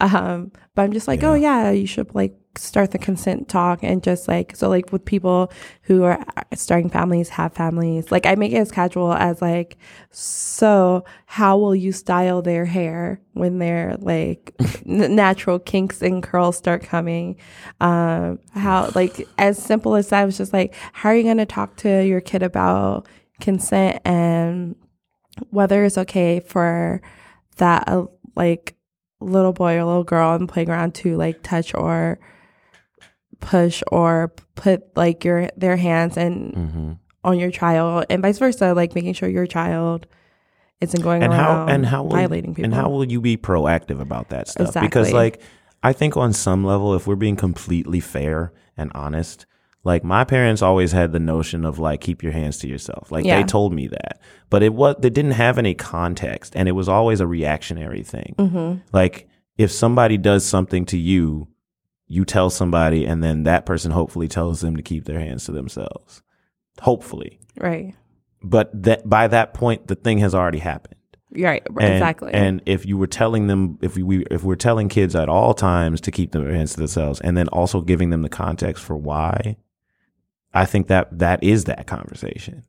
Um, 0.02 0.52
but 0.76 0.82
I'm 0.82 0.92
just 0.92 1.08
like, 1.08 1.24
oh 1.24 1.34
yeah, 1.34 1.72
you 1.72 1.88
should 1.88 2.14
like 2.14 2.36
start 2.58 2.92
the 2.92 2.98
consent 2.98 3.48
talk 3.48 3.80
and 3.82 4.04
just 4.04 4.28
like 4.28 4.56
so 4.56 4.68
like 4.68 4.92
with 4.92 5.06
people 5.06 5.52
who 5.84 6.04
are 6.04 6.24
starting 6.54 6.90
families, 6.90 7.30
have 7.30 7.54
families, 7.54 8.12
like 8.12 8.26
I 8.26 8.36
make 8.36 8.52
it 8.52 8.58
as 8.58 8.72
casual 8.72 9.14
as 9.14 9.42
like, 9.42 9.78
so 10.10 11.06
how 11.26 11.58
will 11.58 11.76
you 11.76 11.92
style 11.92 12.42
their 12.42 12.66
hair 12.66 13.22
when 13.34 13.60
their 13.60 13.96
like 14.00 14.54
n- 14.86 15.16
natural 15.16 15.60
kinks 15.60 16.02
and 16.02 16.22
curls 16.22 16.58
start 16.58 16.84
coming? 16.84 17.38
Um, 17.80 18.40
how 18.54 18.92
like 18.96 19.28
as 19.38 19.58
simple 19.58 19.96
as 19.96 20.10
that 20.10 20.26
was 20.26 20.38
just 20.38 20.54
like, 20.54 20.74
how 20.94 21.10
are 21.10 21.16
you 21.16 21.24
gonna 21.24 21.46
talk 21.46 21.78
to 21.78 22.06
your 22.06 22.22
kid 22.22 22.44
about 22.44 23.08
consent 23.40 24.02
and 24.06 24.76
whether 25.50 25.84
it's 25.86 25.98
okay 25.98 26.40
for 26.40 27.02
that 27.58 27.88
uh, 27.88 28.06
like 28.36 28.76
little 29.20 29.54
boy 29.54 29.76
or 29.76 29.86
little 29.86 30.04
girl 30.04 30.30
on 30.30 30.46
the 30.46 30.52
playground 30.52 30.96
to 30.96 31.16
like 31.16 31.42
touch 31.44 31.74
or 31.74 32.20
push 33.42 33.84
or 33.92 34.32
put 34.56 34.96
like 34.96 35.26
your 35.26 35.50
their 35.58 35.76
hands 35.76 36.16
and 36.18 36.54
Mm-hmm. 36.54 36.92
on 37.24 37.38
your 37.40 37.52
child 37.52 38.06
and 38.10 38.22
vice 38.22 38.40
versa 38.40 38.74
like 38.74 38.96
making 38.96 39.14
sure 39.14 39.28
your 39.30 39.46
child 39.48 40.08
isn't 40.80 41.02
going 41.02 41.22
and 41.24 41.34
how 41.34 41.58
around 41.58 41.70
and 41.70 41.86
how 41.86 42.04
will, 42.04 42.12
violating 42.12 42.54
people 42.56 42.66
and 42.66 42.74
how 42.74 42.90
will 42.90 43.06
you 43.06 43.20
be 43.22 43.38
proactive 43.38 44.00
about 44.00 44.30
that 44.30 44.48
stuff 44.48 44.74
because 44.80 45.12
like 45.12 45.42
i 45.84 45.92
think 45.94 46.16
on 46.18 46.34
some 46.34 46.64
level 46.64 46.96
if 46.96 47.06
we're 47.08 47.16
being 47.16 47.36
completely 47.36 48.00
fair 48.00 48.52
and 48.78 48.92
honest 48.96 49.46
Like 49.84 50.04
my 50.04 50.24
parents 50.24 50.62
always 50.62 50.92
had 50.92 51.12
the 51.12 51.20
notion 51.20 51.66
of 51.66 51.80
like 51.80 52.02
keep 52.02 52.22
your 52.24 52.32
hands 52.34 52.60
to 52.60 52.68
yourself. 52.68 53.12
Like 53.12 53.26
Yeah. 53.26 53.38
they 53.42 53.44
told 53.48 53.74
me 53.74 53.88
that, 53.90 54.22
but 54.52 54.62
it 54.62 54.74
was 54.76 54.96
they 55.00 55.10
didn't 55.10 55.34
have 55.42 55.58
any 55.58 55.74
context, 55.74 56.56
and 56.56 56.68
it 56.70 56.74
was 56.74 56.88
always 56.88 57.20
a 57.20 57.26
reactionary 57.26 58.04
thing. 58.04 58.36
Mm-hmm. 58.38 58.72
Like 58.94 59.28
if 59.58 59.72
somebody 59.72 60.18
does 60.18 60.46
something 60.46 60.86
to 60.86 60.98
you, 60.98 61.48
you 62.12 62.26
tell 62.26 62.50
somebody, 62.50 63.06
and 63.06 63.24
then 63.24 63.44
that 63.44 63.66
person 63.66 63.92
hopefully 63.92 64.28
tells 64.28 64.60
them 64.60 64.76
to 64.76 64.84
keep 64.84 65.06
their 65.06 65.20
hands 65.20 65.46
to 65.46 65.52
themselves. 65.54 66.22
Hopefully, 66.82 67.40
Right. 67.58 67.96
but 68.44 68.70
that 68.84 69.08
by 69.08 69.28
that 69.28 69.54
point, 69.54 69.88
the 69.88 69.96
thing 69.96 70.18
has 70.18 70.36
already 70.36 70.60
happened. 70.60 70.96
Right. 71.34 71.64
And, 71.80 71.94
exactly. 71.94 72.34
And 72.34 72.62
if 72.66 72.86
you 72.86 72.98
were 72.98 73.08
telling 73.08 73.48
them, 73.48 73.78
if 73.82 73.96
we, 73.96 74.26
if 74.30 74.44
we're 74.44 74.56
telling 74.56 74.90
kids 74.90 75.16
at 75.16 75.30
all 75.30 75.54
times 75.54 76.02
to 76.02 76.12
keep 76.12 76.34
their 76.34 76.52
hands 76.52 76.74
to 76.74 76.78
themselves, 76.80 77.22
and 77.22 77.38
then 77.38 77.48
also 77.48 77.80
giving 77.80 78.10
them 78.10 78.24
the 78.24 78.30
context 78.30 78.84
for 78.84 78.98
why, 78.98 79.56
I 80.54 80.66
think 80.66 80.88
that 80.88 81.18
that 81.20 81.42
is 81.44 81.64
that 81.66 81.88
conversation. 81.88 82.64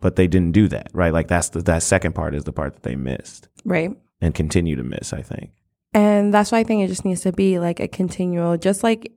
But 0.00 0.16
they 0.16 0.26
didn't 0.26 0.52
do 0.52 0.68
that, 0.68 0.88
right? 0.92 1.14
Like 1.14 1.28
that's 1.28 1.48
the 1.48 1.62
that 1.62 1.82
second 1.82 2.14
part 2.14 2.34
is 2.34 2.44
the 2.44 2.52
part 2.52 2.74
that 2.74 2.82
they 2.82 2.96
missed 2.96 3.48
right. 3.64 3.90
and 4.20 4.34
continue 4.34 4.76
to 4.76 4.82
miss. 4.84 5.14
I 5.14 5.22
think. 5.22 5.52
And 5.94 6.34
that's 6.34 6.50
why 6.52 6.58
I 6.58 6.64
think 6.64 6.82
it 6.84 6.88
just 6.88 7.04
needs 7.04 7.20
to 7.22 7.32
be 7.32 7.58
like 7.58 7.78
a 7.80 7.88
continual, 7.88 8.56
just 8.56 8.82
like 8.82 9.12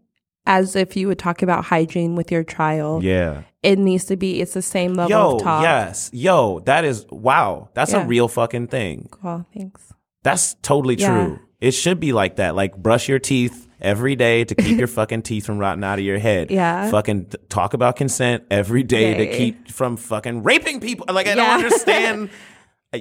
as 0.46 0.76
if 0.76 0.96
you 0.96 1.08
would 1.08 1.20
talk 1.20 1.42
about 1.42 1.66
hygiene 1.66 2.16
with 2.16 2.32
your 2.32 2.44
child. 2.44 3.04
Yeah. 3.04 3.42
It 3.64 3.78
needs 3.80 4.06
to 4.06 4.16
be, 4.16 4.40
it's 4.40 4.54
the 4.54 4.62
same 4.62 4.94
level 4.94 5.10
Yo, 5.10 5.36
of 5.36 5.42
talk. 5.44 5.64
yes, 5.64 6.10
yo, 6.14 6.60
that 6.62 6.86
is 6.86 7.06
wow. 7.10 7.70
That's 7.74 7.92
Yeah. 7.92 8.04
a 8.04 8.08
real 8.08 8.28
fucking 8.30 8.68
thing. 8.68 9.10
Well, 9.22 9.46
thanks. 9.54 9.92
That's 10.24 10.54
totally 10.62 10.96
Yeah. 10.96 11.10
true. 11.26 11.40
It 11.60 11.72
should 11.72 12.00
be 12.00 12.14
like 12.14 12.36
that. 12.38 12.56
Like 12.56 12.78
brush 12.78 13.10
your 13.10 13.20
teeth 13.20 13.68
every 13.82 14.16
day 14.16 14.44
to 14.46 14.56
keep 14.56 14.78
your 14.78 14.88
fucking 15.00 15.24
teeth 15.24 15.46
from 15.46 15.58
rotting 15.58 15.84
out 15.84 16.00
of 16.00 16.06
your 16.06 16.20
head. 16.20 16.52
Yeah. 16.52 16.90
Fucking 16.92 17.32
talk 17.50 17.74
about 17.74 17.96
consent 17.96 18.44
every 18.52 18.84
day 18.84 19.16
to 19.16 19.38
keep 19.38 19.70
from 19.72 19.98
fucking 19.98 20.44
raping 20.44 20.80
people. 20.80 21.08
Like 21.14 21.26
I 21.28 21.32
Yeah. 21.32 21.36
don't 21.36 21.50
understand. 21.66 22.30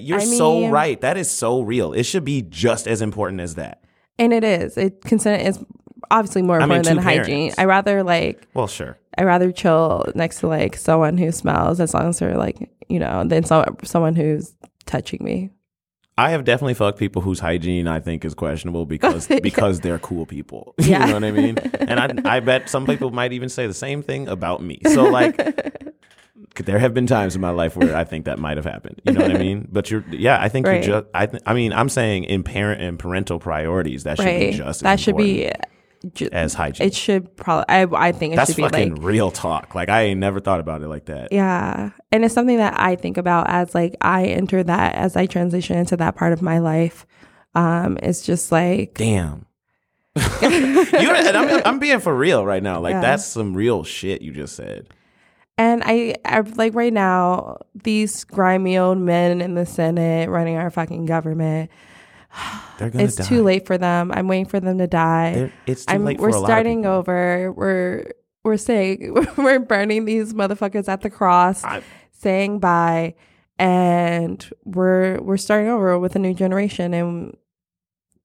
You're 0.00 0.20
I 0.20 0.24
so 0.24 0.68
right. 0.68 1.00
That 1.00 1.16
is 1.16 1.30
so 1.30 1.60
real. 1.62 1.92
It 1.92 2.04
should 2.04 2.24
be 2.24 2.42
just 2.42 2.86
as 2.86 3.02
important 3.02 3.40
as 3.40 3.54
that. 3.56 3.82
And 4.18 4.32
it 4.32 4.44
is. 4.44 4.76
It 4.76 5.02
consent 5.02 5.46
is 5.46 5.62
obviously 6.10 6.42
more 6.42 6.60
I 6.60 6.66
mean, 6.66 6.78
important 6.78 6.86
than 6.86 6.96
two 6.96 7.02
hygiene. 7.20 7.36
parents. 7.50 7.58
I 7.58 7.64
rather 7.64 8.02
like 8.02 8.46
Well, 8.54 8.66
sure. 8.66 8.98
I 9.18 9.24
rather 9.24 9.50
chill 9.52 10.04
next 10.14 10.40
to 10.40 10.46
like 10.48 10.76
someone 10.76 11.16
who 11.18 11.32
smells 11.32 11.80
as 11.80 11.94
long 11.94 12.08
as 12.08 12.18
they're 12.18 12.36
like 12.36 12.70
you 12.88 12.98
know 13.00 13.24
than 13.24 13.44
so, 13.44 13.64
someone 13.82 14.14
who's 14.14 14.54
touching 14.86 15.22
me. 15.24 15.50
I 16.18 16.30
have 16.30 16.44
definitely 16.44 16.72
fucked 16.74 16.98
people 16.98 17.20
whose 17.20 17.40
hygiene 17.40 17.86
I 17.88 18.00
think 18.00 18.24
is 18.24 18.32
questionable 18.34 18.86
because 18.86 19.28
Yeah. 19.30 19.40
because 19.42 19.80
they're 19.80 19.98
cool 19.98 20.24
people. 20.26 20.74
Yeah. 20.80 21.00
you 21.00 21.06
know 21.08 21.14
what 21.14 21.24
I 21.24 21.30
mean? 21.32 21.58
And 21.58 22.00
I 22.24 22.36
I 22.36 22.40
bet 22.40 22.70
some 22.70 22.86
people 22.86 23.10
might 23.10 23.32
even 23.32 23.48
say 23.50 23.66
the 23.66 23.74
same 23.74 24.02
thing 24.02 24.28
about 24.28 24.62
me. 24.62 24.80
So 24.86 25.04
like 25.04 25.36
there 26.56 26.78
have 26.78 26.94
been 26.94 27.06
times 27.06 27.34
in 27.34 27.40
my 27.40 27.50
life 27.50 27.76
where 27.76 27.94
I 27.94 28.04
think 28.04 28.24
that 28.24 28.38
might 28.38 28.56
have 28.56 28.64
happened. 28.66 29.00
You 29.04 29.12
know 29.12 29.20
what 29.22 29.34
I 29.36 29.38
mean? 29.38 29.68
But 29.72 29.90
you're 29.90 30.04
yeah, 30.10 30.40
I 30.40 30.48
think 30.48 30.66
Right. 30.66 30.82
you 30.82 30.92
just 30.92 31.06
I 31.14 31.26
th- 31.26 31.42
I 31.46 31.52
mean, 31.54 31.72
I'm 31.72 31.88
saying 31.88 32.24
in 32.24 32.42
parent 32.42 32.80
and 32.80 32.98
parental 32.98 33.38
priorities 33.38 34.04
that 34.04 34.16
should 34.16 34.26
right. 34.26 34.50
be 34.52 34.56
just 34.56 34.82
that 34.82 34.94
as 34.94 35.00
should 35.00 35.16
be. 35.16 35.50
ju- 36.14 36.28
as 36.32 36.54
hygiene. 36.54 36.86
It 36.86 36.94
should 36.94 37.36
probably. 37.36 37.64
I 37.68 37.82
I 38.08 38.12
think 38.12 38.32
it 38.32 38.36
That's 38.36 38.50
should 38.50 38.56
be 38.56 38.62
fucking 38.62 38.94
like 38.96 39.02
real 39.04 39.30
talk. 39.30 39.74
Like 39.74 39.88
I 39.88 40.02
ain't 40.02 40.20
never 40.20 40.40
thought 40.40 40.60
about 40.60 40.80
it 40.82 40.88
like 40.88 41.06
that. 41.06 41.32
Yeah. 41.32 41.90
And 42.12 42.24
it's 42.24 42.32
something 42.34 42.56
that 42.58 42.78
I 42.80 42.96
think 42.96 43.16
about 43.18 43.50
as 43.50 43.74
like 43.74 43.96
I 44.00 44.26
enter 44.26 44.62
that 44.62 44.94
as 44.94 45.16
I 45.16 45.26
transition 45.26 45.76
into 45.76 45.96
that 45.98 46.16
part 46.16 46.32
of 46.32 46.40
my 46.42 46.58
life. 46.58 47.06
Um, 47.54 47.98
it's 48.02 48.22
just 48.22 48.50
like 48.52 48.94
Damn. 48.94 49.46
I'm, 50.16 51.62
I'm 51.66 51.78
being 51.78 52.00
for 52.00 52.14
real 52.14 52.44
right 52.44 52.62
now. 52.62 52.80
Like 52.80 52.92
Yeah. 52.94 53.00
that's 53.00 53.26
some 53.26 53.54
real 53.54 53.84
shit 53.84 54.22
you 54.22 54.32
just 54.32 54.56
said. 54.56 54.88
And 55.58 55.82
I, 55.84 56.16
I 56.24 56.40
like 56.40 56.74
right 56.74 56.92
now, 56.92 57.58
these 57.74 58.24
grimy 58.24 58.76
old 58.78 58.98
men 58.98 59.40
in 59.40 59.54
the 59.54 59.66
Senate 59.66 60.28
running 60.28 60.56
our 60.56 60.70
fucking 60.70 61.06
government. 61.06 61.70
They're 62.78 62.90
gonna 62.90 63.04
It's 63.04 63.16
die. 63.16 63.24
too 63.24 63.42
late 63.42 63.66
for 63.66 63.78
them. 63.78 64.12
I'm 64.12 64.28
waiting 64.28 64.46
for 64.46 64.60
them 64.60 64.78
to 64.78 64.86
die. 64.86 65.32
They're- 65.34 65.52
it's 65.66 65.86
too 65.86 65.94
I'm 65.94 66.04
late 66.04 66.18
we're 66.18 66.30
for 66.32 66.36
a 66.36 66.40
lot 66.40 66.44
of 66.44 66.50
starting 66.50 66.84
over. 66.86 67.52
We're 67.52 68.12
we're 68.44 68.56
saying 68.58 69.14
we're 69.36 69.58
burning 69.58 70.04
these 70.04 70.34
motherfuckers 70.34 70.88
at 70.88 71.00
the 71.00 71.10
cross, 71.10 71.64
I- 71.64 71.82
saying 72.12 72.58
bye, 72.60 73.14
and 73.58 74.48
we're 74.64 75.18
we're 75.22 75.36
starting 75.38 75.68
over 75.70 75.98
with 75.98 76.14
a 76.16 76.18
new 76.18 76.34
generation, 76.34 76.92
and 76.94 77.36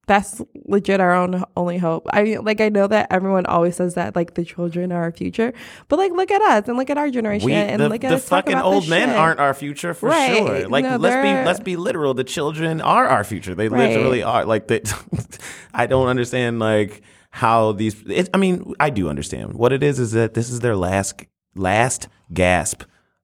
that's 0.08 0.41
legit 0.66 0.99
our 0.99 1.14
own 1.14 1.43
only 1.56 1.78
hope. 1.78 2.08
I 2.12 2.24
mean, 2.24 2.43
like 2.43 2.60
I 2.60 2.70
know 2.70 2.88
that 2.88 3.08
everyone 3.12 3.45
always 3.45 3.76
says 3.76 3.93
that 3.93 4.16
like 4.16 4.34
the 4.34 4.43
children 4.43 4.91
are 4.91 5.04
our 5.04 5.12
future, 5.12 5.54
but 5.88 5.99
like 5.99 6.12
look 6.12 6.32
at 6.32 6.41
us 6.41 6.68
and 6.68 6.76
look 6.78 6.89
at 6.89 6.97
our 6.97 7.10
generation 7.10 7.45
We, 7.45 7.54
and 7.54 7.80
the, 7.82 7.88
look 7.88 8.04
at 8.04 8.10
the 8.10 8.18
fucking 8.18 8.58
old 8.58 8.89
men 8.89 9.10
shit. 9.10 9.18
aren't 9.18 9.39
our 9.39 9.54
future 9.54 9.93
for 9.93 10.10
Right. 10.10 10.36
sure. 10.38 10.68
Like 10.68 10.84
No, 10.84 10.97
let's 10.97 11.16
be 11.16 11.45
let's 11.45 11.60
be 11.60 11.76
literal. 11.78 12.14
The 12.14 12.24
children 12.24 12.82
are 12.82 13.08
our 13.08 13.24
future. 13.24 13.54
They 13.56 13.70
Right. 13.70 13.89
literally 13.89 14.24
are. 14.24 14.43
Like 14.45 14.68
they, 14.68 14.82
I 15.74 15.86
don't 15.86 16.08
understand 16.08 16.60
like 16.60 17.02
how 17.30 17.72
these. 17.74 18.02
It, 18.08 18.30
I 18.34 18.38
mean, 18.38 18.74
I 18.80 18.89
do 18.89 19.08
understand 19.08 19.54
what 19.54 19.72
it 19.72 19.84
is. 19.84 19.99
Is 19.99 20.12
that 20.14 20.34
this 20.34 20.49
is 20.49 20.60
their 20.62 20.76
last 20.76 21.24
last 21.56 22.08
gasp 22.34 22.84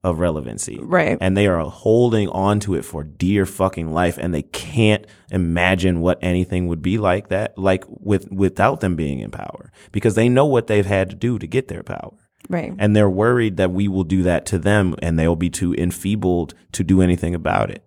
of 0.09 0.19
relevancy, 0.19 0.79
Right. 0.81 1.17
And 1.19 1.35
they 1.35 1.47
are 1.47 1.59
holding 1.59 2.29
on 2.29 2.59
to 2.61 2.75
it 2.75 2.83
for 2.83 3.03
dear 3.03 3.45
fucking 3.45 3.91
life, 3.93 4.17
and 4.17 4.33
they 4.33 4.43
can't 4.43 5.05
imagine 5.31 6.01
what 6.01 6.19
anything 6.21 6.67
would 6.67 6.81
be 6.81 6.97
like 6.97 7.29
that, 7.29 7.57
like 7.57 7.83
with 7.87 8.31
without 8.31 8.79
them 8.79 8.95
being 8.95 9.19
in 9.19 9.31
power, 9.31 9.71
because 9.91 10.15
they 10.15 10.29
know 10.29 10.45
what 10.45 10.67
they've 10.67 10.85
had 10.85 11.09
to 11.09 11.15
do 11.15 11.37
to 11.39 11.47
get 11.47 11.67
their 11.67 11.83
power 11.83 12.13
right. 12.49 12.73
and 12.77 12.95
they're 12.95 13.09
worried 13.09 13.57
that 13.57 13.71
we 13.71 13.87
will 13.87 14.03
do 14.03 14.23
that 14.23 14.45
to 14.47 14.57
them 14.57 14.95
and 15.01 15.17
they'll 15.17 15.35
be 15.35 15.49
too 15.49 15.73
enfeebled 15.75 16.53
to 16.71 16.83
do 16.83 17.01
anything 17.01 17.35
about 17.35 17.69
it 17.69 17.83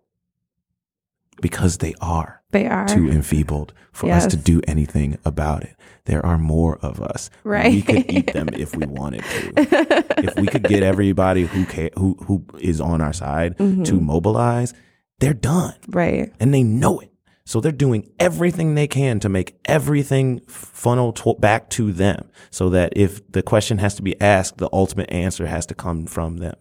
because 1.41 1.78
they 1.78 1.95
are 2.01 2.43
They 2.51 2.66
are 2.66 2.86
too 2.86 3.09
enfeebled 3.11 3.72
for 3.93 4.11
us 4.11 4.26
to 4.28 4.36
do 4.36 4.61
anything 4.66 5.18
about 5.24 5.62
it 5.64 5.74
there 6.07 6.24
are 6.24 6.38
more 6.38 6.76
of 6.78 7.01
us 7.01 7.30
Right. 7.45 7.72
we 7.72 7.82
could 7.82 8.11
eat 8.11 8.32
them 8.32 8.49
if 8.55 8.74
we 8.74 8.86
wanted 8.86 9.22
to 9.22 9.53
if 10.24 10.36
we 10.36 10.47
could 10.47 10.64
get 10.64 10.82
everybody 10.82 11.45
who 11.47 11.64
ca- 11.66 11.91
who 11.97 12.16
who 12.26 12.45
is 12.59 12.80
on 12.80 13.01
our 13.01 13.12
side 13.12 13.57
Mm-hmm. 13.59 13.82
to 13.84 14.01
mobilize 14.01 14.72
they're 15.18 15.34
done 15.34 15.74
right. 15.88 16.32
and 16.41 16.53
they 16.55 16.62
know 16.62 17.01
it. 17.01 17.12
So 17.45 17.61
they're 17.61 17.72
doing 17.72 18.09
everything 18.20 18.74
they 18.74 18.86
can 18.86 19.18
to 19.20 19.28
make 19.28 19.59
everything 19.64 20.41
funnel 20.47 21.12
to- 21.14 21.34
back 21.41 21.68
to 21.70 21.93
them 21.93 22.30
so 22.51 22.70
that 22.70 22.93
if 22.97 23.20
the 23.32 23.43
question 23.43 23.78
has 23.78 23.95
to 23.97 24.03
be 24.03 24.18
asked, 24.20 24.59
the 24.59 24.68
ultimate 24.72 25.11
answer 25.12 25.47
has 25.47 25.66
to 25.66 25.74
come 25.74 26.07
from 26.07 26.36
them. 26.38 26.55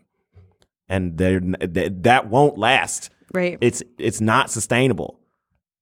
And 0.87 1.17
they're, 1.17 1.39
th- 1.39 1.91
that 2.01 2.27
won't 2.29 2.57
last. 2.57 3.11
Right. 3.33 3.57
It's, 3.61 3.83
it's 3.97 4.21
not 4.21 4.49
sustainable. 4.49 5.19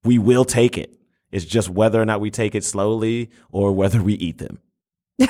We 0.04 0.18
will 0.20 0.46
take 0.46 0.78
it. 0.78 0.94
It's 1.32 1.46
just 1.46 1.70
whether 1.70 2.02
or 2.02 2.06
not 2.06 2.22
we 2.22 2.32
take 2.32 2.56
it 2.56 2.64
slowly 2.64 3.30
or 3.52 3.72
whether 3.74 4.02
we 4.02 4.14
eat 4.14 4.38
them. 4.38 4.60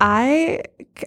I 0.00 0.60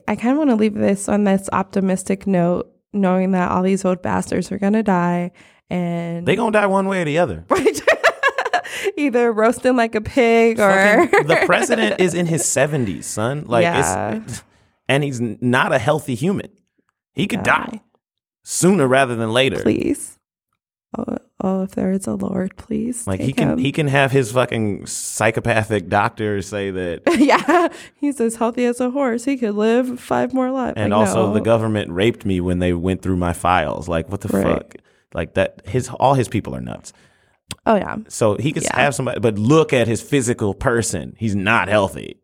I 0.08 0.16
kind 0.16 0.32
of 0.32 0.38
want 0.38 0.50
to 0.50 0.56
leave 0.56 0.74
this 0.74 1.08
on 1.08 1.24
this 1.24 1.48
optimistic 1.52 2.26
note, 2.26 2.72
knowing 2.94 3.32
that 3.32 3.52
all 3.52 3.62
these 3.62 3.86
old 3.86 4.02
bastards 4.02 4.52
are 4.52 4.58
gonna 4.58 4.82
die, 4.84 5.32
and 5.70 6.26
They 6.26 6.36
gonna 6.36 6.52
die 6.52 6.66
one 6.66 6.88
way 6.88 7.02
or 7.02 7.06
the 7.06 7.20
other. 7.20 7.46
either 8.98 9.32
roasting 9.32 9.76
like 9.76 9.94
a 9.96 10.02
pig 10.02 10.60
or 10.60 11.08
Fucking- 11.08 11.28
the 11.28 11.36
president 11.46 12.00
is 12.00 12.14
in 12.14 12.26
his 12.26 12.44
70s, 12.44 13.04
son. 13.04 13.44
Like 13.46 13.64
Yeah. 13.64 14.16
it's 14.24 14.44
and 14.88 15.04
he's 15.04 15.22
not 15.22 15.72
a 15.72 15.78
healthy 15.78 16.16
human. 16.16 16.50
He 17.20 17.28
could 17.28 17.40
Yeah. 17.46 17.66
die 17.68 17.82
sooner 18.44 18.88
rather 18.88 19.16
than 19.16 19.32
later. 19.32 19.62
please. 19.62 20.18
Oh, 20.98 21.18
oh, 21.44 21.62
if 21.64 21.72
there 21.72 21.92
is 21.92 22.08
a 22.08 22.16
Lord, 22.16 22.58
please. 22.58 23.06
Like 23.06 23.20
he 23.20 23.32
can 23.32 23.50
him. 23.52 23.58
he 23.60 23.72
can 23.72 23.88
have 23.88 24.12
his 24.12 24.32
fucking 24.32 24.88
psychopathic 24.88 25.88
doctor 25.88 26.42
say 26.42 26.72
that 26.72 27.02
yeah, 27.20 27.68
he's 27.96 28.20
as 28.20 28.36
healthy 28.38 28.66
as 28.66 28.80
a 28.80 28.90
horse. 28.90 29.26
He 29.26 29.38
could 29.38 29.54
live 29.54 30.00
five 30.00 30.34
more 30.34 30.50
lives. 30.50 30.74
and 30.78 30.92
Like, 30.92 31.00
also 31.08 31.28
no. 31.28 31.34
the 31.34 31.42
government 31.42 31.92
raped 31.92 32.26
me 32.26 32.42
when 32.42 32.58
they 32.58 32.74
went 32.74 33.04
through 33.04 33.18
my 33.18 33.34
files. 33.34 33.88
Like 33.88 34.10
what 34.10 34.22
the 34.22 34.30
Right. 34.30 34.44
fuck? 34.48 34.76
Like 35.14 35.36
that 35.36 35.62
his 35.68 35.90
all 35.90 36.16
his 36.16 36.28
people 36.28 36.56
are 36.56 36.62
nuts. 36.62 36.92
Oh 37.68 37.76
yeah, 37.76 37.98
So 38.08 38.36
he 38.38 38.52
could 38.52 38.64
Yeah. 38.64 38.76
have 38.80 38.96
somebody 38.96 39.20
but 39.20 39.38
look 39.38 39.74
at 39.74 39.88
his 39.88 40.02
physical 40.02 40.56
person. 40.56 41.14
He's 41.20 41.36
not 41.36 41.68
healthy. 41.68 42.20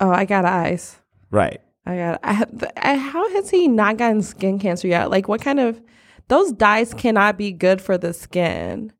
oh 0.00 0.10
I 0.10 0.26
got 0.26 0.44
eyes. 0.44 0.96
Right. 1.30 1.60
I 1.86 1.96
got. 1.96 2.20
I, 2.22 2.44
I, 2.76 2.94
how 2.96 3.28
has 3.34 3.50
he 3.50 3.66
not 3.68 3.96
gotten 3.96 4.22
skin 4.22 4.58
cancer 4.58 4.86
yet? 4.88 5.10
Like, 5.10 5.28
what 5.28 5.40
kind 5.42 5.58
of 5.60 5.80
those 6.28 6.52
dyes 6.52 6.94
cannot 6.94 7.36
be 7.38 7.52
good 7.52 7.80
for 7.80 7.96
the 7.98 8.12
skin, 8.12 8.92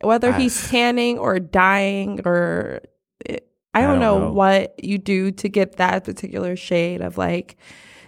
whether 0.00 0.32
I- 0.32 0.38
he's 0.40 0.68
tanning 0.70 1.18
or 1.18 1.38
dyeing 1.38 2.20
or 2.24 2.80
it, 3.26 3.48
I, 3.74 3.80
I 3.80 3.82
don't, 3.82 3.90
don't 3.92 4.00
know, 4.00 4.18
know. 4.28 4.32
what 4.32 4.82
you 4.82 4.98
do 4.98 5.30
to 5.32 5.48
get 5.48 5.76
that 5.76 6.04
particular 6.04 6.56
shade 6.56 7.00
of 7.02 7.18
like 7.18 7.56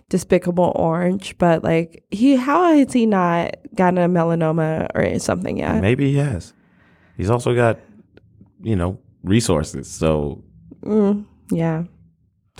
despicable 0.09 0.73
orange. 0.75 1.37
But 1.39 1.63
like, 1.63 2.05
he 2.11 2.37
how 2.37 2.73
has 2.75 2.93
he 2.93 3.07
not 3.07 3.57
gotten 3.75 3.99
a 3.99 4.09
melanoma 4.09 4.89
or 4.95 5.19
something 5.19 5.59
yet? 5.59 5.81
Maybe 5.83 6.13
he 6.13 6.19
has. 6.19 6.55
He's 7.17 7.29
also 7.31 7.55
got, 7.55 7.79
you 8.63 8.77
know, 8.77 8.99
resources. 9.23 9.91
So 9.91 10.43
Mm, 10.83 11.27
Yeah. 11.51 11.85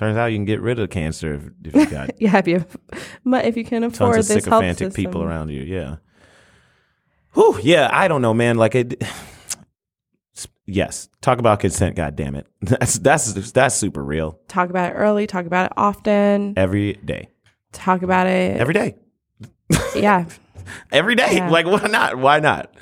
Turns 0.01 0.17
out 0.17 0.29
you 0.33 0.39
can 0.39 0.47
get 0.47 0.63
rid 0.63 0.79
of 0.79 0.89
cancer 0.89 1.35
if, 1.35 1.43
if 1.63 1.75
you 1.75 1.87
got 1.91 2.11
Yeah, 2.19 2.39
if 2.39 2.49
you 2.49 2.65
but 3.23 3.45
if 3.45 3.55
you 3.55 3.65
can 3.67 3.85
afford 3.85 4.15
tons 4.15 4.31
of 4.31 4.35
this 4.35 4.47
health 4.47 4.65
sycophantic 4.65 4.95
people 4.95 5.23
around 5.23 5.51
you. 5.51 5.61
Yeah. 5.61 5.97
Whew, 7.35 7.59
yeah, 7.63 7.91
I 7.93 8.09
don't 8.09 8.23
know, 8.23 8.33
man. 8.33 8.57
Like 8.57 8.75
it. 8.75 9.05
Yes, 10.65 11.09
talk 11.21 11.39
about 11.39 11.59
consent. 11.61 11.97
God 11.97 12.15
damn 12.15 12.37
it, 12.37 12.47
that's 12.61 12.99
that's 13.01 13.51
that's 13.51 13.75
super 13.75 14.03
real. 14.05 14.39
Talk 14.47 14.71
about 14.71 14.93
it 14.93 14.95
early, 14.95 15.27
talk 15.27 15.45
about 15.45 15.67
it 15.67 15.73
often, 15.77 16.55
Every 16.57 16.93
day, 16.93 17.29
talk 17.73 18.03
about 18.03 18.29
it 18.29 18.57
every 18.57 18.73
day, 18.73 18.95
Yeah. 19.97 20.27
every 20.93 21.17
day. 21.17 21.35
Yeah. 21.39 21.51
Like 21.51 21.67
why 21.67 21.89
not? 21.89 22.19
Why 22.19 22.39
not? 22.39 22.73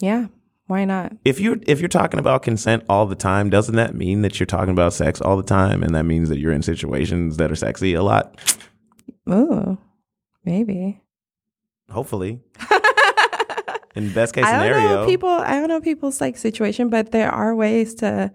Yeah. 0.00 0.28
Why 0.68 0.84
not? 0.84 1.12
If 1.24 1.40
you 1.40 1.60
if 1.66 1.80
you're 1.80 1.88
talking 1.88 2.20
about 2.20 2.42
consent 2.42 2.84
all 2.88 3.06
the 3.06 3.14
time, 3.16 3.50
doesn't 3.50 3.74
that 3.76 3.94
mean 3.94 4.22
that 4.22 4.38
you're 4.38 4.46
talking 4.46 4.70
about 4.70 4.92
sex 4.92 5.20
all 5.20 5.36
the 5.36 5.42
time, 5.42 5.82
and 5.82 5.94
that 5.94 6.04
means 6.04 6.28
that 6.28 6.38
you're 6.38 6.52
in 6.52 6.62
situations 6.62 7.38
that 7.38 7.50
are 7.50 7.56
sexy 7.56 7.94
a 7.94 8.02
lot? 8.02 8.38
Ooh. 9.28 9.78
Maybe. 10.44 11.00
Hopefully, 11.90 12.40
in 13.96 14.12
best 14.12 14.34
case 14.34 14.44
I 14.44 14.52
don't 14.52 14.60
scenario, 14.60 15.00
know 15.00 15.06
people 15.06 15.30
I 15.30 15.52
don't 15.58 15.68
know 15.68 15.80
people's 15.80 16.20
like 16.20 16.36
situation, 16.36 16.90
but 16.90 17.12
there 17.12 17.30
are 17.30 17.54
ways 17.54 17.94
to 17.96 18.30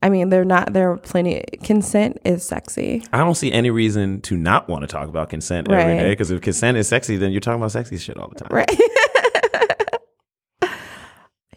I 0.00 0.10
mean, 0.10 0.28
they're 0.28 0.44
not 0.44 0.72
there 0.74 0.92
are 0.92 0.96
plenty 0.98 1.42
consent 1.64 2.18
is 2.24 2.46
sexy. 2.46 3.02
I 3.12 3.18
don't 3.18 3.34
see 3.34 3.50
any 3.50 3.70
reason 3.70 4.20
to 4.22 4.36
not 4.36 4.68
want 4.68 4.82
to 4.82 4.86
talk 4.86 5.08
about 5.08 5.28
consent 5.28 5.68
every 5.70 5.82
Right. 5.94 5.98
day. 5.98 6.10
Because 6.10 6.30
if 6.30 6.40
consent 6.40 6.76
is 6.76 6.86
sexy, 6.86 7.16
then 7.16 7.32
you're 7.32 7.40
talking 7.40 7.60
about 7.60 7.72
sexy 7.72 7.96
shit 7.98 8.16
all 8.16 8.28
the 8.28 8.36
time. 8.44 8.48
Right. 8.52 8.70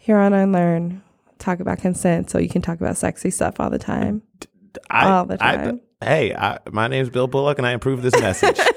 Here 0.08 0.16
on 0.16 0.32
Unlearned, 0.32 1.02
talk 1.38 1.60
about 1.60 1.80
consent 1.80 2.30
so 2.30 2.38
you 2.38 2.48
can 2.48 2.62
talk 2.62 2.80
about 2.80 2.96
sexy 2.96 3.28
stuff 3.28 3.60
all 3.60 3.68
the 3.68 3.78
time. 3.78 4.22
I, 4.88 5.06
All 5.10 5.26
the 5.26 5.36
I- 5.38 5.56
time. 5.56 5.80
hey, 6.02 6.34
I, 6.34 6.60
my 6.72 6.88
name's 6.88 7.10
Bill 7.10 7.26
Bullock, 7.26 7.58
and 7.58 7.66
I 7.66 7.72
approve 7.72 8.00
this 8.00 8.18
message. 8.18 8.58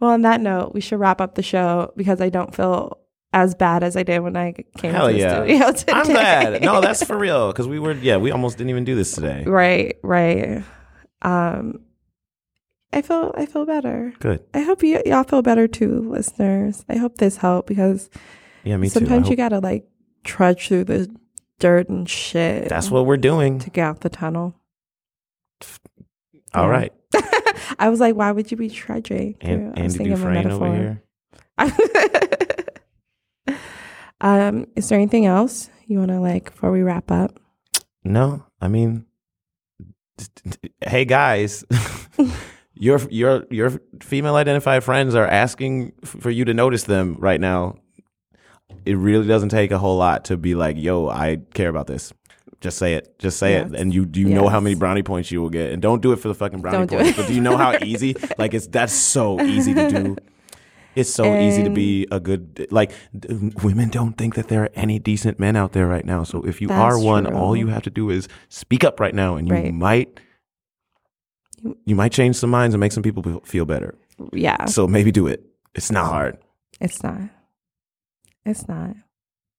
Well, 0.00 0.10
on 0.10 0.22
that 0.22 0.40
note, 0.40 0.74
we 0.74 0.80
should 0.80 0.98
wrap 0.98 1.20
up 1.20 1.36
the 1.36 1.44
show 1.44 1.92
because 1.96 2.20
I 2.20 2.28
don't 2.30 2.52
feel 2.52 2.98
as 3.32 3.54
bad 3.54 3.84
as 3.84 3.96
I 3.96 4.02
did 4.02 4.18
when 4.18 4.36
I 4.36 4.52
came 4.76 4.92
Hell 4.92 5.06
to 5.06 5.12
the 5.12 5.18
yeah. 5.20 5.44
studio 5.44 5.70
today. 5.72 5.92
I'm 5.92 6.06
glad. 6.06 6.62
No, 6.62 6.80
that's 6.80 7.04
for 7.04 7.16
real. 7.16 7.52
Because 7.52 7.68
we 7.68 7.78
were, 7.78 7.92
yeah, 7.92 8.16
we 8.16 8.32
almost 8.32 8.58
didn't 8.58 8.70
even 8.70 8.82
do 8.84 8.96
this 8.96 9.12
today. 9.12 9.44
right, 9.46 9.96
right. 10.02 10.64
Um, 11.22 11.82
I 12.92 13.00
feel 13.02 13.32
I 13.36 13.46
feel 13.46 13.64
better. 13.64 14.12
Good. 14.18 14.44
I 14.54 14.62
hope 14.62 14.82
you 14.82 15.00
y'all 15.06 15.22
feel 15.22 15.40
better 15.42 15.68
too, 15.68 16.00
listeners. 16.10 16.84
I 16.88 16.96
hope 16.96 17.18
this 17.18 17.36
helped 17.36 17.68
because 17.68 18.10
Yeah, 18.64 18.76
me 18.76 18.88
sometimes 18.88 19.24
too. 19.24 19.28
I 19.28 19.30
you 19.30 19.36
gotta 19.36 19.58
like 19.60 19.84
trudge 20.24 20.68
through 20.68 20.84
the 20.84 21.14
dirt 21.58 21.88
and 21.88 22.08
shit. 22.08 22.68
that's 22.68 22.90
what 22.90 23.06
we're 23.06 23.16
doing. 23.16 23.58
to 23.60 23.70
get 23.70 23.82
out 23.82 24.00
the 24.00 24.08
tunnel. 24.10 24.54
All 26.54 26.64
Yeah. 26.64 26.70
right. 26.70 26.92
I 27.78 27.88
was 27.88 28.00
like, 28.00 28.14
why 28.16 28.30
would 28.32 28.50
you 28.50 28.56
be 28.56 28.68
trudging? 28.70 29.36
And 29.40 29.78
I 29.78 29.82
was 29.82 29.94
Andy 29.96 29.98
thinking 29.98 30.12
of 30.14 30.22
a 30.24 30.42
Dufresne 30.42 30.50
over 30.52 30.74
here. 30.74 31.02
um, 34.20 34.66
is 34.76 34.88
there 34.88 34.98
anything 34.98 35.26
else 35.26 35.68
you 35.86 35.98
want 35.98 36.10
to 36.10 36.20
like 36.20 36.46
before 36.46 36.70
we 36.72 36.82
wrap 36.82 37.10
up? 37.10 37.38
No, 38.04 38.44
I 38.60 38.68
mean, 38.68 39.06
hey 40.80 41.04
guys, 41.04 41.64
your 42.74 42.98
your 43.10 43.44
your 43.50 43.80
female 44.00 44.34
identified 44.34 44.82
friends 44.84 45.14
are 45.14 45.26
asking 45.26 45.92
for 46.04 46.30
you 46.30 46.44
to 46.44 46.54
notice 46.54 46.84
them 46.84 47.16
right 47.18 47.40
now. 47.40 47.76
It 48.84 48.94
really 48.96 49.26
doesn't 49.26 49.50
take 49.50 49.70
a 49.70 49.78
whole 49.78 49.96
lot 49.96 50.24
to 50.26 50.36
be 50.36 50.54
like, 50.54 50.76
"Yo, 50.76 51.08
I 51.08 51.38
care 51.54 51.68
about 51.68 51.86
this." 51.86 52.12
Just 52.60 52.78
say 52.78 52.94
it. 52.94 53.18
Just 53.18 53.38
say 53.38 53.54
it, 53.54 53.74
and 53.74 53.92
you 53.92 54.04
do 54.06 54.20
you 54.20 54.28
know 54.28 54.48
how 54.48 54.60
many 54.60 54.74
brownie 54.76 55.02
points 55.02 55.30
you 55.32 55.40
will 55.42 55.50
get, 55.50 55.72
and 55.72 55.82
don't 55.82 56.00
do 56.02 56.12
it 56.12 56.16
for 56.16 56.28
the 56.28 56.34
fucking 56.34 56.60
brownie 56.60 56.86
do 56.86 56.96
points. 56.96 57.16
But 57.16 57.26
do 57.26 57.34
you 57.34 57.40
know 57.40 57.56
how 57.56 57.76
easy? 57.82 58.14
Like 58.38 58.54
it's 58.54 58.66
that's 58.68 58.92
so 58.92 59.40
easy 59.40 59.74
to 59.74 59.88
do. 59.90 60.16
It's 60.94 61.12
so 61.12 61.24
easy 61.40 61.64
to 61.64 61.70
be 61.70 62.06
a 62.12 62.20
good 62.20 62.66
like 62.70 62.92
d- 63.18 63.50
women 63.64 63.88
don't 63.88 64.12
think 64.18 64.34
that 64.34 64.48
there 64.48 64.62
are 64.64 64.70
any 64.74 64.98
decent 64.98 65.40
men 65.40 65.56
out 65.56 65.72
there 65.72 65.86
right 65.88 66.04
now. 66.04 66.22
So 66.22 66.42
if 66.46 66.60
you 66.60 66.68
are 66.70 66.98
one, 66.98 67.24
true. 67.24 67.34
all 67.34 67.56
you 67.56 67.68
have 67.68 67.82
to 67.84 67.90
do 67.90 68.10
is 68.10 68.28
speak 68.48 68.84
up 68.84 69.00
right 69.00 69.14
now, 69.14 69.36
and 69.36 69.48
you 69.48 69.54
Right. 69.54 69.72
might 69.74 70.20
you 71.84 71.94
might 71.94 72.12
change 72.12 72.36
some 72.36 72.50
minds 72.50 72.74
and 72.74 72.80
make 72.80 72.92
some 72.92 73.02
people 73.02 73.40
feel 73.44 73.64
better. 73.64 73.94
Yeah, 74.32 74.66
So 74.66 74.86
maybe 74.86 75.10
do 75.12 75.26
it. 75.26 75.44
It's 75.74 75.90
not 75.90 76.06
hard. 76.06 76.38
it's 76.80 77.02
not. 77.02 77.20
It's 78.44 78.66
not. 78.68 78.96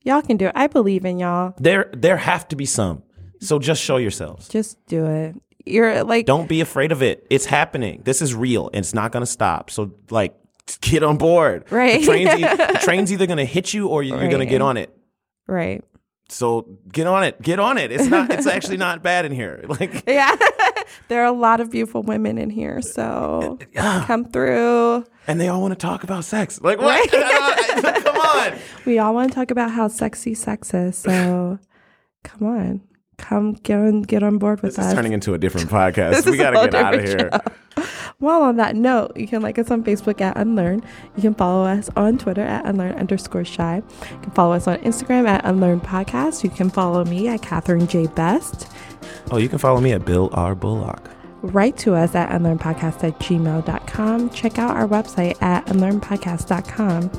Y'all 0.03 0.21
can 0.21 0.37
do 0.37 0.47
it. 0.47 0.51
I 0.55 0.67
believe 0.67 1.05
in 1.05 1.19
y'all. 1.19 1.53
There 1.57 1.89
there 1.93 2.17
have 2.17 2.47
to 2.49 2.55
be 2.55 2.65
some. 2.65 3.03
So 3.39 3.59
just 3.59 3.81
show 3.81 3.97
yourselves. 3.97 4.47
Just 4.49 4.77
do 4.87 5.05
it. 5.05 5.35
You're 5.65 6.03
like, 6.03 6.25
Don't 6.25 6.49
be 6.49 6.59
afraid 6.61 6.91
of 6.91 7.01
it. 7.01 7.25
It's 7.29 7.45
happening. 7.45 8.01
This 8.03 8.21
is 8.21 8.35
real, 8.35 8.67
and 8.73 8.77
it's 8.83 8.93
not 8.93 9.11
going 9.13 9.21
to 9.21 9.31
stop. 9.31 9.69
So 9.69 9.93
like, 10.09 10.35
get 10.81 11.03
on 11.03 11.17
board. 11.17 11.65
Right. 11.71 12.01
The 12.01 12.05
train's, 12.05 12.33
e- 12.39 12.41
the 12.73 12.79
train's 12.81 13.13
either 13.13 13.27
going 13.27 13.37
to 13.37 13.45
hit 13.45 13.73
you 13.73 13.87
or 13.87 14.03
you- 14.03 14.11
you're 14.17 14.27
going 14.29 14.39
to 14.39 14.45
get 14.45 14.61
on 14.61 14.75
it. 14.77 14.93
right. 15.47 15.83
So 16.29 16.67
get 16.91 17.05
on 17.05 17.23
it. 17.25 17.39
Get 17.41 17.59
on 17.59 17.77
it. 17.77 17.91
It's 17.91 18.07
not. 18.07 18.31
It's 18.31 18.47
actually 18.57 18.77
not 18.77 19.03
bad 19.03 19.25
in 19.25 19.31
here. 19.33 19.63
Like 19.67 20.03
Yeah. 20.07 20.35
there 21.07 21.21
are 21.21 21.25
a 21.27 21.31
lot 21.37 21.59
of 21.59 21.69
beautiful 21.69 22.01
women 22.01 22.37
in 22.37 22.49
here. 22.49 22.81
So 22.81 23.59
come 23.75 24.25
through. 24.25 25.05
and 25.27 25.39
they 25.39 25.49
all 25.49 25.61
want 25.61 25.73
to 25.73 25.77
talk 25.77 26.03
about 26.03 26.23
sex. 26.25 26.59
Like 26.61 26.79
what? 26.79 27.09
Come 28.13 28.53
on. 28.53 28.59
We 28.85 28.99
all 28.99 29.13
want 29.13 29.31
to 29.31 29.35
talk 29.35 29.49
about 29.49 29.71
how 29.71 29.87
sexy 29.87 30.33
sex 30.33 30.73
is. 30.73 30.97
So 30.97 31.57
come 32.23 32.47
on. 32.47 32.81
Come 33.17 33.53
get 33.53 33.79
on 33.79 34.01
get 34.01 34.23
on 34.23 34.37
board 34.37 34.61
with 34.61 34.75
This 34.75 34.79
us. 34.85 34.87
is 34.87 34.93
turning 34.93 35.13
into 35.13 35.33
a 35.33 35.37
different 35.37 35.69
podcast. 35.79 36.25
We 36.29 36.35
got 36.37 36.51
to 36.51 36.69
get 36.69 36.75
out 36.75 36.95
of 36.95 37.03
here. 37.03 37.17
different 37.29 37.43
Well, 38.19 38.43
on 38.43 38.57
that 38.57 38.75
note, 38.75 39.15
you 39.17 39.27
can 39.27 39.41
like 39.41 39.57
us 39.59 39.71
on 39.71 39.83
Facebook 39.83 40.21
at 40.21 40.37
Unlearned. 40.37 40.83
You 41.15 41.21
can 41.21 41.33
follow 41.33 41.65
us 41.65 41.89
on 41.95 42.17
Twitter 42.17 42.41
at 42.41 42.65
Unlearned 42.65 42.95
underscore 42.95 43.43
shy. 43.45 43.77
You 44.11 44.17
can 44.21 44.31
follow 44.31 44.53
us 44.53 44.67
on 44.67 44.77
Instagram 44.79 45.27
at 45.27 45.43
Unlearned 45.45 45.83
Podcast. 45.83 46.43
You 46.43 46.49
can 46.49 46.69
follow 46.69 47.03
me 47.05 47.27
at 47.27 47.41
Catherine 47.41 47.87
J. 47.87 48.07
Best. 48.07 48.67
Oh, 49.31 49.37
you 49.37 49.49
can 49.49 49.57
follow 49.59 49.79
me 49.81 49.91
at 49.93 50.05
Bill 50.05 50.29
R. 50.33 50.55
Bullock. 50.55 51.09
Write 51.41 51.75
to 51.79 51.93
us 51.95 52.15
at 52.15 52.29
unlearnedpodcast 52.29 53.03
at 53.03 53.19
gmail.com. 53.19 54.29
Check 54.29 54.57
out 54.59 54.77
our 54.77 54.87
website 54.87 55.41
at 55.41 55.65
unlearnedpodcast.com. 55.65 57.11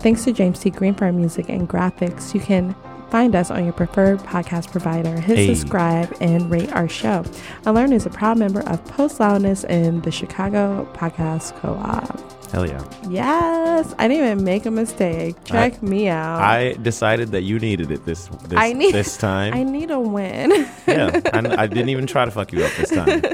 Thanks 0.00 0.24
to 0.24 0.32
James 0.32 0.60
T. 0.60 0.70
Green 0.70 0.94
for 0.94 1.06
our 1.06 1.12
music 1.12 1.48
and 1.48 1.68
graphics. 1.68 2.34
You 2.34 2.40
can 2.40 2.74
find 3.10 3.34
us 3.34 3.50
on 3.50 3.64
your 3.64 3.72
preferred 3.72 4.18
podcast 4.20 4.70
provider. 4.70 5.18
Hit 5.20 5.36
Hey. 5.38 5.54
subscribe 5.54 6.14
and 6.20 6.50
rate 6.50 6.70
our 6.72 6.88
show. 6.88 7.24
Unlearned 7.64 7.94
is 7.94 8.06
a 8.06 8.10
proud 8.10 8.38
member 8.38 8.60
of 8.68 8.84
Post 8.86 9.18
Loudness 9.18 9.64
and 9.64 10.02
the 10.02 10.10
Chicago 10.10 10.86
Podcast 10.94 11.54
Co-op. 11.60 12.50
Hell 12.52 12.66
yeah. 12.66 12.82
Yes, 13.08 13.94
I 13.98 14.08
didn't 14.08 14.24
even 14.26 14.44
make 14.44 14.66
a 14.66 14.70
mistake. 14.70 15.36
Check 15.44 15.82
me 15.82 16.08
out. 16.08 16.40
I 16.40 16.74
decided 16.74 17.30
that 17.32 17.42
you 17.42 17.58
needed 17.58 17.90
it 17.90 18.04
this 18.06 18.26
this, 18.48 18.58
I 18.58 18.72
need- 18.72 18.94
this 18.94 19.16
time. 19.28 19.52
I 19.54 19.62
need 19.64 19.90
a 19.90 20.00
win. 20.00 20.50
yeah, 20.86 21.20
I, 21.32 21.38
I 21.62 21.66
didn't 21.66 21.88
even 21.90 22.06
try 22.06 22.24
to 22.24 22.30
fuck 22.30 22.52
you 22.52 22.62
up 22.64 22.72
this 22.76 22.90
time. 22.90 23.22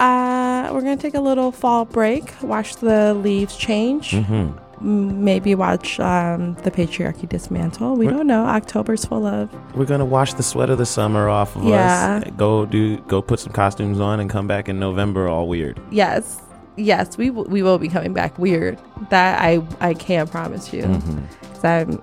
Uh, 0.00 0.70
we're 0.72 0.80
gonna 0.80 0.96
take 0.96 1.14
a 1.14 1.20
little 1.20 1.52
fall 1.52 1.84
break. 1.84 2.24
Watch 2.42 2.76
the 2.76 3.14
leaves 3.14 3.56
change. 3.56 4.10
hmm 4.10 4.32
M- 4.34 4.60
Maybe 4.84 5.54
watch 5.54 5.98
um, 5.98 6.54
the 6.62 6.70
patriarchy 6.70 7.26
dismantle. 7.26 7.96
We 7.96 8.04
What- 8.06 8.16
don't 8.18 8.26
know. 8.26 8.44
October's 8.44 9.04
full 9.06 9.24
of 9.26 9.48
We're 9.74 9.86
gonna 9.86 10.04
wash 10.04 10.34
the 10.34 10.42
sweat 10.42 10.68
of 10.68 10.76
the 10.78 10.84
summer 10.86 11.28
off 11.30 11.56
of 11.56 11.64
Yeah. 11.64 12.20
us. 12.24 12.30
Go 12.36 12.66
do 12.66 12.98
go 13.08 13.22
put 13.22 13.40
some 13.40 13.52
costumes 13.54 13.98
on 13.98 14.20
and 14.20 14.28
come 14.28 14.46
back 14.46 14.68
in 14.68 14.78
November 14.78 15.26
all 15.28 15.48
weird. 15.48 15.80
yes, 15.90 16.42
yes. 16.76 17.16
We 17.16 17.28
w- 17.28 17.48
we 17.48 17.62
will 17.62 17.78
be 17.78 17.88
coming 17.88 18.12
back 18.12 18.38
weird. 18.38 18.78
That 19.08 19.40
I 19.40 19.62
I 19.80 19.94
can't 19.94 20.30
promise 20.30 20.70
you. 20.72 20.82
hmm 20.84 21.18
'Cause 21.54 21.64
I'm 21.64 22.02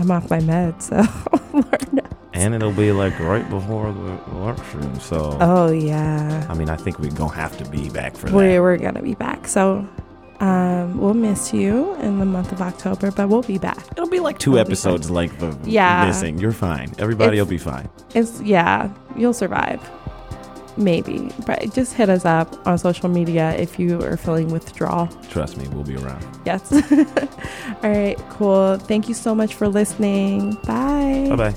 I'm 0.00 0.10
off 0.10 0.30
my 0.30 0.40
meds, 0.40 0.82
so 0.82 1.02
And 2.32 2.52
it'll 2.54 2.72
be 2.72 2.90
like 2.90 3.18
right 3.20 3.48
before 3.48 3.92
the 3.92 4.18
election. 4.36 4.98
So 5.00 5.36
Oh 5.40 5.70
yeah, 5.70 6.46
I 6.48 6.54
mean, 6.54 6.68
I 6.68 6.76
think 6.76 6.98
we're 6.98 7.10
gonna 7.12 7.32
have 7.34 7.56
to 7.58 7.64
be 7.70 7.90
back 7.90 8.16
for 8.16 8.26
we 8.32 8.44
that. 8.54 8.60
we're 8.62 8.76
gonna 8.78 9.02
be 9.02 9.14
back. 9.14 9.46
So 9.46 9.86
um, 10.44 10.98
we'll 11.00 11.14
miss 11.14 11.52
you 11.54 11.94
in 11.96 12.18
the 12.18 12.24
month 12.26 12.52
of 12.52 12.60
October, 12.60 13.10
but 13.10 13.28
we'll 13.28 13.42
be 13.42 13.58
back. 13.58 13.84
It'll 13.92 14.08
be 14.08 14.20
like 14.20 14.38
2 14.38 14.50
We'll 14.52 14.64
be 14.64 14.68
episodes 14.68 15.10
length 15.10 15.42
of 15.42 15.66
Yeah. 15.66 16.06
missing. 16.06 16.38
You're 16.38 16.52
fine. 16.52 16.88
Everybody 16.98 17.38
It's- 17.38 17.46
will 17.46 17.50
be 17.50 17.58
fine. 17.58 17.88
It's 18.14 18.40
yeah, 18.42 18.88
you'll 19.16 19.32
survive. 19.44 19.80
Maybe, 20.76 21.30
but 21.46 21.72
just 21.72 21.94
hit 21.94 22.08
us 22.10 22.24
up 22.24 22.48
on 22.66 22.78
social 22.78 23.08
media 23.08 23.54
if 23.56 23.78
you 23.78 24.02
are 24.02 24.16
feeling 24.16 24.48
withdrawal. 24.50 25.06
Trust 25.30 25.56
me, 25.56 25.68
we'll 25.68 25.84
be 25.84 25.94
around. 25.96 26.26
Yes. 26.44 26.72
All 27.82 27.90
right, 27.90 28.18
cool. 28.30 28.76
Thank 28.78 29.08
you 29.08 29.14
so 29.14 29.34
much 29.36 29.54
for 29.54 29.68
listening. 29.68 30.54
Bye. 30.66 31.26
Bye 31.30 31.36
bye. 31.36 31.54